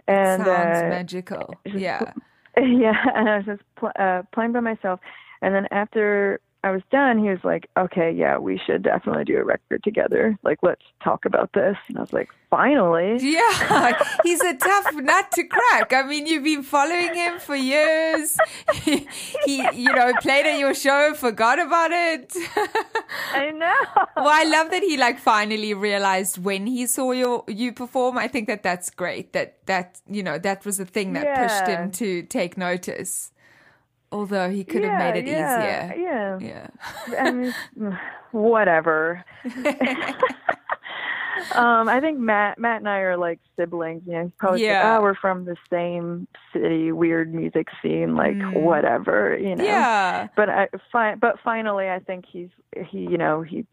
[0.09, 1.55] and Sounds uh, magical.
[1.65, 2.13] Yeah.
[2.61, 5.01] yeah, and I was just pl- uh, playing by myself.
[5.43, 9.39] And then after I was done, he was like, "Okay, yeah, we should definitely do
[9.39, 10.37] a record together.
[10.43, 15.31] Like, let's talk about this." And I was like, "Finally!" Yeah, he's a tough nut
[15.35, 15.93] to crack.
[15.93, 18.37] I mean, you've been following him for years.
[18.83, 19.07] He,
[19.45, 22.35] he you know, played at your show, forgot about it.
[23.33, 23.83] I know.
[24.17, 28.19] well, I love that he like finally realized when he saw your you perform.
[28.19, 29.35] I think that that's great.
[29.35, 33.31] That that you know that was the thing that pushed him to take notice.
[34.17, 36.39] Although he could have made it yeah, easier.
[36.41, 36.69] Yeah.
[37.11, 37.19] Yeah.
[37.21, 37.55] I mean,
[38.33, 39.25] whatever.
[41.55, 44.03] um, I think Matt, Matt and I are like siblings.
[44.07, 44.97] You know, probably like, Yeah.
[44.99, 48.63] oh, we're from the same city, weird music scene, like Mm.
[48.63, 49.37] whatever.
[49.39, 49.65] You know.
[49.65, 50.29] Yeah.
[50.35, 52.49] But I, fi- but finally, I think he's
[52.89, 53.67] he, you know, he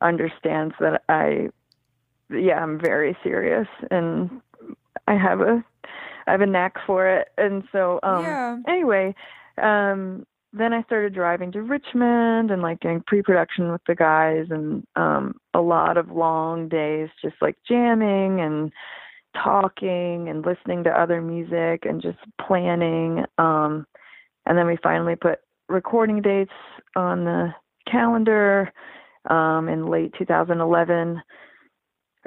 [0.00, 1.50] understands that I,
[2.30, 4.40] yeah, I'm very serious and
[5.06, 5.62] I have a,
[6.26, 8.56] I have a knack for it, and so um, Yeah.
[8.68, 9.14] anyway,
[9.60, 14.84] um, then I started driving to Richmond and like doing pre-production with the guys and
[14.96, 18.72] um a lot of long days just like jamming and
[19.34, 23.24] talking and listening to other music and just planning.
[23.38, 23.86] Um
[24.46, 25.38] and then we finally put
[25.68, 26.52] recording dates
[26.96, 27.54] on the
[27.90, 28.72] calendar
[29.28, 31.22] um in late 2011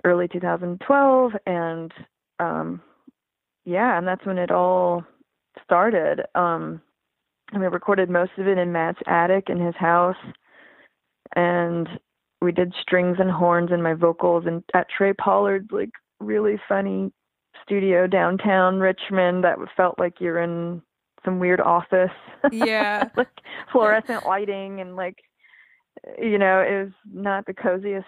[0.05, 1.91] early 2012 and
[2.39, 2.81] um
[3.65, 5.03] yeah and that's when it all
[5.65, 6.21] started.
[6.35, 6.81] Um
[7.53, 10.17] and we recorded most of it in Matt's attic in his house.
[11.35, 11.87] And
[12.41, 17.11] we did strings and horns and my vocals and at Trey Pollard's like really funny
[17.63, 20.81] studio downtown Richmond that felt like you're in
[21.23, 22.11] some weird office.
[22.51, 23.09] Yeah.
[23.15, 23.29] like
[23.71, 25.19] fluorescent lighting and like
[26.19, 28.07] you know it was not the coziest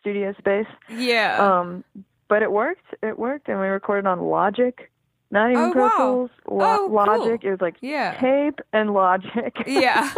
[0.00, 0.66] studio space.
[0.88, 1.36] Yeah.
[1.38, 1.84] um
[2.28, 2.86] but it worked.
[3.02, 3.48] It worked.
[3.48, 4.90] And we recorded on logic
[5.30, 6.30] not even Oh, wow.
[6.48, 6.94] Lo- Oh, cool.
[6.94, 8.18] logic it was like yeah.
[8.20, 10.12] tape and logic Yeah.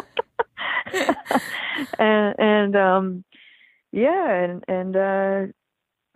[1.98, 3.24] and and um
[3.92, 5.52] yeah and and uh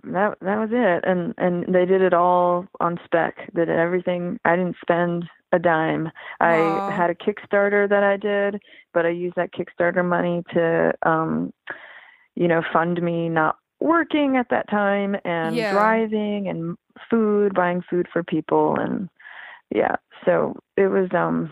[0.05, 4.39] that that was it and and they did it all on spec they did everything
[4.45, 6.11] i didn't spend a dime Wow.
[6.89, 8.61] i had a kickstarter that i did
[8.95, 11.53] but i used that kickstarter money to um
[12.35, 15.73] you know fund me not working at that time and Yeah.
[15.73, 16.77] driving and
[17.11, 19.09] food buying food for people and
[19.71, 21.51] yeah so it was um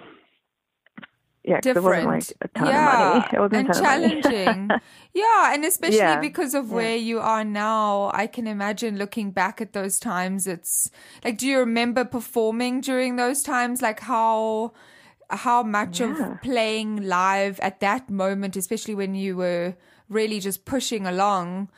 [1.43, 2.43] yeah 'cause it wasn't like Different.
[2.43, 2.93] a ton yeah.
[2.93, 4.22] of money it wasn't and a ton of money.
[4.22, 4.70] challenging.
[5.14, 6.20] yeah, and especially Yeah.
[6.20, 6.74] because of Yeah.
[6.74, 10.47] where you are now, I can imagine looking back at those times.
[10.47, 10.91] It's
[11.24, 13.81] like, do you remember performing during those times?
[13.83, 14.72] Like how
[15.31, 19.74] how much of playing live at that moment, especially when you were
[20.09, 21.68] really just pushing along,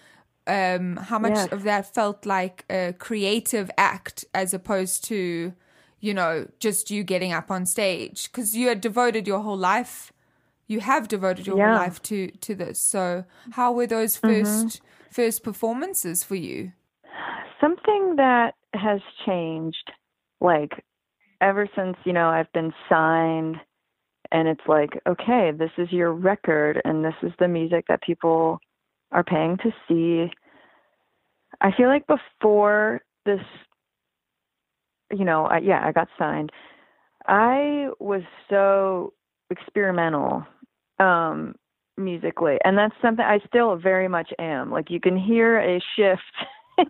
[0.46, 1.48] um, how much Yes.
[1.52, 5.52] of that felt like a creative act as opposed to,
[6.00, 10.12] you know, just you getting up on stage because you had devoted your whole life.
[10.66, 11.64] You have devoted your Yeah.
[11.68, 12.80] whole life to to this.
[12.80, 14.80] So, how were those 1st
[15.10, 16.72] first performances for you?
[17.60, 19.92] something that has changed
[20.40, 20.72] like
[21.40, 23.56] ever since you know i've been signed
[24.32, 28.58] and it's like okay this is your record and this is the music that people
[29.12, 30.30] are paying to see.
[31.60, 33.40] I feel like before this
[35.12, 36.50] you know I, yeah i got signed.
[37.26, 39.12] I was so
[39.50, 40.44] experimental
[40.98, 41.54] um
[41.96, 44.70] musically and that's something i still very much am.
[44.70, 46.22] Like you can hear a shift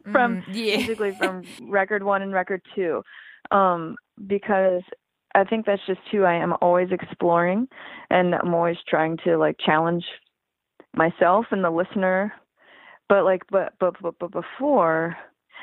[0.13, 0.87] from Mm, yeah.
[0.87, 3.03] basically from record one and record two
[3.51, 3.97] um
[4.27, 4.83] because
[5.35, 7.67] i think that's just who i am always exploring
[8.11, 10.05] and i'm always trying to like challenge
[10.95, 12.33] myself and the listener
[13.09, 15.17] but like but but but, but before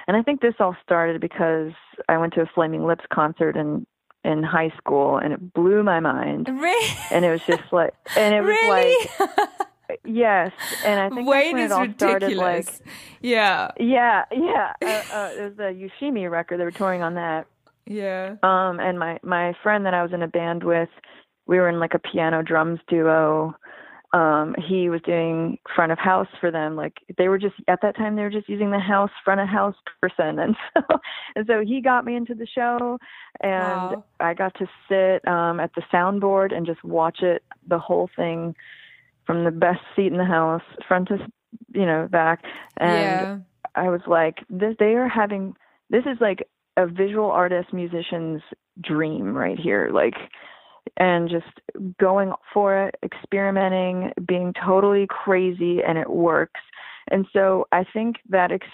[0.08, 1.72] and i think this all started because
[2.08, 3.86] i went to a flaming lips concert in
[4.26, 6.88] in high school and it blew my mind Really?
[7.12, 8.98] and it was just like and it was really?
[9.20, 10.52] like yes
[10.86, 12.82] and i think Wayne that's when is it all started like ridiculous.
[13.22, 13.72] yeah.
[13.80, 14.74] yeah, yeah.
[14.84, 16.60] Uh, uh, it was the Yoshimi record.
[16.60, 17.48] They were touring on that.
[17.88, 18.36] Yeah.
[18.44, 20.90] Um, and my my friend that I was in a band with,
[21.48, 23.56] we were in like a piano drums duo.
[24.12, 26.76] Um, he was doing front of house for them.
[26.76, 29.48] Like they were just at that time they were just using the house front of
[29.48, 31.00] house person, and so
[31.36, 32.98] and so he got me into the show,
[33.42, 34.04] and Wow.
[34.20, 38.56] I got to sit um at the soundboard and just watch it the whole thing
[39.26, 41.18] from the best seat in the house, front to
[41.74, 42.44] you know back,
[42.78, 43.38] and yeah.
[43.76, 45.56] I was like, this, they are having,
[45.90, 46.48] this is like
[46.78, 48.42] a visual artist musician's
[48.82, 49.90] dream right here.
[49.94, 50.16] Like,
[51.00, 56.60] and just going for it, experimenting, being totally crazy, and it works.
[57.10, 58.68] And so I think that ex-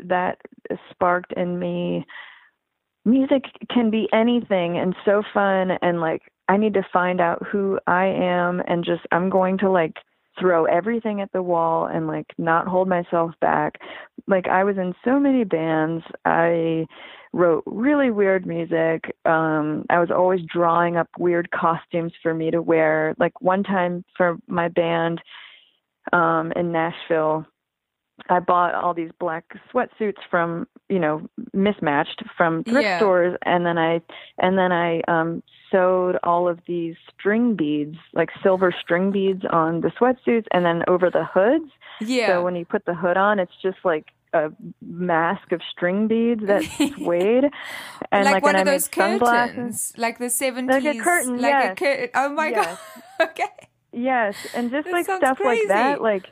[0.00, 0.38] that
[0.90, 2.06] sparked in me.
[3.04, 7.78] Music can be anything and so fun, and like I need to find out who
[7.86, 9.94] I am, and just I'm going to like
[10.38, 13.78] throw everything at the wall and like not hold myself back.
[14.26, 16.04] Like I was in so many bands.
[16.24, 16.86] I
[17.32, 19.14] wrote really weird music.
[19.24, 23.14] Um I was always drawing up weird costumes for me to wear.
[23.18, 25.20] Like one time for my band
[26.12, 27.46] um in Nashville,
[28.30, 32.98] I bought all these black sweatsuits from, you know, mismatched from thrift Yeah.
[32.98, 34.00] stores and then I
[34.38, 39.82] and then I um sewed all of these string beads, like silver string beads on
[39.82, 41.70] the sweatsuits and then over the hoods.
[42.00, 42.28] Yeah.
[42.28, 44.50] So when you put the hood on, it's just like a
[44.82, 46.62] mask of string beads that
[46.96, 47.44] swayed.
[48.12, 49.54] And like, like, one of those sunglasses.
[49.54, 51.78] curtains, like the seventies, curtain, like a yes.
[51.78, 52.10] curtain.
[52.14, 52.78] Oh my Yes.
[53.20, 53.28] god!
[53.30, 53.68] okay.
[53.92, 56.26] Yes, and just like stuff like that, like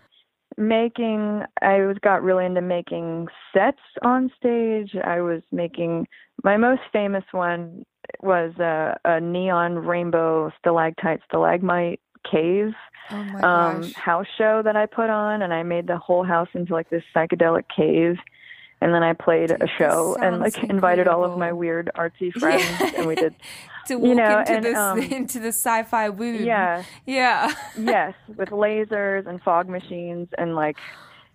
[0.57, 1.43] making.
[1.63, 4.95] I was got really into making sets on stage.
[5.03, 6.07] I was making
[6.45, 7.85] my most famous one
[8.23, 12.01] was a, a neon rainbow stalactite stalagmite
[12.31, 12.75] cave
[13.11, 13.17] Oh
[13.47, 16.91] um house show that I put on and I made the whole house into like
[16.91, 18.17] this psychedelic cave
[18.81, 21.89] and then I played Dude, a show and like sounds invited all of my weird
[21.97, 22.65] artsy friends
[22.97, 23.35] and we did
[23.87, 26.43] to walk know, into and, this um, into the sci-fi womb.
[26.43, 27.55] yeah Yeah.
[27.79, 30.77] yes with lasers and fog machines and like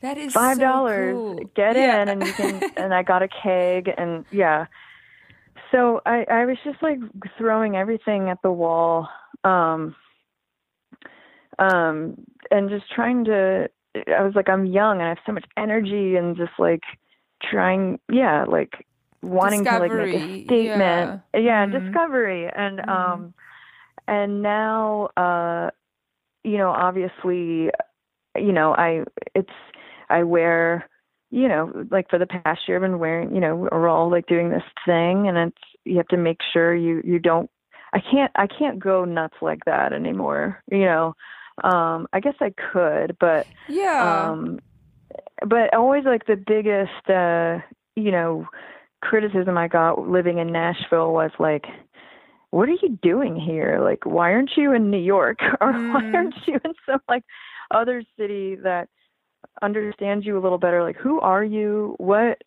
[0.01, 1.35] That is five so dollars cool.
[1.55, 2.01] get Yeah.
[2.01, 4.65] in and you can and i got a keg and yeah
[5.71, 6.99] so i i was just like
[7.37, 9.07] throwing everything at the wall
[9.45, 9.95] um
[11.61, 12.15] um
[12.51, 13.69] and just trying to
[14.17, 16.83] i was like i'm young and i have so much energy and just like
[17.43, 18.85] trying yeah like
[19.23, 21.71] wanting to like make a statement yeah, Mhm.
[21.71, 22.89] discovery and Mhm.
[22.89, 23.35] um
[24.07, 25.69] and now uh
[26.43, 27.71] you know obviously
[28.37, 29.03] you know i
[29.35, 29.49] it's
[30.09, 30.87] i wear
[31.31, 34.27] you know like for the past year i've been wearing you know we're all like
[34.27, 37.49] doing this thing and it's you have to make sure you you don't
[37.93, 41.13] i can't i can't go nuts like that anymore you know
[41.63, 44.31] um i guess i could but Yeah.
[44.31, 44.59] um
[45.47, 47.59] but always like the biggest uh
[47.95, 48.47] you know
[49.01, 51.65] criticism i got living in nashville was like
[52.51, 56.15] what are you doing here like why aren't you in new york or why Mm.
[56.15, 57.23] aren't you in some like
[57.71, 58.87] other city that
[59.61, 62.37] understands you a little better like who are you what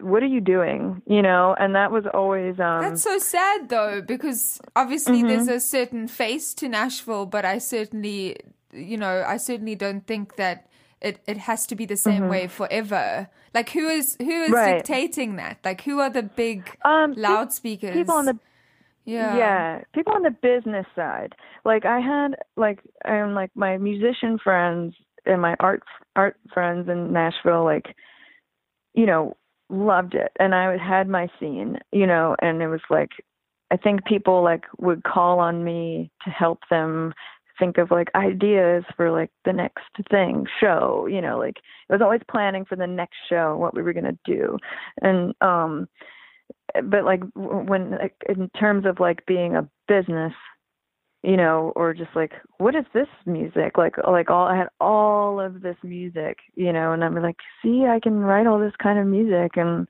[0.00, 4.02] what are you doing you know and that was always um That's so sad though,
[4.02, 5.28] because obviously Mhm.
[5.28, 8.36] there's a certain face to Nashville, but I certainly,
[8.72, 10.68] you know, I certainly don't think that
[11.00, 13.28] it, it has to be the same way forever.
[13.54, 14.52] Like who is who is Mm-hmm.
[14.52, 14.84] Right.
[14.84, 15.58] dictating that?
[15.64, 17.94] Like who are the big um loudspeakers?
[17.96, 18.38] people on the
[19.06, 21.32] yeah yeah people on the business side
[21.64, 24.94] like i had like um like my musician friends
[25.24, 25.82] and my art
[26.16, 27.94] art friends in nashville like
[28.94, 29.36] you know
[29.68, 30.32] loved it.
[30.38, 33.10] And i had my scene you know and it was like
[33.70, 37.12] i think people like would call on me to help them
[37.58, 41.56] think of like ideas for like the next thing show you know like
[41.88, 44.56] it was always planning for the next show what we were going to do.
[45.02, 45.88] And um
[46.84, 50.32] but like when like, in terms of like being a business
[51.22, 55.40] you know or just like what is this music like like all i had all
[55.40, 58.98] of this music you know and i'm like see i can write all this kind
[58.98, 59.88] of music and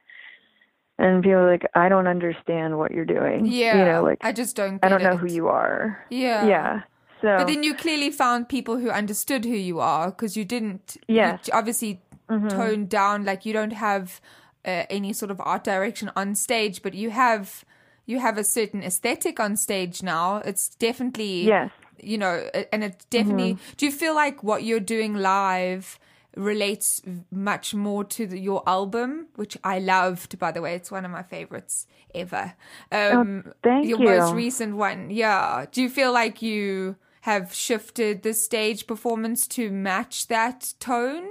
[0.99, 4.33] and people are like i don't understand what you're doing yeah you know like I
[4.33, 6.81] just don't i don't know who you are yeah yeah
[7.23, 10.99] so But then you clearly found people who understood who you are because you didn't.
[11.09, 11.41] you Yes.
[11.45, 12.51] t- obviously Mhm.
[12.51, 13.25] toned down.
[13.25, 14.21] Like you don't have
[14.67, 17.65] uh, any sort of art direction on stage, but you have
[18.07, 20.37] you have a certain aesthetic on stage now.
[20.45, 21.71] It's definitely yes
[22.03, 23.55] you know, and it's definitely.
[23.55, 23.75] Mm-hmm.
[23.79, 25.99] Do you feel like what you're doing live?
[26.37, 27.01] relates
[27.31, 31.11] much more to the, your album which i loved by the way it's one of
[31.11, 32.53] my favorites ever
[32.93, 34.05] um Oh, thank your you.
[34.05, 39.71] most recent one yeah do you feel like you have shifted the stage performance to
[39.71, 41.27] match that tone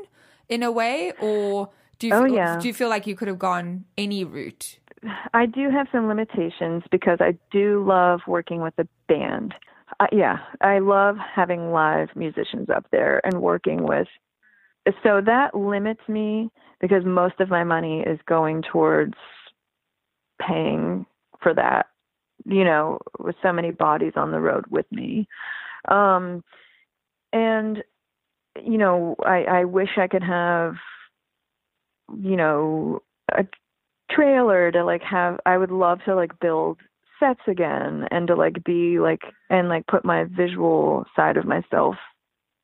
[0.50, 1.70] in a way or
[2.00, 2.60] do you Oh, feel, yeah.
[2.60, 4.80] do you feel like you could have gone any route
[5.34, 9.54] I do have some limitations because I do love working with a band.
[10.00, 14.08] Uh, yeah, I love having live musicians up there and working with.
[15.04, 16.50] So that limits me
[16.80, 19.16] because most of my money is going towards
[20.40, 21.06] paying
[21.42, 21.88] for that,
[22.46, 25.28] you know, with so many bodies on the road with me.
[25.88, 26.44] Um,
[27.34, 27.84] and,
[28.62, 30.76] you know, I, I wish I could have,
[32.16, 33.02] you know,
[33.32, 33.46] a
[34.16, 36.80] trailer to like have I would love to like build
[37.20, 41.96] sets again and to like be like and like put my visual side of myself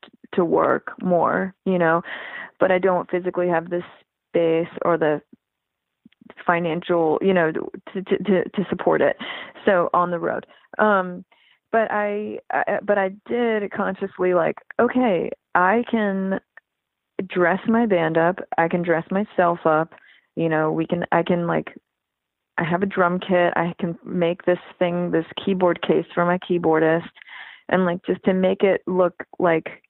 [0.04, 2.02] t- to work more, you know.
[2.60, 3.82] But I don't physically have the
[4.30, 5.22] space or the
[6.46, 9.16] financial, you know, to to to, to support it.
[9.64, 10.46] So on the road.
[10.78, 11.24] Um
[11.70, 16.40] but I, I but I did consciously like okay, I can
[17.26, 19.94] dress my band up, I can dress myself up
[20.36, 21.68] you know we can i can like
[22.58, 26.38] i have a drum kit i can make this thing this keyboard case for my
[26.38, 27.08] keyboardist
[27.68, 29.82] and like just to make it look like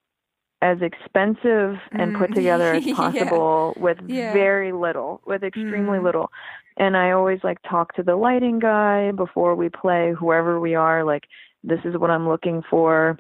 [0.62, 2.34] as expensive and put Mm.
[2.34, 2.94] together as Yeah.
[2.94, 4.32] possible with Yeah.
[4.32, 6.04] very little with extremely Mm.
[6.04, 6.30] little
[6.76, 11.04] and i always like talk to the lighting guy before we play whoever we are
[11.04, 11.24] like
[11.64, 13.18] this is what i'm looking for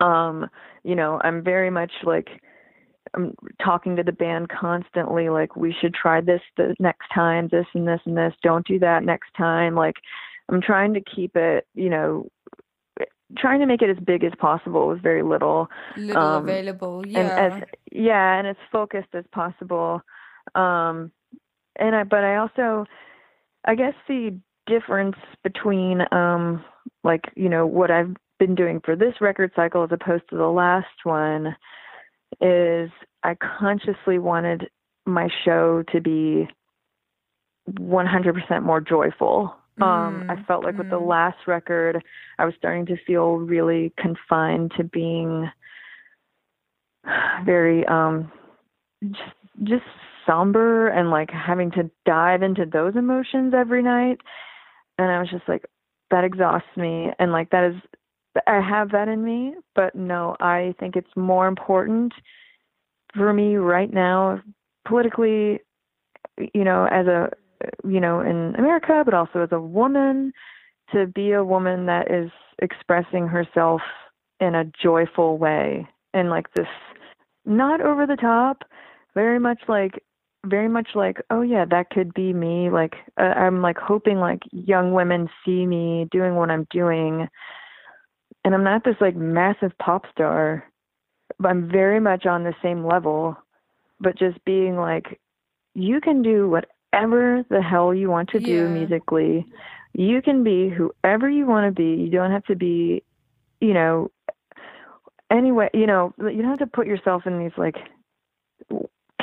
[0.00, 0.48] um
[0.82, 2.28] you know i'm very much like
[3.14, 7.66] I'm talking to the band constantly, like we should try this the next time, this
[7.74, 8.34] and this and this.
[8.42, 9.74] Don't do that next time.
[9.74, 9.96] Like
[10.48, 12.28] I'm trying to keep it, you know,
[13.38, 15.68] trying to make it as big as possible with very little.
[15.96, 20.02] little Um, available yeah And as yeah, and as focused as possible.
[20.54, 21.12] Um
[21.76, 22.86] and I but I also
[23.64, 26.64] I guess the difference between um
[27.04, 30.48] like you know what I've been doing for this record cycle as opposed to the
[30.48, 31.54] last one
[32.40, 32.90] is
[33.22, 34.68] I consciously wanted
[35.06, 36.48] my show to be
[37.68, 39.54] 100% more joyful.
[39.80, 42.04] Um, I felt like with the last record,
[42.38, 45.50] I was starting to feel really confined to being
[47.46, 48.30] very um,
[49.02, 49.22] just
[49.64, 49.84] just
[50.26, 54.20] somber and like having to dive into those emotions every night.
[54.98, 55.64] And I was just like,
[56.10, 57.76] that exhausts me, and like that is,
[58.46, 62.12] I have that in me, but no, I think it's more important
[63.14, 64.40] for me right now,
[64.86, 65.60] politically,
[66.54, 67.30] you know, as a
[67.86, 70.32] you know, in America, but also as a woman,
[70.92, 72.30] to be a woman that is
[72.60, 73.82] expressing herself
[74.40, 76.66] in a joyful way and like this
[77.44, 78.64] not over the top,
[79.14, 80.02] very much like
[80.46, 84.40] very much like oh yeah that could be me like uh, i'm like hoping like
[84.52, 87.28] young women see me doing what i'm doing
[88.44, 90.64] and i'm not this like massive pop star.
[91.38, 93.36] But i'm very much on the same level
[94.00, 95.20] but just being like
[95.74, 98.68] you can do whatever the hell you want to do Yeah.
[98.68, 99.46] musically.
[99.92, 102.02] You can be whoever you want to be.
[102.02, 103.02] You don't have to be
[103.60, 104.10] you know
[105.30, 107.76] anyway you know you don't have to put yourself in these like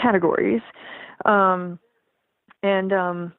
[0.02, 0.62] categories.
[1.26, 1.80] Um
[2.64, 3.34] and um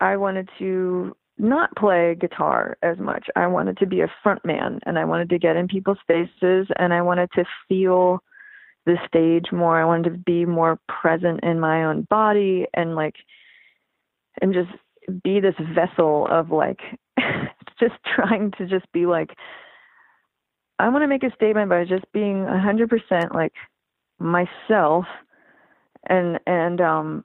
[0.00, 3.26] i wanted to not play guitar as much.
[3.36, 6.66] I wanted to be a front man and i wanted to get in people's faces
[6.78, 8.22] and i wanted to feel
[8.86, 9.78] the stage more.
[9.80, 13.16] I wanted to be more present in my own body and like
[14.40, 14.70] and just
[15.22, 16.78] be this vessel of like
[17.80, 19.30] just trying to just be like
[20.78, 23.52] I want to make a statement by just being a hundred percent like
[24.18, 25.04] myself
[26.08, 27.24] and and um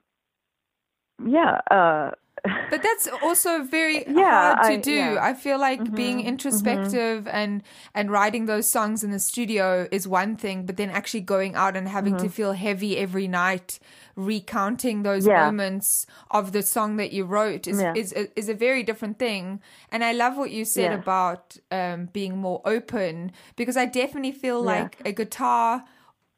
[1.24, 2.10] yeah uh
[2.44, 4.94] But that's also very Yeah, hard to I- do.
[4.94, 5.18] yeah.
[5.22, 7.62] I feel like being Mhm, introspective and
[7.94, 11.76] and writing those songs in the studio is one thing, but then actually going out
[11.76, 13.78] and having to feel heavy every night,
[14.16, 15.30] recounting those Mm-hmm.
[15.36, 15.44] Yeah.
[15.46, 17.94] moments of the song that you wrote is Yeah.
[17.94, 19.60] is is a very different thing.
[19.92, 20.98] And I love what you said Yeah.
[21.02, 25.84] about um, being more open because I definitely feel like a guitar.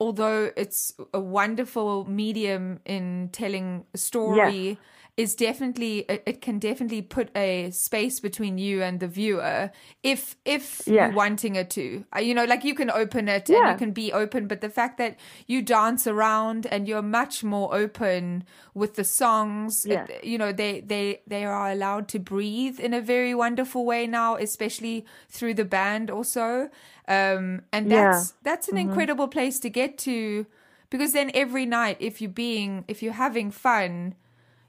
[0.00, 4.76] Although it's a wonderful medium in telling a story,
[5.16, 9.70] is definitely it, it can definitely put a space between you and the viewer
[10.02, 10.86] if if Yes.
[10.88, 13.92] you're wanting it to Uh, you know like you can open it and you can
[13.92, 18.42] be open but the fact that you dance around and you're much more open
[18.74, 20.04] with the songs Yeah.
[20.08, 24.06] it- you know they they they are allowed to breathe in a very wonderful way
[24.08, 26.68] now especially through the band also
[27.06, 28.10] um and Yeah.
[28.10, 30.46] that's that's an incredible place to get to
[30.90, 34.14] because then every night if you're being if you're having fun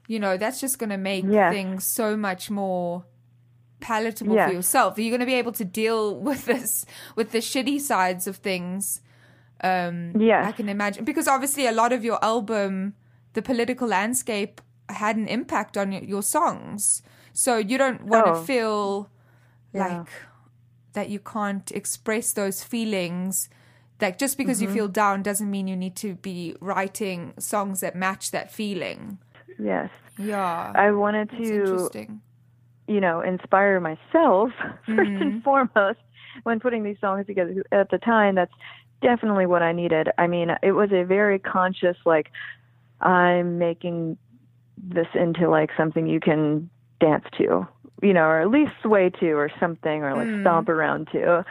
[0.08, 3.04] you know that's just going to make things so much more
[3.80, 6.84] palatable for yourself you're going to be able to deal with this
[7.14, 9.00] with the shitty sides of things
[9.62, 10.46] um Yes.
[10.46, 12.94] i can imagine because obviously a lot of your album
[13.34, 17.02] the political landscape had an impact on your, your songs
[17.32, 18.42] so you don't want to Oh.
[18.44, 19.10] feel
[19.72, 19.98] Yeah.
[19.98, 20.08] like
[20.94, 23.50] that you can't express those feelings
[24.00, 24.68] like just because Mm-hmm.
[24.68, 29.18] you feel down doesn't mean you need to be writing songs that match that feeling
[29.58, 32.22] yes yeah I wanted to interesting
[32.88, 34.50] you know, inspire myself
[34.88, 35.22] 1st Mm-hmm.
[35.22, 35.98] and foremost
[36.44, 37.64] when putting these songs together.
[37.72, 38.52] At the time, that's
[39.02, 40.08] definitely what I needed.
[40.18, 42.30] I mean, it was a very conscious, like,
[43.00, 44.18] I'm making
[44.76, 47.66] this into like something you can dance to,
[48.02, 50.40] you know, or at least sway to or something, or like Mm.
[50.40, 51.44] stomp around to.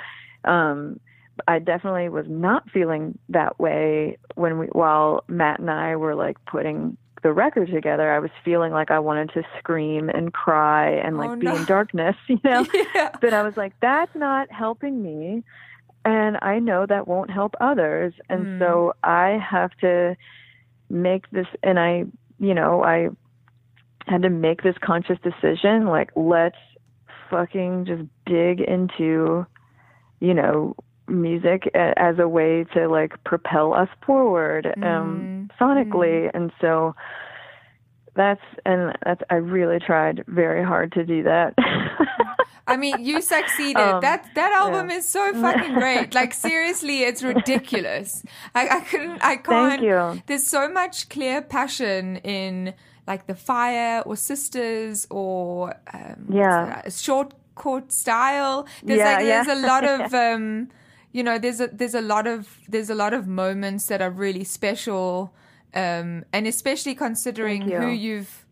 [0.46, 1.00] Um,
[1.48, 6.38] I definitely was not feeling that way when we, while Matt and I were like
[6.46, 8.12] putting the record together.
[8.14, 11.56] I was feeling like I wanted to scream and cry and like Oh, be no.
[11.56, 12.64] in darkness, you know.
[12.96, 15.44] yeah But I was like, that's not helping me,
[16.06, 18.60] and I know that won't help others, and Mm.
[18.60, 20.16] so I have to
[20.92, 21.48] make this.
[21.64, 22.06] And I,
[22.38, 23.10] you know, I
[24.06, 25.88] had to make this conscious decision.
[25.88, 26.62] Like, let's
[27.32, 29.48] fucking just dig into,
[30.20, 30.76] you know,
[31.08, 36.96] music as a way to like propel us forward um sonically and so
[38.16, 41.54] that's and that's I really tried very hard to do that.
[42.68, 43.78] I mean, you succeeded.
[43.96, 44.98] Um, that that album yeah.
[44.98, 46.14] is so fucking great.
[46.16, 48.24] Like seriously, it's ridiculous.
[48.56, 49.22] I, I couldn't.
[49.24, 49.46] I can't.
[49.46, 50.24] Thank you.
[50.28, 52.74] There's so much clear passion in
[53.06, 56.88] like the fire or sisters or um, Yeah.
[56.90, 58.66] short court style.
[58.82, 59.44] There's Yeah, like yeah.
[59.44, 60.70] there's a lot of um,
[61.16, 62.40] you know there's a there's a lot of
[62.74, 65.34] there's a lot of moments that are really special.
[65.86, 67.78] Um, and especially considering you.
[67.82, 68.46] who you've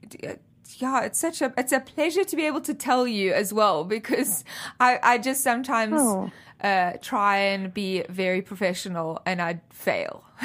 [0.79, 3.83] yeah, it's such a it's a pleasure to be able to tell you as well
[3.85, 4.43] because
[4.79, 6.31] I I just sometimes Oh.
[6.69, 10.23] uh, try and be very professional and I fail.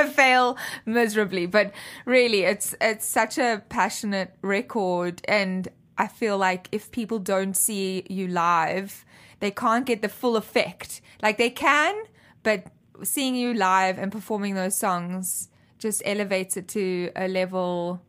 [0.00, 1.66] I fail miserably, but
[2.06, 5.68] really it's it's such a passionate record and
[5.98, 9.04] I feel like if people don't see you live,
[9.44, 11.00] they can't get the full effect.
[11.22, 11.94] Like they can,
[12.42, 12.60] but
[13.02, 15.48] seeing you live and performing those songs
[15.84, 18.00] just elevates it to a level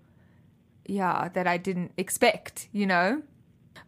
[0.88, 3.22] yeah that I didn't expect, you know.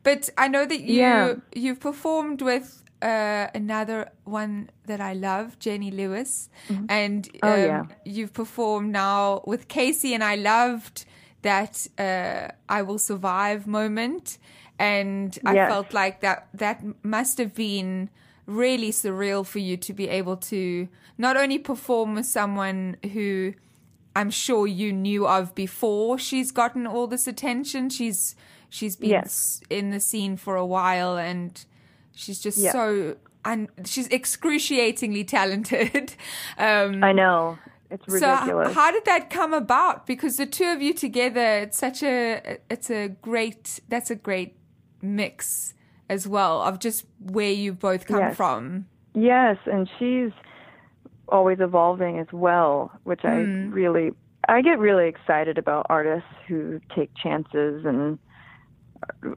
[0.03, 1.35] But I know that you Yeah.
[1.55, 6.49] you've performed with uh, another one that I love, Jenny Lewis,
[6.89, 7.83] and Oh, um, yeah.
[8.05, 11.05] you've performed now with Kacey, and I loved
[11.43, 12.47] that uh,
[12.77, 14.37] "I Will Survive" moment,
[14.79, 15.69] and I Yes.
[15.71, 18.09] felt like that that must have been
[18.45, 20.87] really surreal for you to be able to
[21.17, 23.53] not only perform with someone who
[24.15, 27.89] I'm sure you knew of before she's gotten all this attention.
[27.89, 28.35] She's
[28.69, 29.61] she's been Yes.
[29.69, 31.63] in the scene for a while and
[32.15, 32.71] she's just Yeah.
[32.71, 36.13] so and she's excruciatingly talented.
[36.57, 37.57] Um I know.
[37.89, 38.67] It's ridiculous.
[38.67, 40.05] so how did that come about?
[40.07, 44.56] Because the two of you together, it's such a it's a great that's a great
[45.01, 45.73] mix
[46.09, 48.35] as well of just where you both come Yes.
[48.35, 48.85] from.
[49.13, 50.31] Yes, and she's
[51.29, 54.11] always evolving as well, which I really
[54.49, 58.17] I get really excited about artists who take chances and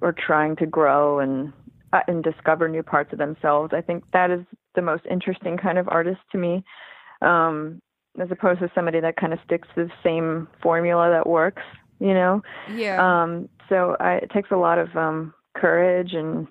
[0.02, 1.52] are trying to grow and
[1.92, 3.72] uh, and discover new parts of themselves.
[3.74, 4.40] I think that is
[4.76, 6.62] the most interesting kind of artist to me.
[7.22, 7.80] Um
[8.20, 11.62] as opposed to somebody that kind of sticks to the same formula that works,
[12.00, 12.42] you know.
[12.74, 12.98] Yeah.
[13.22, 16.46] Um, so I, it takes a lot of um, courage and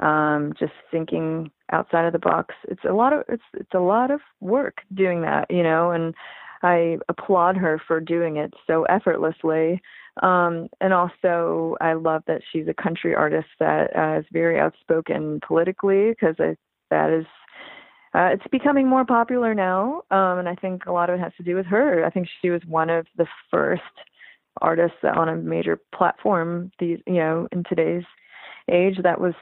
[0.00, 2.54] um, just thinking outside of the box.
[2.68, 6.14] It's a lot of it's it's a lot of work doing that, you know, and
[6.62, 9.80] I applaud her for doing it so effortlessly.
[10.22, 15.40] Um, and also, I love that she's a country artist that uh, is very outspoken
[15.46, 16.36] politically because
[16.90, 17.26] that is
[18.12, 21.32] uh, it's becoming more popular now, um, and I think a lot of it has
[21.36, 22.04] to do with her.
[22.04, 23.82] I think she was one of the first
[24.60, 28.02] artists on a major platform these you know in today's
[28.70, 29.34] age that was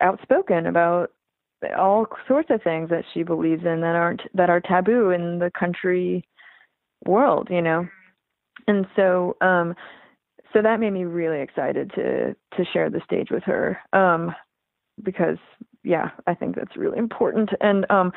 [0.00, 1.10] outspoken about
[1.76, 5.50] all sorts of things that she believes in that aren't that are taboo in the
[5.58, 6.24] country
[7.04, 7.86] world you know?
[8.66, 9.74] And so um
[10.52, 14.34] so that made me really excited to to share the stage with her um
[15.02, 15.38] because
[15.84, 17.50] yeah i think that's really important.
[17.60, 18.12] And um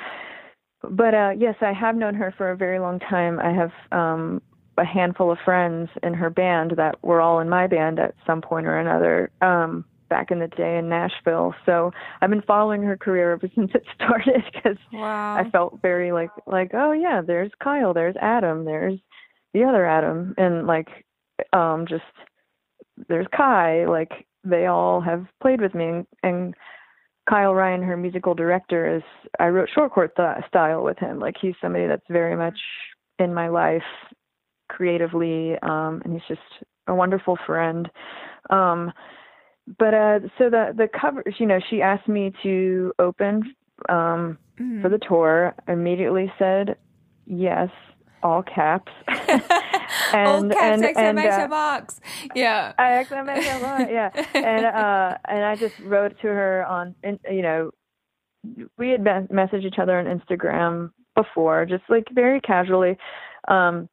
[0.84, 3.40] but uh yes i have known her for a very long time.
[3.40, 4.42] I have um
[4.78, 8.42] a handful of friends in her band that were all in my band at some
[8.42, 9.32] point or another.
[9.42, 11.56] Um back in the day in Nashville.
[11.66, 15.38] So I've been following her career ever since it started because wow.
[15.38, 19.00] I felt very like like oh yeah, there's Kyle, there's Adam, there's
[19.56, 20.90] the other Adam, and like
[21.54, 22.04] um just
[23.08, 23.88] there's Kai.
[23.88, 26.54] Like they all have played with me, and, and
[27.30, 29.04] Kyle Ryan, her musical director, is
[29.40, 31.20] I wrote short court th- style with him.
[31.20, 32.60] Like he's somebody that's very much
[33.18, 33.82] in my life
[34.70, 37.90] creatively, um, and he's just a wonderful friend.
[38.50, 38.92] Um,
[39.78, 43.56] but uh, so the the covers, you know, she asked me to open
[43.90, 44.38] um,
[44.82, 45.56] for the tour.
[45.68, 46.78] I immediately said
[47.26, 47.70] yes,
[48.24, 48.92] all caps.
[50.14, 52.00] All and caps, and, and exclamation uh, marks.
[52.36, 52.74] Yeah.
[52.78, 54.10] I exclamation mark, yeah.
[54.34, 56.96] And uh and I just wrote to her on
[57.30, 57.72] you know
[58.78, 62.98] we had messaged each other on Instagram before, just like very casually.
[63.48, 63.90] Um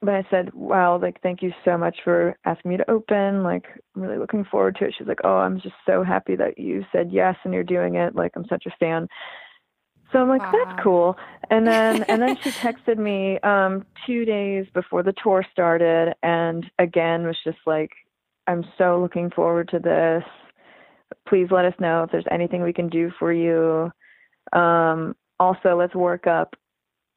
[0.00, 3.42] but I said, Wow, like thank you so much for asking me to open.
[3.42, 3.64] Like
[3.96, 4.94] I'm really looking forward to it.
[4.96, 8.14] She's like, Oh, I'm just so happy that you said yes and you're doing it.
[8.14, 9.08] Like I'm such a fan.
[10.12, 10.52] So I'm like, Wow.
[10.52, 11.16] that's cool.
[11.50, 16.64] And then and then she texted me um two days before the tour started and
[16.78, 17.90] again was just like,
[18.46, 20.22] I'm so looking forward to this.
[21.28, 23.90] Please let us know if there's anything we can do for you.
[24.58, 26.54] Um also let's work up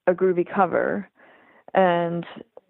[0.08, 1.08] a groovy cover.
[1.74, 2.26] And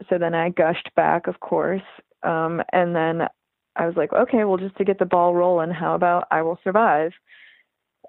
[0.09, 1.81] so then I gushed back, of course.
[2.23, 3.27] Um and then
[3.75, 6.59] I was like, okay, well, just to get the ball rolling, how about I Will
[6.63, 7.13] Survive?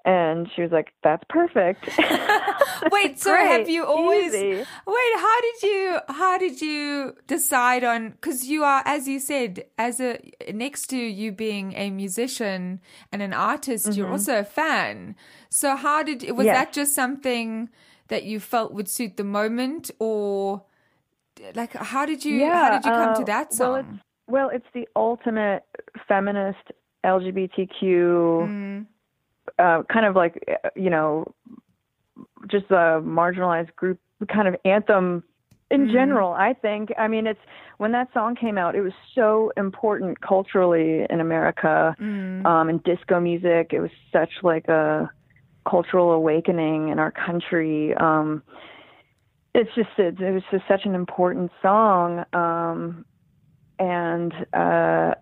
[0.05, 1.87] And she was like, that's perfect.
[2.91, 4.55] Wait, so Great, have you always easy.
[4.55, 9.63] Wait, how did you how did you decide on cuz you are as you said
[9.77, 10.19] as a
[10.53, 12.81] next to you being a musician
[13.13, 15.15] and an artist you're also a fan.
[15.49, 16.45] So how did was Mm-hmm.
[16.45, 16.57] Yes.
[16.57, 17.69] that just something
[18.09, 20.63] that you felt would suit the moment or
[21.55, 23.99] like how did you how did you come uh, to that Well, it's, song?
[24.27, 25.63] well, it's the ultimate
[26.07, 26.71] feminist
[27.05, 28.85] LGBTQ Mm,
[29.59, 31.33] uh, kind of like uh, you know
[32.47, 33.99] just a marginalized group
[34.31, 35.23] kind of anthem
[35.71, 36.91] in general, I think.
[36.99, 37.39] I mean, it's
[37.77, 43.19] when that song came out, it was so important culturally in America, um, in disco
[43.19, 43.71] music.
[43.73, 45.09] It was such like a
[45.67, 47.95] cultural awakening in our country.
[47.95, 48.43] Um,
[49.53, 53.05] it's just it, it was just such an important song, um,
[53.79, 55.13] and uh,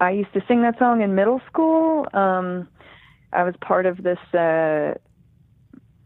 [0.00, 2.06] I used to sing that song in middle school.
[2.14, 2.68] Um,
[3.32, 4.94] I was part of this uh,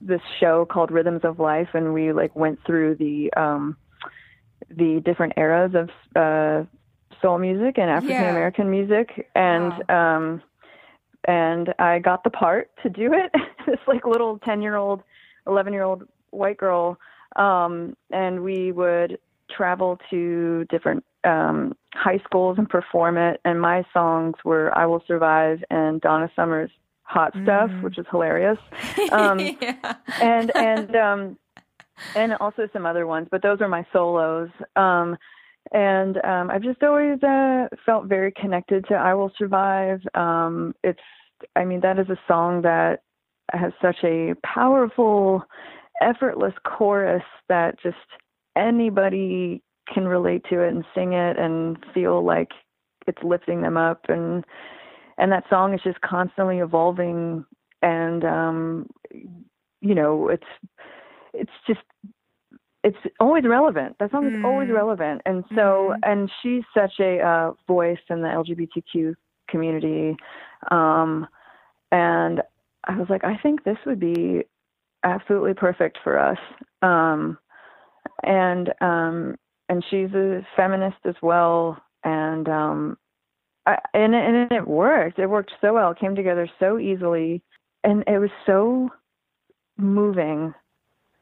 [0.00, 3.76] this show called Rhythms of Life, and we like went through the um,
[4.68, 6.64] the different eras of uh,
[7.22, 10.42] soul music and African American music, and um,
[11.26, 13.30] and I got the part to do it.
[13.66, 15.02] this like little ten year old,
[15.46, 16.98] eleven year old white girl,
[17.38, 19.18] um, and we would
[19.50, 23.40] travel to different um, high schools and perform it.
[23.44, 26.70] And my songs were "I Will Survive" and Donna Summer's
[27.02, 28.58] "Hot Stuff," which is hilarious.
[29.12, 29.94] Um, yeah.
[30.20, 31.38] and and um
[32.14, 35.16] and also some other ones but those are my solos um
[35.72, 41.00] and um i've just always uh felt very connected to i will survive um it's
[41.56, 43.02] i mean that is a song that
[43.52, 45.42] has such a powerful
[46.00, 47.96] effortless chorus that just
[48.56, 49.62] anybody
[49.92, 52.50] can relate to it and sing it and feel like
[53.06, 54.02] it's lifting them up.
[54.08, 54.44] And
[55.16, 57.44] and that song is just constantly evolving
[57.82, 58.86] and um
[59.80, 60.46] you know it's
[61.32, 61.80] it's just
[62.84, 63.96] it's always relevant.
[63.98, 65.22] That song is always relevant.
[65.26, 69.14] And so and she's such a uh voice in the lgbtq
[69.48, 70.16] community.
[70.70, 71.26] Um
[71.90, 72.42] and
[72.84, 74.42] i was like i think this would be
[75.04, 76.38] absolutely perfect for us.
[76.82, 77.38] Um
[78.22, 79.36] and um
[79.68, 81.80] and she's a feminist as well.
[82.04, 82.98] And um
[83.66, 85.18] I, and and it worked.
[85.18, 85.90] It worked so well.
[85.90, 87.42] It came together so easily.
[87.84, 88.90] And it was so
[89.76, 90.54] moving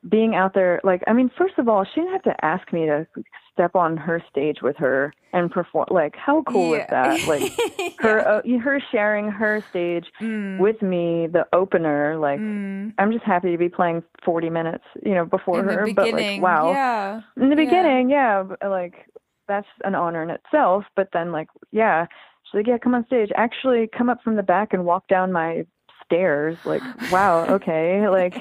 [0.08, 2.86] being out there like i mean first of all she didn't have to ask me
[2.86, 3.06] to
[3.52, 7.26] step on her stage with her and perform like how cool is that?
[7.26, 7.52] Like
[7.98, 10.58] her uh, her sharing her stage Mm.
[10.58, 15.24] with me the opener like i'm just happy to be playing 40 minutes you know
[15.24, 16.70] before in her but like wow.
[16.72, 17.20] Yeah.
[17.40, 19.06] in the beginning yeah b- like
[19.48, 22.06] that's an honor in itself but then like yeah.
[22.44, 23.30] She's like yeah come on stage.
[23.36, 25.66] Actually come up from the back and walk down my
[26.04, 28.36] stairs like wow okay like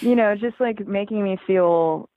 [0.00, 2.08] you know just like making me feel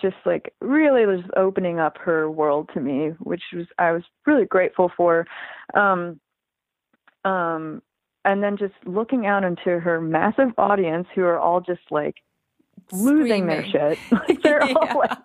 [0.00, 4.46] just like really just opening up her world to me which was i was really
[4.46, 5.26] grateful for
[5.74, 6.20] um
[7.24, 7.82] um
[8.24, 12.16] and then just looking out into her massive audience who are all just like
[12.92, 14.74] losing their shit like they're Yeah.
[14.76, 15.18] all like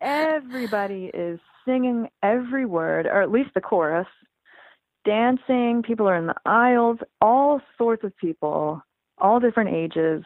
[0.00, 4.06] everybody is singing every word, or at least the chorus,
[5.04, 5.82] dancing.
[5.86, 8.82] People are in the aisles, all sorts of people,
[9.18, 10.24] all different ages.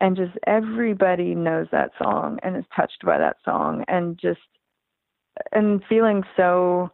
[0.00, 4.40] And just everybody knows that song and is touched by that song and just,
[5.52, 6.90] and feeling so,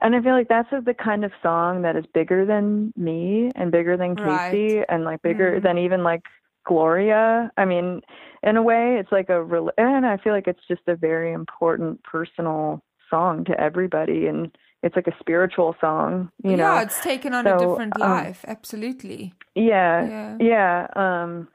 [0.00, 3.72] and I feel like that's the kind of song that is bigger than me and
[3.72, 4.52] bigger than Right.
[4.52, 5.62] Kacey and like bigger Mhm.
[5.64, 6.22] than even like
[6.64, 7.50] Gloria.
[7.56, 8.02] I mean,
[8.42, 11.32] in a way, it's like a, rel- and I feel like it's just a very
[11.32, 16.74] important personal song to everybody, and it's like a spiritual song, you know.
[16.74, 18.44] yeah, it's taken on a different um, life.
[18.46, 19.32] Absolutely.
[19.56, 20.36] Yeah, Yeah.
[20.38, 20.86] yeah.
[20.94, 21.48] Um,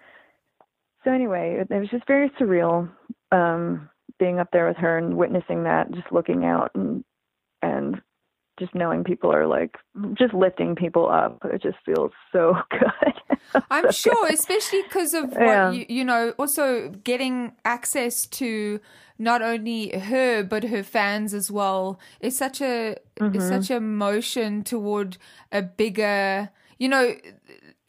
[1.04, 2.90] so anyway, it, it was just very surreal
[3.32, 3.90] um,
[4.20, 7.04] being up there with her and witnessing that, just looking out and
[7.62, 8.02] and
[8.60, 9.76] just knowing people are like
[10.18, 11.40] just lifting people up.
[11.46, 13.38] It just feels so good.
[13.72, 14.34] I'm So sure, good.
[14.34, 15.72] especially because of what Yeah.
[15.74, 18.80] you, you know, also getting access to
[19.20, 23.36] not only her but her fans as well is such a Mm-hmm.
[23.38, 25.18] is such a motion toward
[25.52, 26.50] a bigger,
[26.80, 27.16] you know,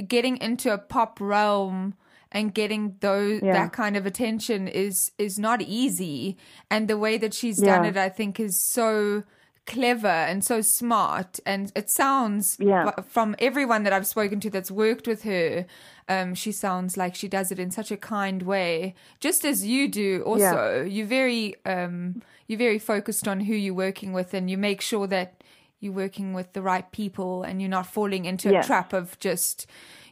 [0.07, 1.95] getting into a pop realm
[2.35, 3.53] and getting those Yeah.
[3.55, 6.37] that kind of attention is is not easy.
[6.71, 9.23] And the way that she's done it i think is so
[9.67, 11.41] clever and so smart.
[11.47, 12.91] And it sounds Yeah.
[13.09, 15.65] from everyone that i've spoken to that's worked with her
[16.07, 19.89] um, she sounds like she does it in such a kind way just as you
[19.89, 20.83] do also.
[20.83, 25.07] You're very um, you're very focused on who you're working with and you make sure
[25.07, 25.43] that
[25.81, 29.67] you're working with the right people and you're not falling into a trap of just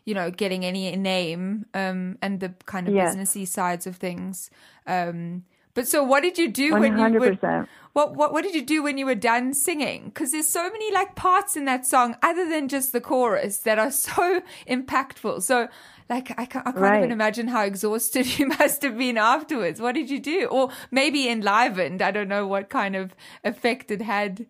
[0.04, 4.50] you know getting any name um, and the kind of businessy sides of things
[4.86, 7.66] um, but so what did you do when you 100%.
[7.94, 10.04] what what what did you do when you were done singing?
[10.06, 13.78] Because there's so many like parts in that song other than just the chorus that
[13.78, 15.42] are so impactful.
[15.42, 15.68] So
[16.10, 16.98] like I can't, I can't Right.
[16.98, 19.80] even imagine how exhausted you must have been afterwards.
[19.80, 20.46] What did you do?
[20.46, 22.02] Or maybe enlivened.
[22.02, 23.14] I don't know what kind of
[23.44, 24.46] effect it had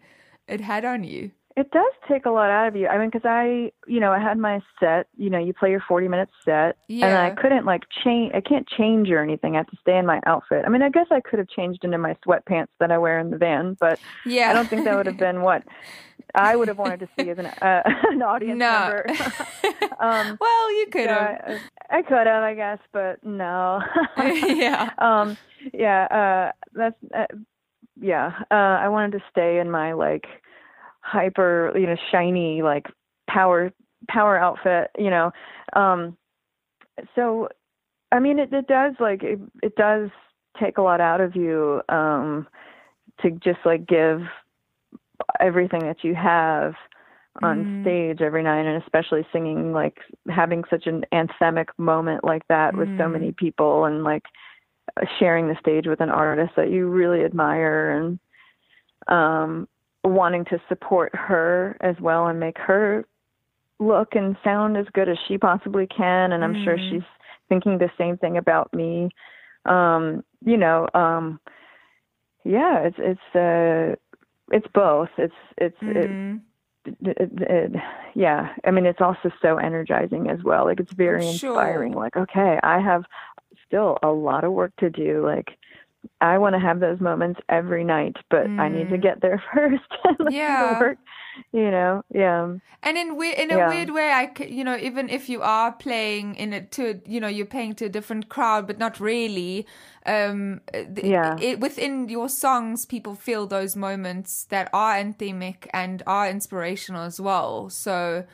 [0.49, 1.31] it had on you.
[1.57, 2.89] It does take a lot out of you.
[2.89, 5.07] I mean, because I, you know, I had my set.
[5.17, 8.33] You know, you play your forty-minute set, and I couldn't like change.
[8.35, 9.55] I can't change or anything.
[9.55, 10.65] I have to stay in my outfit.
[10.67, 13.31] I mean, I guess I could have changed into my sweatpants that I wear in
[13.31, 14.51] the van, but Yeah.
[14.51, 15.63] I don't think that would have been what
[16.35, 18.71] I would have wanted to see as an uh, an audience no.
[18.81, 19.07] member.
[20.01, 21.61] um, well, you could have.
[21.91, 23.81] I, I could have, I guess, but no.
[24.19, 24.91] yeah.
[24.99, 25.37] um
[25.73, 27.27] yeah uh that's uh,
[28.01, 30.25] yeah uh i wanted to stay in my like
[31.03, 32.87] hyper you know shiny like
[33.29, 33.73] power
[34.09, 35.31] power outfit you know
[35.75, 36.17] um
[37.15, 37.49] so
[38.13, 40.11] i mean it, it does like it, it does
[40.61, 42.47] take a lot out of you um
[43.21, 44.21] to just like give
[45.41, 46.75] everything that you have
[47.43, 47.81] on Mhm.
[47.81, 49.99] stage every night and especially singing like
[50.29, 54.25] having such an anthemic moment like that with so many people and like
[55.19, 58.19] sharing the stage with an artist that you really admire and
[59.09, 59.67] um
[60.05, 63.05] wanting to support her as well and make her
[63.79, 66.89] look and sound as good as she possibly can and I'm sure Mhm.
[66.89, 67.03] she's
[67.49, 69.11] thinking the same thing about me
[69.67, 71.39] um you know um
[72.45, 73.95] yeah it's it's uh
[74.51, 76.41] it's both it's it's it, Mhm.
[76.85, 77.73] it, it, it,
[78.15, 81.55] yeah i mean it's also so energizing as well like it's very Sure.
[81.55, 83.05] inspiring like okay i have
[83.67, 85.57] still a lot of work to do like
[86.21, 89.03] i want to have those moments every night but i need to Mm.
[89.03, 90.79] get there first and Yeah.
[90.81, 90.99] work,
[91.53, 92.55] you know yeah
[92.85, 93.69] And in we- in a Yeah.
[93.69, 97.21] weird way, I c- you know even if you are playing in it to you
[97.23, 99.67] know you're playing to a different crowd, but not really.
[100.05, 101.37] Um, th- Yeah.
[101.41, 107.21] It, within your songs, people feel those moments that are anthemic and are inspirational as
[107.21, 107.71] well.
[107.71, 108.25] So,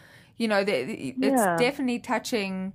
[0.41, 1.57] you know, it's Yeah.
[1.59, 2.73] definitely touching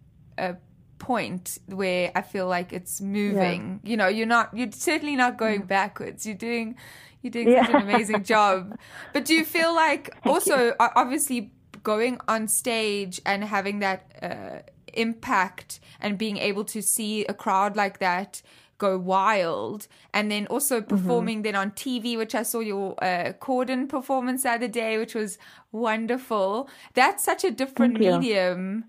[1.05, 3.79] point where I feel like it's moving.
[3.83, 6.25] You know, you're not you're certainly not going backwards.
[6.25, 6.75] You're doing
[7.21, 8.77] you're doing such an amazing job.
[9.13, 11.51] But do you feel like also o- obviously
[11.83, 14.59] going on stage and having that uh,
[14.93, 18.41] impact and being able to see a crowd like that
[18.77, 20.95] go wild and then also Mm-hmm.
[20.95, 25.15] performing then on TV which I saw your uh, Corden performance the other day which
[25.15, 25.37] was
[25.71, 28.11] wonderful that's such a different you.
[28.11, 28.85] medium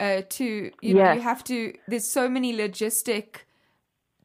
[0.00, 3.44] uh, to you know you have to there's so many logistic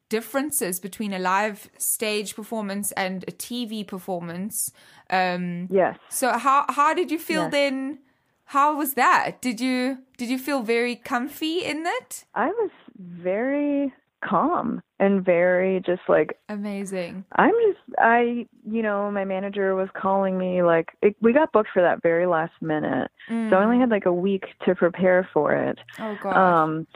[0.08, 4.70] differences between a live stage performance and a TV performance.
[5.10, 7.52] Um, yes so how how did you feel Yes.
[7.52, 7.98] then?
[8.46, 9.40] How was that?
[9.40, 12.24] Did you did you feel very comfy in it?
[12.34, 13.92] i was very
[14.24, 17.24] calm and very just like Amazing.
[17.36, 21.70] I'm just I you know my manager was calling me like it, we got booked
[21.72, 23.10] for that very last minute
[23.50, 26.36] so I only had like a week to prepare for it Oh god.
[26.36, 26.86] um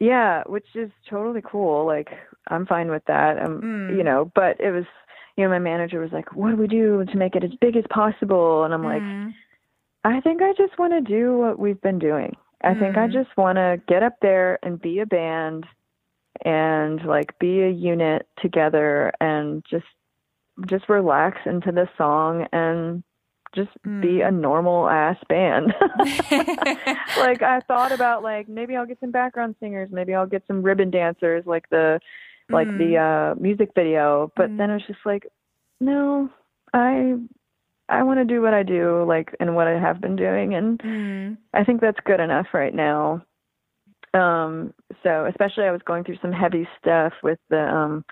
[0.00, 2.08] yeah which is totally cool like
[2.48, 3.96] I'm fine with that um Mm.
[3.96, 4.84] you know but it was
[5.36, 7.76] you know my manager was like what do we do to make it as big
[7.76, 9.34] as possible and I'm like Mm.
[10.04, 12.34] I think I just want to do what we've been doing.
[12.62, 13.12] I think I Mm.
[13.12, 15.66] just want to get up there and be a band
[16.44, 19.86] and like be a unit together and just
[20.66, 23.02] just relax into the song and
[23.54, 25.74] just be a normal ass band.
[27.18, 30.62] like I thought about like maybe I'll get some background singers, maybe I'll get some
[30.62, 32.00] ribbon dancers like the
[32.48, 35.26] like the uh music video, but then it's just like
[35.80, 36.28] no,
[36.72, 37.14] I
[37.88, 40.78] I want to do what I do like and what I have been doing and
[40.80, 41.36] Mm.
[41.52, 43.24] I think that's good enough right now.
[44.14, 48.04] Um, so especially I was going through some heavy stuff with the, um,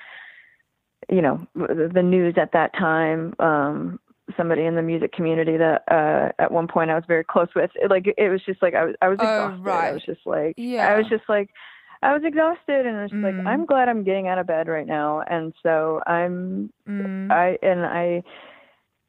[1.09, 3.35] you know, the, news at that time.
[3.39, 3.99] Um,
[4.37, 7.71] somebody in the music community that uh, at one point I was very close with.
[7.75, 9.71] It, like it was just like I was I was Oh, exhausted.
[9.71, 10.87] I was just like Yeah.
[10.87, 11.51] I was just like
[12.03, 13.37] I was exhausted and I was just Mm.
[13.39, 15.23] like I'm glad I'm getting out of bed right now.
[15.29, 17.31] And so I'm Mm.
[17.31, 18.23] I and I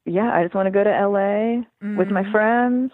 [0.06, 1.64] yeah, I just want to go to LA
[1.98, 2.32] with my Mm.
[2.32, 2.92] friends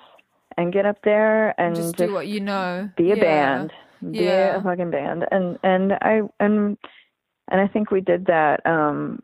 [0.57, 2.89] and get up there and just do what you know.
[2.97, 3.23] be a Yeah.
[3.23, 4.57] band be Yeah.
[4.57, 6.77] a fucking band and and i and
[7.49, 9.19] and i think we did that um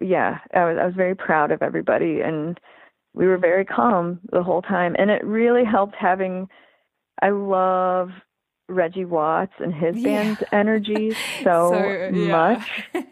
[0.00, 2.58] yeah i was i was very proud of everybody and
[3.14, 6.48] we were very calm the whole time and it really helped having
[7.22, 8.10] i love
[8.68, 10.24] reggie watts and his Yeah.
[10.24, 12.10] band's energy so, So, yeah.
[12.10, 13.06] much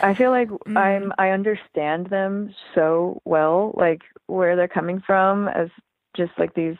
[0.00, 0.76] I feel like Mm.
[0.76, 5.68] I'm I understand them so well, like where they're coming from as
[6.16, 6.76] just like these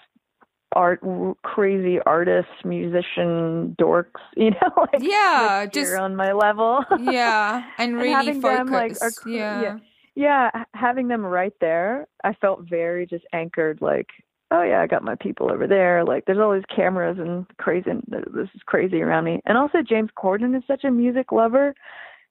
[0.78, 1.00] art
[1.42, 6.84] crazy artists, musician dorks, you know, like Yeah, like, just on my level.
[7.00, 8.58] yeah, and And really having focus.
[8.58, 9.62] them, like, are yeah.
[9.62, 9.78] yeah.
[10.14, 14.08] yeah, having them right there, I felt very just anchored like
[14.50, 16.04] Oh yeah, I got my people over there.
[16.04, 17.90] Like, there's all these cameras and crazy.
[17.90, 18.02] And
[18.32, 19.42] this is crazy around me.
[19.44, 21.74] And also, James Corden is such a music lover.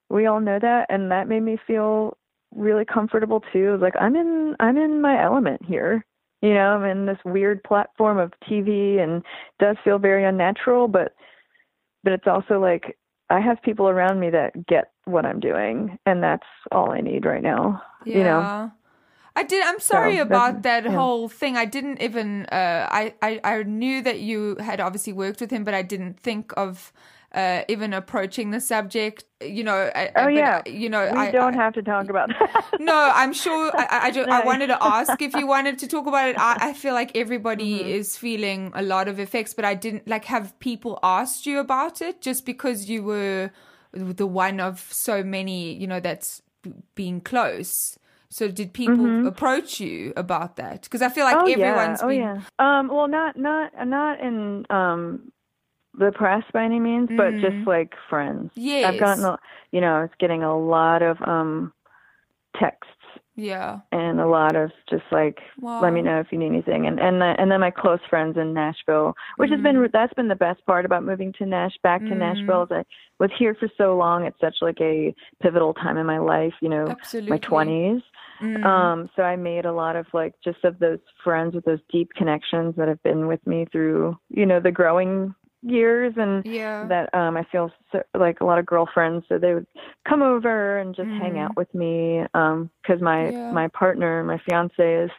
[0.10, 2.18] We all know that, and that made me feel
[2.56, 3.68] really comfortable too.
[3.70, 6.06] It was like I'm in I'm in my element here.
[6.42, 9.24] You know, I'm in this weird platform of TV and it
[9.60, 11.16] does feel very unnatural, but
[12.04, 12.98] but it's also like
[13.30, 17.26] I have people around me that get what I'm doing and that's all I need
[17.26, 17.82] right now.
[18.06, 18.18] Yeah.
[18.18, 18.72] You know.
[19.36, 19.64] I did.
[19.66, 20.98] I'm sorry So, about that that's- yeah.
[20.98, 21.58] whole thing.
[21.58, 22.46] I didn't even.
[22.48, 26.20] Uh, I, I I knew that you had obviously worked with him, but I didn't
[26.20, 26.92] think of
[27.38, 29.24] uh, even approaching the subject.
[29.42, 29.92] You know.
[29.96, 30.62] I, Oh but, yeah.
[30.66, 31.04] You know.
[31.12, 32.66] we I, don't I, have to talk about that.
[32.80, 33.72] no, I'm sure.
[33.78, 36.36] I, I, I, ju- I wanted to ask if you wanted to talk about it.
[36.40, 37.90] I, I feel like everybody Mm-hmm.
[38.00, 42.02] is feeling a lot of effects, but I didn't like have people asked you about
[42.02, 43.52] it just because you were
[43.94, 46.42] the one of so many, you know, that's
[46.96, 47.98] being close.
[48.30, 50.82] So did people approach you about that?
[50.84, 51.62] Because I feel like Mm-hmm.
[51.62, 52.06] oh everyone's yeah.
[52.06, 52.20] Oh been.
[52.20, 52.42] yeah.
[52.80, 55.32] Um well not not not in um
[55.98, 57.42] the press by any means, but Mm.
[57.42, 58.52] just like friends.
[58.56, 59.38] Yeah, I've gotten a
[59.72, 61.74] you know, it's getting a lot of um
[62.60, 62.94] texts
[63.36, 63.80] Yeah.
[63.92, 65.40] and a lot of just like
[65.82, 68.36] let me know if you need anything and and the, and then my close friends
[68.38, 72.02] in Nashville which has been that's been the best part about moving to Nash back
[72.08, 72.84] to Nashville is I
[73.20, 76.70] was here for so long it's such like a pivotal time in my life you
[76.70, 77.32] know Absolutely.
[77.32, 78.02] my 20s
[78.42, 78.64] Mm.
[78.66, 82.12] um so I made a lot of like just of those friends with those deep
[82.16, 85.34] connections that have been with me through you know the growing
[85.70, 86.86] years and Yeah.
[86.88, 89.68] that um I feel so, like a lot of girlfriends so they would
[90.08, 93.38] come over and just hang out with me um cuz my Mm-hmm.
[93.38, 93.52] Yeah.
[93.52, 95.12] my partner my fiance is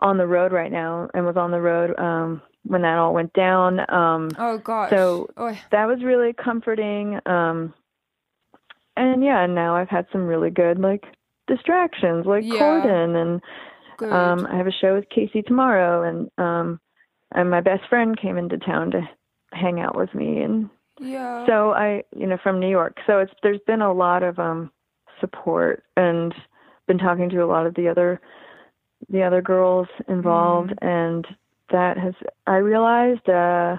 [0.00, 3.32] on the road right now and was on the road um when that all went
[3.34, 4.90] down um oh gosh.
[4.90, 7.72] so- oh, that was really comforting um
[8.96, 11.04] and yeah and now I've had some really good like
[11.46, 12.58] distractions like Yeah.
[12.60, 13.40] Corden and
[13.98, 14.12] good.
[14.12, 16.80] um I have a show with Kacey tomorrow and um
[17.32, 19.00] and my best friend came into town to
[19.54, 20.68] hang out with me and
[21.00, 21.44] yeah.
[21.46, 22.98] so I, you know, from New York.
[23.06, 24.70] So it's there's been a lot of um
[25.20, 26.34] support and
[26.86, 28.20] been talking to a lot of the other
[29.08, 31.26] the other girls involved and
[31.70, 32.14] that has
[32.46, 33.76] I realized uh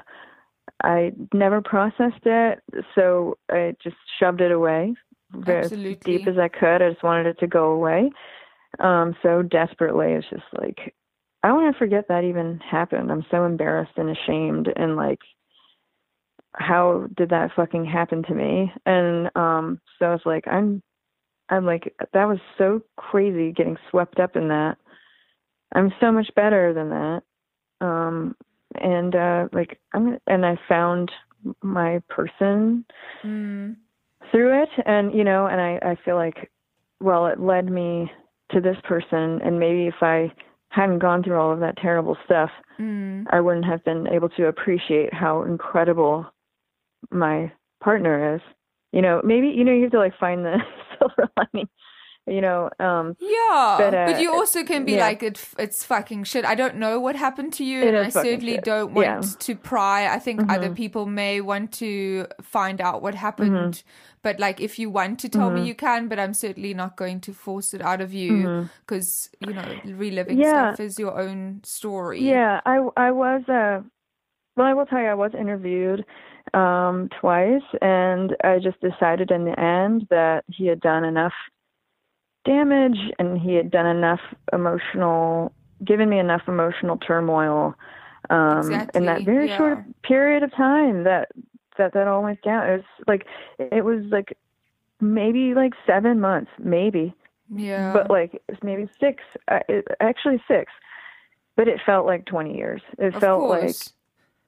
[0.83, 2.61] I never processed it,
[2.95, 4.93] so I just shoved it away
[5.31, 6.17] very as Absolutely.
[6.17, 6.81] deep as I could.
[6.81, 8.11] I just wanted it to go away.
[8.79, 10.93] Um so desperately it's just like
[11.43, 13.11] I want to forget that even happened.
[13.11, 15.19] I'm so embarrassed and ashamed and like
[16.57, 18.71] how did that fucking happen to me?
[18.85, 20.81] And um so I was like, I'm
[21.49, 24.77] I'm like that was so crazy getting swept up in that.
[25.73, 27.21] I'm so much better than that.
[27.85, 28.35] Um
[28.81, 31.11] and uh like I'm and I found
[31.61, 32.85] my person
[33.23, 33.75] Mm.
[34.31, 36.51] through it and you know and I I feel like
[36.99, 38.11] well it led me
[38.51, 40.31] to this person and maybe if I
[40.69, 42.49] hadn't gone through all of that terrible stuff
[42.79, 43.25] Mm.
[43.31, 46.25] I wouldn't have been able to appreciate how incredible
[47.11, 47.51] my
[47.83, 48.41] partner is.
[48.91, 50.57] You know, maybe you know you have to like find the
[50.99, 51.67] silver lining.
[52.27, 55.05] You know, um, Yeah, but, But, uh, you also can be yeah.
[55.05, 56.43] like, it, it's fucking shit.
[56.43, 58.63] I don't know what happened to you, It and I certainly shit.
[58.63, 59.17] don't want Yeah.
[59.19, 59.37] Mm-hmm.
[59.37, 60.07] to pry.
[60.11, 63.89] I think other people may want to find out what happened, Mm-hmm.
[64.23, 66.07] but like, if you want to tell me, you can.
[66.07, 70.37] But I'm certainly not going to force it out of you because you know, reliving
[70.37, 70.41] Mm-hmm.
[70.41, 70.71] Yeah.
[70.73, 72.21] stuff is your own story.
[72.27, 73.81] yeah, I I was uh,
[74.57, 76.03] well, I will tell you, I was interviewed
[76.53, 81.33] um twice, and I just decided in the end that he had done enough
[82.45, 84.21] damage, and he had done enough
[84.53, 85.51] emotional,
[85.83, 87.75] given me enough emotional turmoil.
[88.29, 89.57] Um, in that very yeah.
[89.57, 91.29] short period of time that
[91.77, 92.67] that that all went down.
[92.67, 93.25] It was like
[93.59, 94.37] it was like
[94.99, 97.13] maybe like seven months, maybe,
[97.53, 99.23] yeah, but like maybe six.
[99.47, 100.71] Uh, it, actually six,
[101.55, 102.81] but it felt like twenty years.
[102.97, 103.75] It of felt like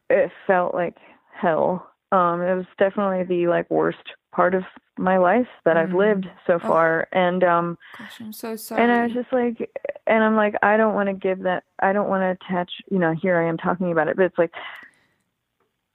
[0.09, 0.97] it felt like
[1.39, 1.87] hell.
[2.11, 3.97] Um, it was definitely the like worst
[4.31, 4.63] part of
[4.97, 8.81] my life that I've lived so far, and um, Gosh, I'm so sorry.
[8.81, 9.69] and I was just like,
[10.07, 11.63] and I'm like, I don't want to give that.
[11.81, 12.71] I don't want to attach.
[12.89, 14.51] You know, here I am talking about it, but it's like,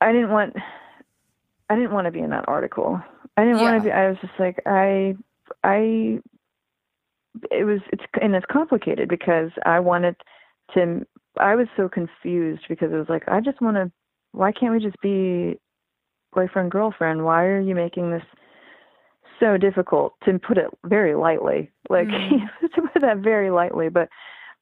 [0.01, 0.55] I didn't want.
[1.71, 3.01] I didn't want to be in that article.
[3.37, 3.93] I didn't want to be.
[3.93, 5.17] I was just like, I,
[5.65, 6.21] I.
[7.51, 10.17] It was it's and it's complicated because I wanted
[10.75, 11.07] to.
[11.41, 13.91] I was so confused because it was like I just want to.
[14.33, 15.59] Why can't we just be
[16.35, 17.25] boyfriend girlfriend?
[17.25, 18.23] Why are you making this
[19.39, 21.71] so difficult to put it very lightly?
[21.89, 22.09] Like
[22.75, 24.09] to put that very lightly, but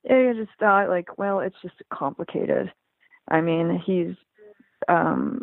[0.09, 2.73] I just thought like, well, it's just complicated.
[3.31, 4.15] I mean, he's
[4.89, 5.43] um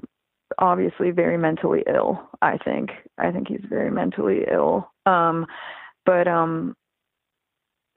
[0.60, 2.90] obviously very mentally ill, I think.
[3.18, 4.90] I think he's very mentally ill.
[5.06, 5.46] Um
[6.06, 6.76] but um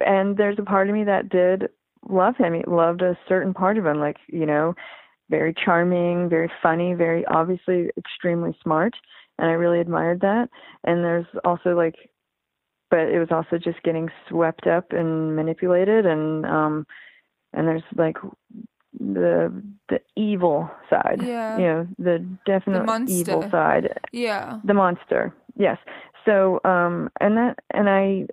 [0.00, 1.68] and there's a part of me that did
[2.08, 2.54] love him.
[2.54, 4.74] He loved a certain part of him, like, you know,
[5.30, 8.94] very charming, very funny, very obviously extremely smart.
[9.38, 10.50] And I really admired that.
[10.84, 11.94] And there's also like
[12.90, 16.86] but it was also just getting swept up and manipulated and um
[17.52, 18.16] and there's like
[18.98, 19.52] the
[19.88, 21.56] the evil side Yeah.
[21.56, 23.50] you know the definite evil monster.
[23.50, 24.58] side Yeah.
[24.64, 25.78] the monster yes
[26.24, 28.26] so um and that and i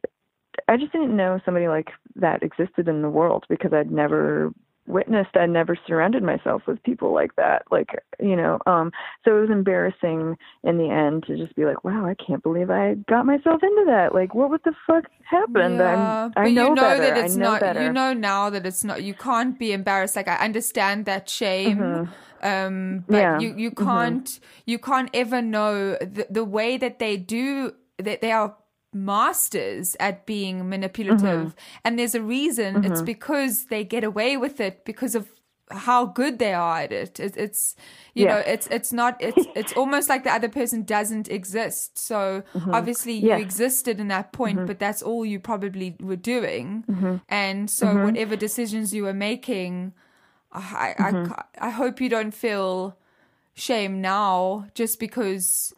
[0.68, 4.52] i just didn't know somebody like that existed in the world because i'd never
[4.88, 7.90] witnessed i'd never surrounded myself with people like that like
[8.20, 8.92] you know um
[9.24, 12.70] so it was embarrassing in the end to just be like wow i can't believe
[12.70, 16.76] i got myself into that like what would the fuck happened Yeah, i know, you
[16.76, 17.62] know better that it's know not.
[17.62, 19.04] better You know now that it's not.
[19.04, 20.16] You can't be embarrassed.
[20.16, 22.08] Like I understand that shame,
[22.42, 23.14] um, but Mm-hmm.
[23.14, 23.40] Yeah.
[23.40, 28.32] you you can't you can't ever know the the way that they do that they
[28.32, 28.56] are
[29.06, 31.50] masters at being manipulative.
[31.50, 31.82] Mm-hmm.
[31.84, 32.84] And there's a reason.
[32.84, 33.06] It's mm-hmm.
[33.06, 35.28] because they get away with it because of
[35.70, 37.76] how good they are at it, it it's
[38.14, 38.36] you Yeah.
[38.36, 41.98] know it's it's not it's it's almost like the other person doesn't exist.
[41.98, 42.74] So mm-hmm.
[42.74, 43.42] obviously you Yes.
[43.42, 46.86] existed in that point but that's all you probably were doing.
[47.28, 49.94] And so whatever decisions you were making
[50.54, 52.98] I, I, I, I hope you don't feel
[53.58, 55.74] shame now just because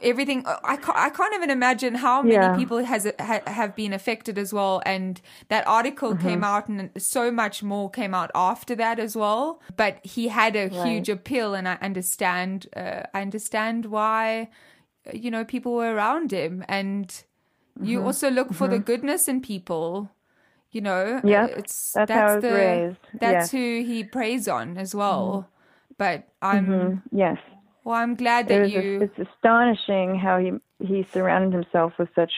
[0.00, 2.56] everything uh, I can't, I can't even imagine how many Yeah.
[2.56, 4.82] people has ha, have been affected as well.
[4.86, 9.60] And that article came out and so much more came out after that as well.
[9.76, 14.48] But he had a huge appeal and I understand uh, I understand why
[15.06, 16.64] uh, you know people were around him.
[16.68, 17.24] And
[17.82, 20.10] you also look for the goodness in people
[20.70, 21.20] you know?
[21.24, 25.48] Yeah it's that's was the raised, that's who he preys on as well
[25.98, 27.36] but i'm yes
[27.84, 30.52] well i'm glad that was you it's astonishing how he
[30.84, 32.32] he surrounded himself with such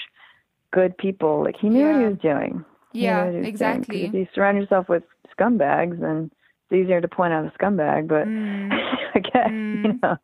[0.72, 3.46] good people like he knew what he was doing He Yeah, was doing.
[3.46, 4.04] exactly.
[4.04, 5.02] if you surround yourself with
[5.38, 6.30] scumbags then
[6.70, 8.70] it's easier to point out a scumbag but Mm.
[9.14, 9.52] i guess
[9.84, 10.16] you know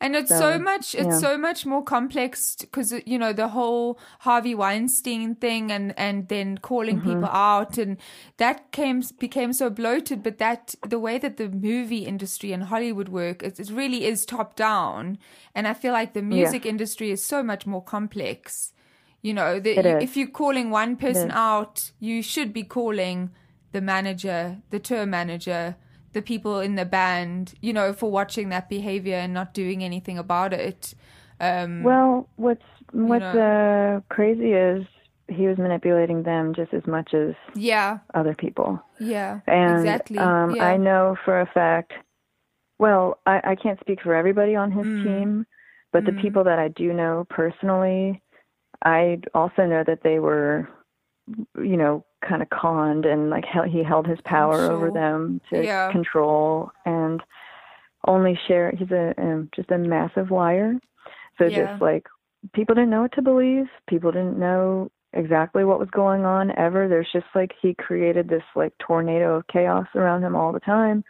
[0.00, 1.18] and it's so, So, much it's yeah.
[1.18, 6.58] so much more complex because you know the whole harvey weinstein thing and and then
[6.58, 7.10] calling Mm-hmm.
[7.10, 7.96] people out and
[8.36, 13.08] that came became so bloated but that the way that the movie industry and hollywood
[13.08, 15.18] work it, it really is top down.
[15.54, 18.72] And i feel like the music industry is so much more complex.
[19.22, 23.30] You know the, you- if you're calling one person out you should be calling
[23.72, 25.76] the manager the tour manager
[26.16, 30.16] the people in the band you know for watching that behavior and not doing anything
[30.16, 30.94] about it
[31.40, 34.00] um well what's what's know.
[34.08, 34.86] uh crazy is
[35.28, 40.54] he was manipulating them just as much as yeah other people yeah And exactly um,
[40.54, 40.64] yeah.
[40.72, 41.92] I know for a fact.
[42.78, 45.02] Well, I, I can't speak for everybody on his Mm.
[45.02, 45.46] team,
[45.92, 48.22] but the people that I do know personally,
[48.84, 50.68] I also know that they were,
[51.56, 55.90] you know, kind of conned and like he held his power over them to Yeah.
[55.92, 57.22] control and
[58.06, 58.72] only share.
[58.76, 60.74] He's a um, just a massive liar.
[61.38, 61.66] So Yeah.
[61.66, 62.06] just like
[62.52, 63.66] people didn't know what to believe.
[63.88, 66.88] People didn't know exactly what was going on ever.
[66.88, 71.04] There's just like he created this like tornado of chaos around him all the time.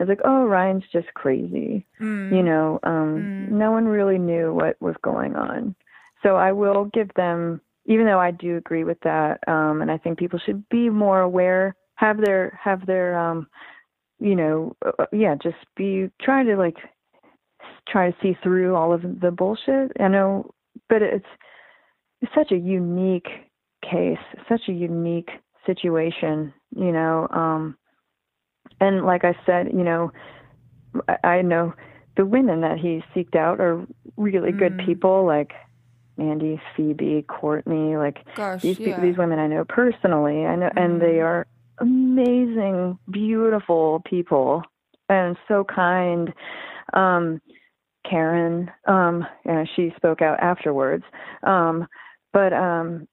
[0.00, 1.86] It's like, oh, Ryan's just crazy.
[2.00, 2.34] Mm.
[2.34, 5.76] You know, um, no one really knew what was going on.
[6.24, 9.98] So I will give them, even though I do agree with that, um, and I
[9.98, 13.46] think people should be more aware, have their, have their, um,
[14.20, 16.76] you know, uh, yeah, just be try to like
[17.88, 19.92] try to see through all of the bullshit.
[19.98, 20.50] I know,
[20.88, 21.26] but it's
[22.20, 23.28] it's such a unique
[23.82, 24.18] case,
[24.48, 25.30] such a unique
[25.66, 27.26] situation, you know.
[27.30, 27.76] Um,
[28.80, 30.12] and like I said, you know,
[31.08, 31.74] I, I know
[32.16, 33.84] the women that he seeked out are
[34.16, 35.52] really good people, like
[36.16, 39.00] Mandy, Phoebe, Courtney, like Gosh, these yeah.
[39.00, 40.44] these women I know personally.
[40.44, 41.46] I know, and they are
[41.78, 44.62] amazing, beautiful people,
[45.08, 46.32] and so kind.
[46.92, 47.40] Um,
[48.08, 51.04] Karen, um, and she spoke out afterwards.
[51.44, 51.86] Um,
[52.32, 53.06] but um,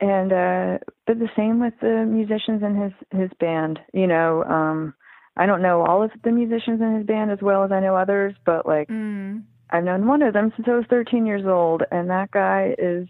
[0.00, 3.78] and uh, but the same with the musicians in his his band.
[3.92, 4.94] You know, um,
[5.36, 7.96] I don't know all of the musicians in his band as well as I know
[7.96, 9.42] others, but like Mm.
[9.70, 13.08] I've known one of them since I was 13 years old, and that guy is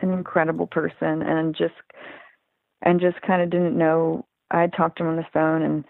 [0.00, 1.74] an incredible person, and just
[2.82, 4.24] and just kind of didn't know.
[4.50, 5.84] I talked to him on the phone, and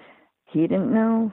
[0.45, 1.33] he didn't know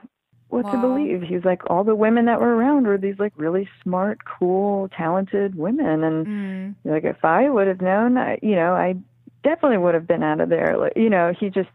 [0.50, 1.22] what to believe.
[1.22, 4.90] He was like, all the women that were around were these like really smart, cool,
[4.90, 6.76] talented women, and Mm.
[6.86, 8.96] like if I would have known, I, you know, I
[9.44, 10.78] definitely would have been out of there.
[10.78, 11.70] Like, you know, he just.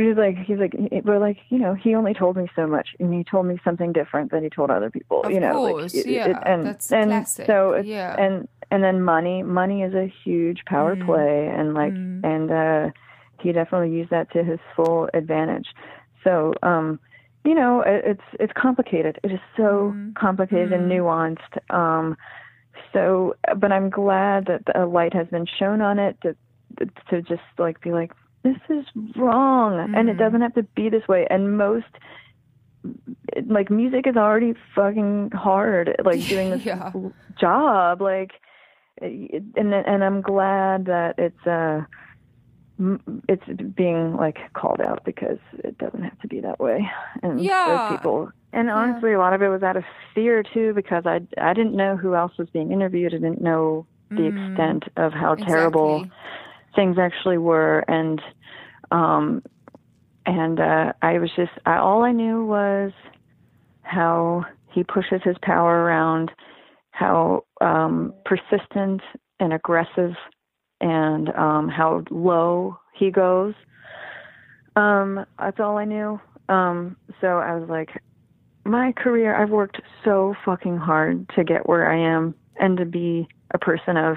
[0.00, 0.74] He was like, he's like,
[1.04, 3.92] we're like, you know, he only told me so much, and he told me something
[3.92, 5.22] different than he told other people.
[5.24, 8.16] Of you know, like, course, it- it- yeah, and that's and classic, so it's, yeah.
[8.18, 11.04] and and then money, money is a huge power Mm.
[11.06, 12.24] play, and like, Mm.
[12.24, 12.90] and uh,
[13.40, 15.68] he definitely used that to his full advantage.
[16.24, 17.00] So, um,
[17.44, 19.18] you know, it, it's it's complicated.
[19.24, 20.14] It is so Mm.
[20.14, 21.54] complicated and nuanced.
[21.74, 22.16] Um,
[22.92, 26.36] so, but I'm glad that the light has been shown on it to
[27.10, 28.84] to just like be like, this is
[29.16, 29.94] wrong, mm-hmm.
[29.94, 30.22] and it mm-hmm.
[30.22, 31.26] doesn't have to be this way.
[31.28, 31.86] And most
[33.46, 36.92] like music is already fucking hard like doing this yeah.
[37.38, 38.32] job like
[39.00, 41.82] and and I'm glad that it's uh
[43.28, 43.44] it's
[43.74, 46.88] being like called out because it doesn't have to be that way
[47.22, 47.88] and yeah.
[47.90, 49.18] those people and honestly yeah.
[49.18, 49.84] a lot of it was out of
[50.14, 53.86] fear too because I I didn't know who else was being interviewed I didn't know
[54.08, 54.50] the mm.
[54.50, 55.54] extent of how exactly.
[55.54, 56.06] terrible
[56.74, 58.20] things actually were and
[58.90, 59.42] um
[60.26, 62.92] and uh, I was just I, all I knew was
[63.82, 66.30] how he pushes his power around,
[66.92, 69.02] how um, persistent
[69.40, 70.12] and aggressive,
[70.80, 73.54] and um, how low he goes.
[74.76, 76.20] Um, that's all I knew.
[76.48, 77.90] Um, so I was like,
[78.64, 83.26] my career, I've worked so fucking hard to get where I am and to be
[83.52, 84.16] a person of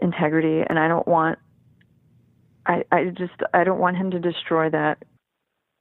[0.00, 1.38] integrity, and I don't want
[2.66, 5.02] I, I just I don't want him to destroy that,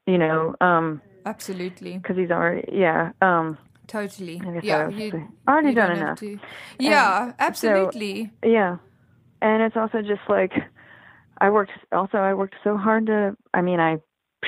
[0.06, 0.56] you know.
[0.60, 1.98] Um, Absolutely.
[1.98, 3.11] Because he's already yeah.
[3.22, 3.57] Um,
[3.88, 4.41] totally.
[4.61, 6.19] Yeah, you, already you done enough.
[6.19, 6.40] To,
[6.80, 8.31] yeah, and absolutely.
[8.44, 8.77] So, yeah,
[9.41, 10.52] and it's also just like
[11.40, 11.72] I worked.
[11.91, 13.38] Also, I worked so hard to.
[13.53, 13.98] I mean, I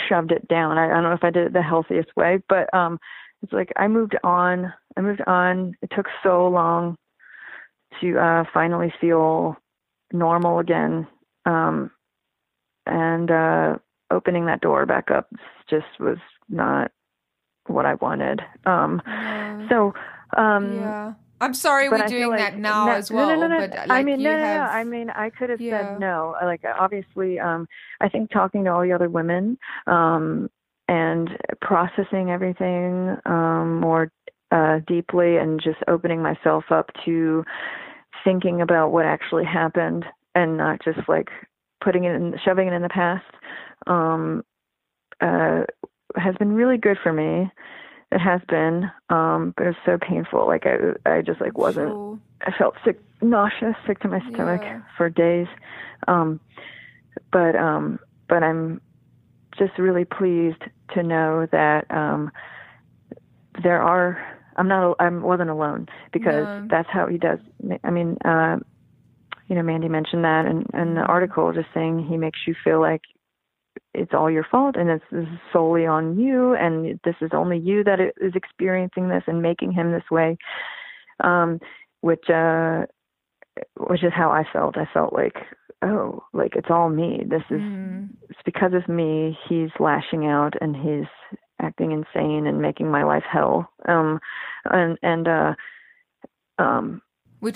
[0.10, 0.78] shoved it down.
[0.78, 3.00] I, I don't know if I did it the healthiest way, but um,
[3.42, 4.74] it's like I moved on.
[4.98, 5.76] I moved on.
[5.82, 6.98] It took so long
[8.02, 9.58] to uh, finally feel
[10.12, 11.08] normal again.
[11.46, 11.92] Um,
[12.86, 13.78] and uh,
[14.12, 15.30] opening that door back up
[15.70, 16.18] just was
[16.50, 16.92] not
[17.68, 18.42] what I wanted.
[18.66, 19.68] Um, yeah.
[19.70, 19.94] So,
[20.38, 21.14] um, yeah.
[21.42, 23.28] I'm sorry we're doing like, that now no, as well.
[23.28, 24.72] No, no, no, but, like, I mean, no, no, have...
[24.72, 24.78] no.
[24.78, 25.94] I mean, I could have yeah.
[25.94, 26.36] said no.
[26.42, 27.68] Like, obviously, um,
[28.00, 30.50] I think talking to all the other women um,
[30.88, 31.30] and
[31.62, 34.12] processing everything um, more
[34.52, 37.44] uh, deeply and just opening myself up to
[38.26, 40.04] thinking about what actually happened
[40.34, 41.30] and not just like
[41.82, 43.24] putting it in, shoving it in the past,
[43.88, 44.44] um,
[45.22, 45.62] uh,
[46.18, 47.50] has been really good for me.
[48.12, 50.46] It has been, um, but it's so painful.
[50.46, 51.90] Like I, I just like wasn't.
[51.90, 52.20] Sure.
[52.42, 54.82] I felt sick, nauseous, sick to my stomach yeah.
[54.98, 55.48] for days.
[56.08, 56.40] Um,
[57.32, 58.82] but um, but I'm
[59.58, 60.62] just really pleased
[60.94, 62.32] to know that um,
[63.64, 64.35] there are.
[64.56, 64.96] I'm not.
[65.00, 66.68] I wasn't alone because no.
[66.70, 67.40] that's how he does.
[67.84, 68.58] I mean, uh,
[69.48, 71.12] you know, Mandy mentioned that in, in the mm-hmm.
[71.12, 73.02] article, just saying he makes you feel like
[73.94, 77.58] it's all your fault and it's, this is solely on you and this is only
[77.58, 80.38] you that is experiencing this and making him this way.
[81.24, 81.60] Um,
[82.02, 82.86] which, uh,
[83.78, 84.78] which is how I felt.
[84.78, 85.36] I felt like,
[85.82, 87.24] oh, like it's all me.
[87.26, 88.10] This is, mm.
[88.30, 89.38] it's because of me.
[89.48, 93.70] He's lashing out and he's acting insane and making my life hell.
[93.88, 94.20] Um,
[94.66, 95.54] and, and, uh,
[96.58, 97.02] um,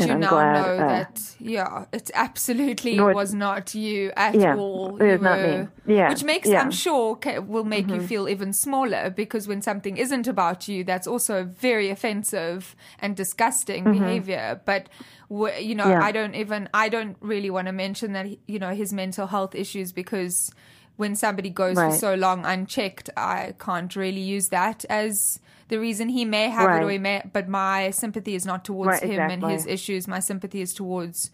[0.01, 4.11] and you I'm now glad, know uh, that, yeah, it absolutely no, was not you
[4.15, 5.01] at yeah, all.
[5.01, 5.67] It was not me.
[5.95, 6.09] Yeah.
[6.09, 6.61] Which makes, yeah.
[6.61, 8.01] I'm sure, will make mm-hmm.
[8.01, 13.15] you feel even smaller because when something isn't about you, that's also very offensive and
[13.15, 13.99] disgusting mm-hmm.
[13.99, 14.61] behavior.
[14.63, 14.89] But,
[15.29, 16.03] you know, yeah.
[16.03, 19.55] I don't even, I don't really want to mention that, you know, his mental health
[19.55, 20.51] issues because
[20.99, 21.93] when somebody goes right.
[21.93, 25.39] for so long unchecked, I can't really use that as
[25.69, 26.81] the reason he may have right.
[26.81, 29.33] it or he may, but my sympathy is not towards right, him exactly.
[29.33, 30.09] and his issues.
[30.09, 31.31] My sympathy is towards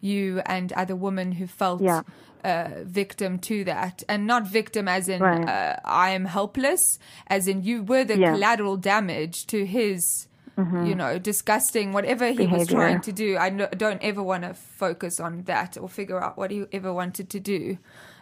[0.00, 2.02] you and other women who felt yeah.
[2.42, 5.48] uh, victim to that, and not victim as in right.
[5.48, 8.32] uh, I am helpless, as in you were the yeah.
[8.32, 10.26] collateral damage to his.
[10.56, 10.86] Mm-hmm.
[10.86, 12.58] You know, disgusting, whatever he Behavior.
[12.58, 13.36] was trying to do.
[13.36, 17.28] I don't ever want to focus on that or figure out what he ever wanted
[17.30, 17.78] to do.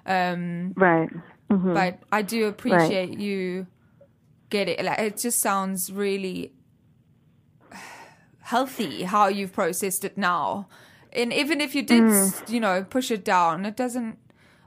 [0.06, 1.10] Um, right.
[1.50, 1.74] Mm-hmm.
[1.74, 3.18] But I do appreciate right.
[3.18, 3.66] you
[4.50, 4.84] get it.
[4.84, 6.52] Like it just sounds really
[8.40, 10.68] healthy how you've processed it now.
[11.12, 12.50] And even if you did, mm.
[12.50, 14.18] you know, push it down, it doesn't.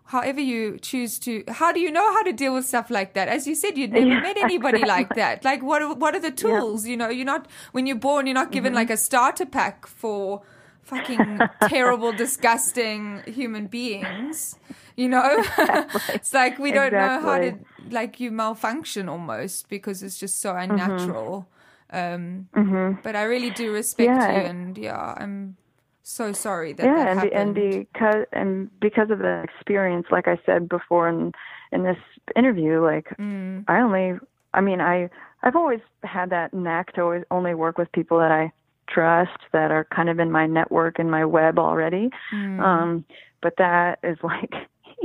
[0.06, 3.28] However you choose to, how do you know how to deal with stuff like that?
[3.28, 5.44] As you said, you'd never yeah, met anybody like that.
[5.44, 6.86] Like, what are, what are the tools?
[6.86, 6.92] Yeah.
[6.92, 8.76] You know, you're not when you're born, you're not given mm-hmm.
[8.76, 10.44] like a starter pack for
[10.84, 14.58] fucking terrible, disgusting human beings.
[14.96, 16.16] You know, exactly.
[16.16, 17.26] it's like we don't exactly.
[17.26, 17.58] know how to
[17.92, 20.72] like you malfunction almost because it's just so mm-hmm.
[20.72, 21.48] unnatural.
[21.94, 22.16] Mm-hmm.
[22.16, 23.02] Um, mm-hmm.
[23.04, 24.32] But I really do respect yeah.
[24.32, 25.58] you, and yeah, I'm
[26.04, 27.58] so sorry that yeah, that and, happened.
[27.58, 31.32] and because and because of the experience, like I said before in
[31.72, 31.98] in this
[32.36, 33.64] interview, like mm.
[33.68, 34.20] I only,
[34.54, 35.10] I mean, I
[35.44, 38.52] I've always had that knack to always only work with people that I
[38.88, 42.10] trust that are kind of in my network and my web already.
[42.34, 42.60] Mm.
[42.60, 43.06] Um,
[43.42, 44.54] but that is like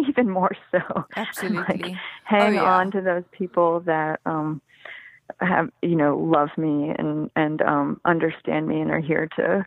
[0.09, 1.05] even more so.
[1.17, 1.91] Absolutely.
[1.91, 2.75] like, hang oh, yeah.
[2.79, 4.61] on to those people that um
[5.41, 9.65] have you know love me and and um understand me and are here to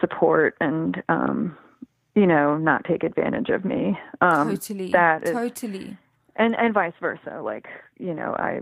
[0.00, 1.56] support and um
[2.14, 4.90] you know not take advantage of me um totally.
[4.90, 5.96] that is totally.
[6.36, 7.66] and and vice versa like
[7.98, 8.60] you know i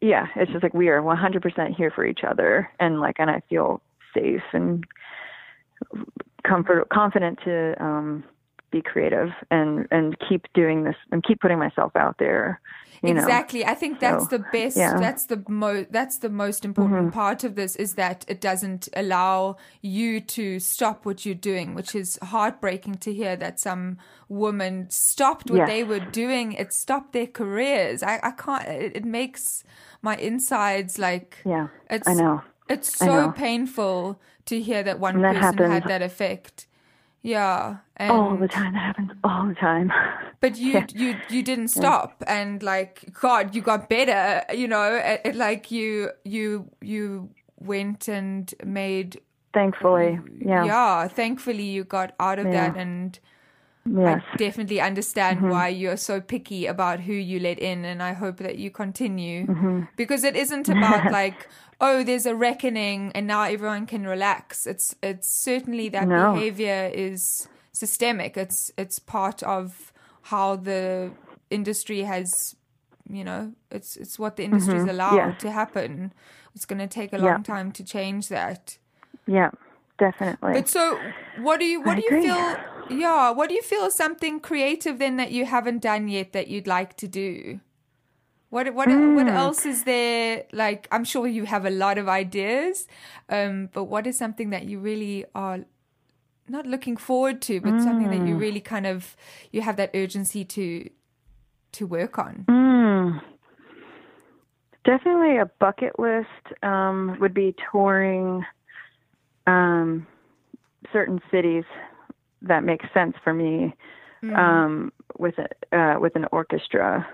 [0.00, 3.40] yeah it's just like we are 100% here for each other and like and i
[3.50, 3.82] feel
[4.14, 4.84] safe and
[6.44, 8.24] comfort confident to um
[8.76, 12.60] be creative and and keep doing this and keep putting myself out there
[13.04, 13.20] you know?
[13.20, 13.64] Exactly.
[13.64, 14.98] I think that's So, the best yeah.
[14.98, 17.20] that's the most that's the most important mm-hmm.
[17.22, 21.94] part of this is that it doesn't allow you to stop what you're doing which
[21.94, 23.98] is heartbreaking to hear that some
[24.28, 25.68] woman stopped what Yes.
[25.68, 26.52] they were doing.
[26.52, 28.02] It stopped their careers.
[28.02, 29.64] I, I can't it, it makes
[30.00, 32.42] my insides like yeah it's i know.
[32.68, 36.66] it's so painful to hear that one that person had that effect
[37.24, 38.74] yeah and all the time.
[38.74, 39.90] That happens all the time.
[40.40, 45.22] But you you you didn't stop and like god you got better you know it,
[45.24, 49.22] it, like you you you went and made
[49.54, 50.20] thankfully.
[50.38, 50.64] yeah.
[50.64, 53.18] yeah thankfully you got out of that and
[53.90, 54.22] yes.
[54.32, 55.50] I definitely understand mm-hmm.
[55.50, 59.46] why you're so picky about who you let in, and I hope that you continue
[59.46, 59.82] mm-hmm.
[59.96, 61.48] because it isn't about like,
[61.80, 64.66] oh, there's a reckoning and now everyone can relax.
[64.66, 66.32] It's it's certainly that No.
[66.34, 68.36] behavior is systemic.
[68.36, 69.92] It's it's part of
[70.22, 71.12] how the
[71.50, 72.56] industry has,
[73.08, 74.90] you know, it's it's what the industry's mm-hmm.
[74.90, 75.40] allowed Yes.
[75.42, 76.12] to happen.
[76.54, 77.32] It's going to take a Yeah.
[77.32, 78.78] long time to change that.
[79.26, 79.50] yeah
[79.98, 80.98] definitely But so,
[81.40, 82.56] what do you what I do you feel?
[82.90, 86.48] Yeah, what do you feel is something creative then that you haven't done yet that
[86.48, 87.60] you'd like to do?
[88.54, 89.36] What what what Hmm.
[89.36, 90.44] else is there?
[90.52, 92.86] Like, I'm sure you have a lot of ideas,
[93.28, 95.64] um, but what is something that you really are
[96.48, 99.16] not looking forward to, but something that you really kind of
[99.50, 100.88] you have that urgency to
[101.72, 102.44] to work on?
[102.48, 103.20] Mm.
[104.84, 108.44] Definitely a bucket list um, would be touring
[109.48, 110.06] um,
[110.92, 111.64] certain cities
[112.42, 113.74] that make sense for me
[114.36, 117.04] um, with a, uh, with an orchestra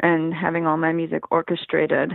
[0.00, 2.12] and having all my music orchestrated.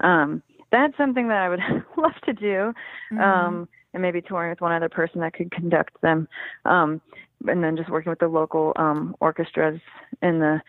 [0.00, 0.42] Um,
[0.72, 1.60] that's something that I would
[1.96, 2.72] love to do,
[3.20, 6.28] um, and maybe touring with one other person that could conduct them,
[6.64, 7.00] um,
[7.46, 9.80] and then just working with the local um, orchestras
[10.22, 10.60] in the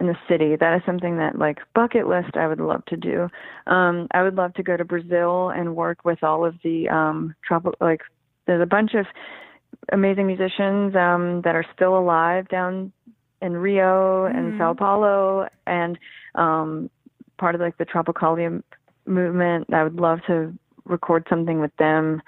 [0.00, 0.56] in the city.
[0.56, 3.28] That is something that like bucket list I would love to do.
[3.66, 7.34] Um I would love to go to Brazil and work with all of the um
[7.46, 8.02] tropical like
[8.46, 9.06] there's a bunch of
[9.92, 12.92] amazing musicians um that are still alive down
[13.42, 15.98] in Rio and Sao Paulo and
[16.34, 16.90] um
[17.38, 18.62] part of like the Tropicalia
[19.06, 19.72] movement.
[19.72, 20.52] I would love to
[20.84, 22.22] record something with them.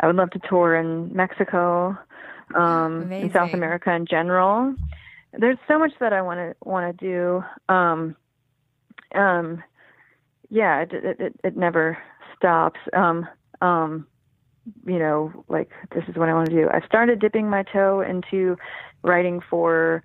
[0.00, 1.96] I would love to tour in Mexico,
[2.54, 4.74] um, in South America in general.
[5.32, 7.44] There's so much that I want to want to do.
[7.72, 8.16] Um,
[9.14, 9.62] um,
[10.50, 11.98] yeah, it, it it it never
[12.36, 12.80] stops.
[12.92, 13.26] Um,
[13.60, 14.06] um,
[14.86, 16.68] you know, like this is what I want to do.
[16.68, 18.56] I started dipping my toe into
[19.02, 20.02] writing for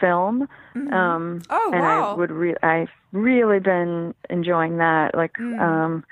[0.00, 0.48] film.
[0.74, 2.12] Um, Oh, and wow.
[2.12, 5.14] I would re- I've really been enjoying that.
[5.14, 6.04] Like um,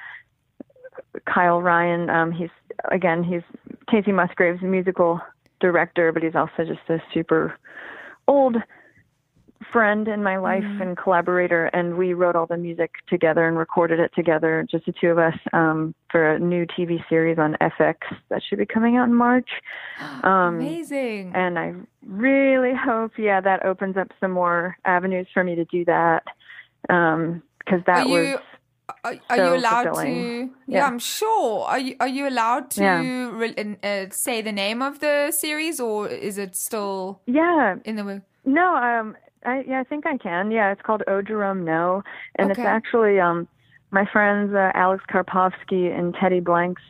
[1.26, 2.50] Kyle Ryan, um, he's
[2.90, 3.42] again he's
[3.88, 5.20] Kacey Musgraves' musical
[5.60, 7.54] director, but he's also just a super
[8.28, 8.56] old
[9.72, 14.00] friend in my life and collaborator and we wrote all the music together and recorded
[14.00, 17.96] it together just the two of us um for a new tv series on fx
[18.30, 19.48] that should be coming out in march
[20.24, 21.32] um Amazing.
[21.34, 21.74] and I
[22.06, 26.24] really hope, yeah, that opens up some more avenues for me to do that.
[26.90, 28.40] Um, because that Are you- was
[29.04, 30.14] Are, are so you allowed fulfilling.
[30.14, 30.54] to?
[30.66, 30.78] Yeah.
[30.78, 30.86] Yeah.
[30.88, 31.64] I'm sure.
[31.64, 33.30] Are you are you allowed to Yeah.
[33.32, 38.22] re- uh, say the name of the series, or is it still yeah, in the?
[38.44, 40.50] no, um, I yeah, I think I can.
[40.50, 42.02] Yeah, it's called Oh Jerome No,
[42.36, 43.48] and it's actually um,
[43.90, 46.82] my friends uh, Alex Karpovsky and Teddy Blanks.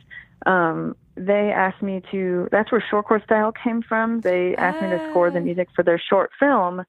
[0.45, 2.47] Um, they asked me to.
[2.51, 4.21] That's where Short Court Style came from.
[4.21, 5.43] They asked me to score the Ah.
[5.43, 6.83] music for their short film,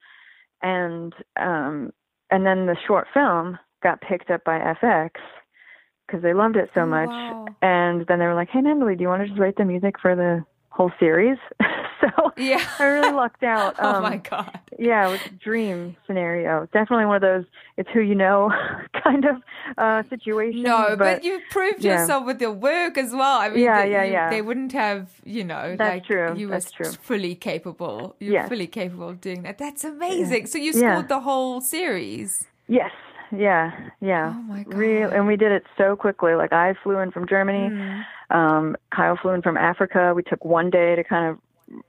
[0.63, 1.93] and um,
[2.31, 5.11] and then the short film got picked up by FX
[6.07, 7.11] because they loved it so Oh, much.
[7.11, 7.47] wow.
[7.63, 10.01] And then they were like, "Hey, Natalie, do you want to just write the music
[10.01, 11.39] for the whole series?"
[12.01, 12.65] so Yeah.
[12.79, 13.75] I really lucked out.
[13.81, 14.59] oh Um, my god.
[14.79, 16.67] yeah, it was a dream scenario.
[16.73, 17.45] Definitely one of those
[17.77, 18.51] it's who you know
[19.05, 19.37] kind of
[19.79, 20.63] uh situation.
[20.63, 22.01] No, but, you proved yeah.
[22.01, 23.39] yourself with your work as well.
[23.41, 24.31] I mean, Yeah, they, yeah, you- yeah.
[24.31, 26.93] They wouldn't have, you know, That's like true, you that's were true.
[27.03, 28.17] fully capable.
[28.21, 28.49] You're Yes.
[28.49, 29.59] fully capable of doing that.
[29.59, 30.47] That's amazing.
[30.47, 30.95] So you Yeah.
[30.97, 32.47] scored the whole series.
[32.69, 32.91] Yes.
[33.37, 33.73] Yeah.
[34.01, 34.33] Yeah.
[34.37, 34.75] Oh my god!
[34.75, 36.35] Real, and we did it so quickly.
[36.35, 37.69] Like I flew in from Germany.
[37.71, 38.05] Mm.
[38.31, 40.13] Um, Kyle flew in from Africa.
[40.15, 41.39] We took one day to kind of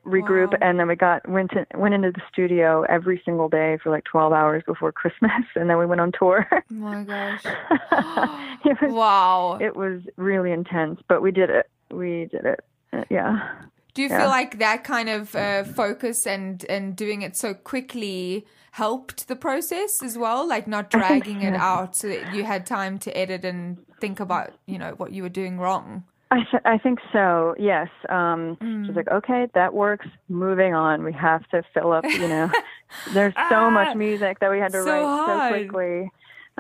[0.06, 0.58] regroup, Wow.
[0.62, 4.04] and then we got went to, went into the studio every single day for like
[4.06, 6.48] 12 hours before Christmas, and then we went on tour.
[6.52, 7.42] Oh my gosh.
[8.66, 9.58] it was wow.
[9.62, 11.70] it was really intense, but we did it.
[11.92, 12.60] We did it.
[12.94, 13.52] Uh, Yeah.
[13.94, 14.20] Do you Yeah.
[14.22, 19.36] feel like that kind of uh, focus and and doing it so quickly helped the
[19.38, 20.48] process as well?
[20.48, 24.52] Like not dragging it out so that you had time to edit and think about
[24.66, 26.04] you know what you were doing wrong.
[26.32, 27.56] I th- I think so.
[27.58, 27.88] Yes.
[28.10, 30.08] Um, She's like, okay, that works.
[30.28, 31.04] Moving on.
[31.04, 32.04] We have to fill up.
[32.04, 32.50] You know,
[33.14, 35.40] there's so much music that we had to Ah, So write hard.
[35.42, 36.12] so quickly.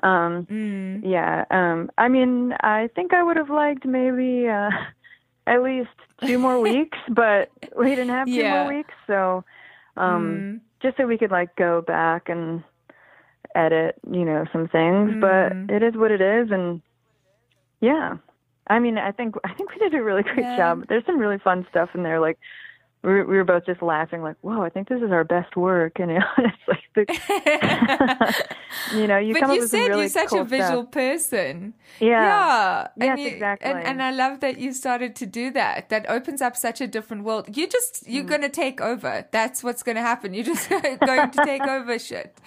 [0.04, 1.02] Um, Mm.
[1.04, 1.46] yeah.
[1.50, 4.70] Um, I mean, I think I would have liked maybe uh,
[5.48, 5.90] at least
[6.26, 8.66] two more weeks, but we didn't have two Yeah.
[8.66, 9.44] more weeks, so
[9.98, 10.62] um, Mm.
[10.82, 12.64] just so we could like go back and
[13.56, 15.12] edit, you know, some things.
[15.12, 15.22] Mm.
[15.22, 16.82] But it is what it is, and
[17.82, 18.18] yeah.
[18.68, 20.58] I mean, I think I think we did a really great Yeah.
[20.58, 20.86] job.
[20.88, 22.20] There's some really fun stuff in there.
[22.20, 22.40] Like
[23.06, 25.56] we were, we were both just laughing, like, "Whoa, I think this is our best
[25.56, 28.46] work." And you know, it's like, the,
[29.00, 30.84] you know, you but come up you with said really you're such cool a visual
[30.84, 30.92] stuff.
[30.92, 31.74] person.
[32.00, 32.08] Yeah.
[32.10, 32.88] Yeah.
[32.98, 33.72] Yes, and you, exactly.
[33.72, 35.90] And, and I love that you started to do that.
[35.90, 37.56] That opens up such a different world.
[37.56, 38.30] You just, you're Mm.
[38.30, 39.28] going to take over.
[39.32, 40.34] That's what's going to happen.
[40.34, 42.38] You're just going to take over shit.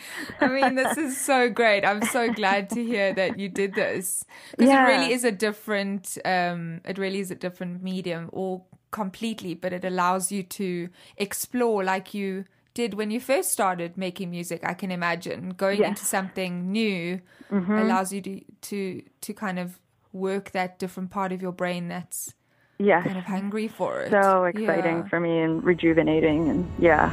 [0.40, 1.85] I mean, this is so great.
[1.85, 4.24] I'm so glad to hear that you did this.
[4.52, 4.85] Because Yeah.
[4.85, 9.73] it really is a different, um, it really is a different medium all completely, but
[9.73, 12.44] it allows you to explore like you
[12.74, 14.60] did when you first started making music.
[14.65, 15.89] I can imagine going Yes.
[15.90, 17.20] into something new
[17.51, 17.78] Mm-hmm.
[17.78, 19.78] allows you to to to kind of
[20.12, 22.35] work that different part of your brain that's
[22.78, 23.05] Yes.
[23.06, 24.10] kind of hungry for it.
[24.10, 25.09] so exciting Yeah.
[25.09, 27.10] for me and rejuvenating and yeah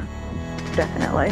[0.76, 1.31] definitely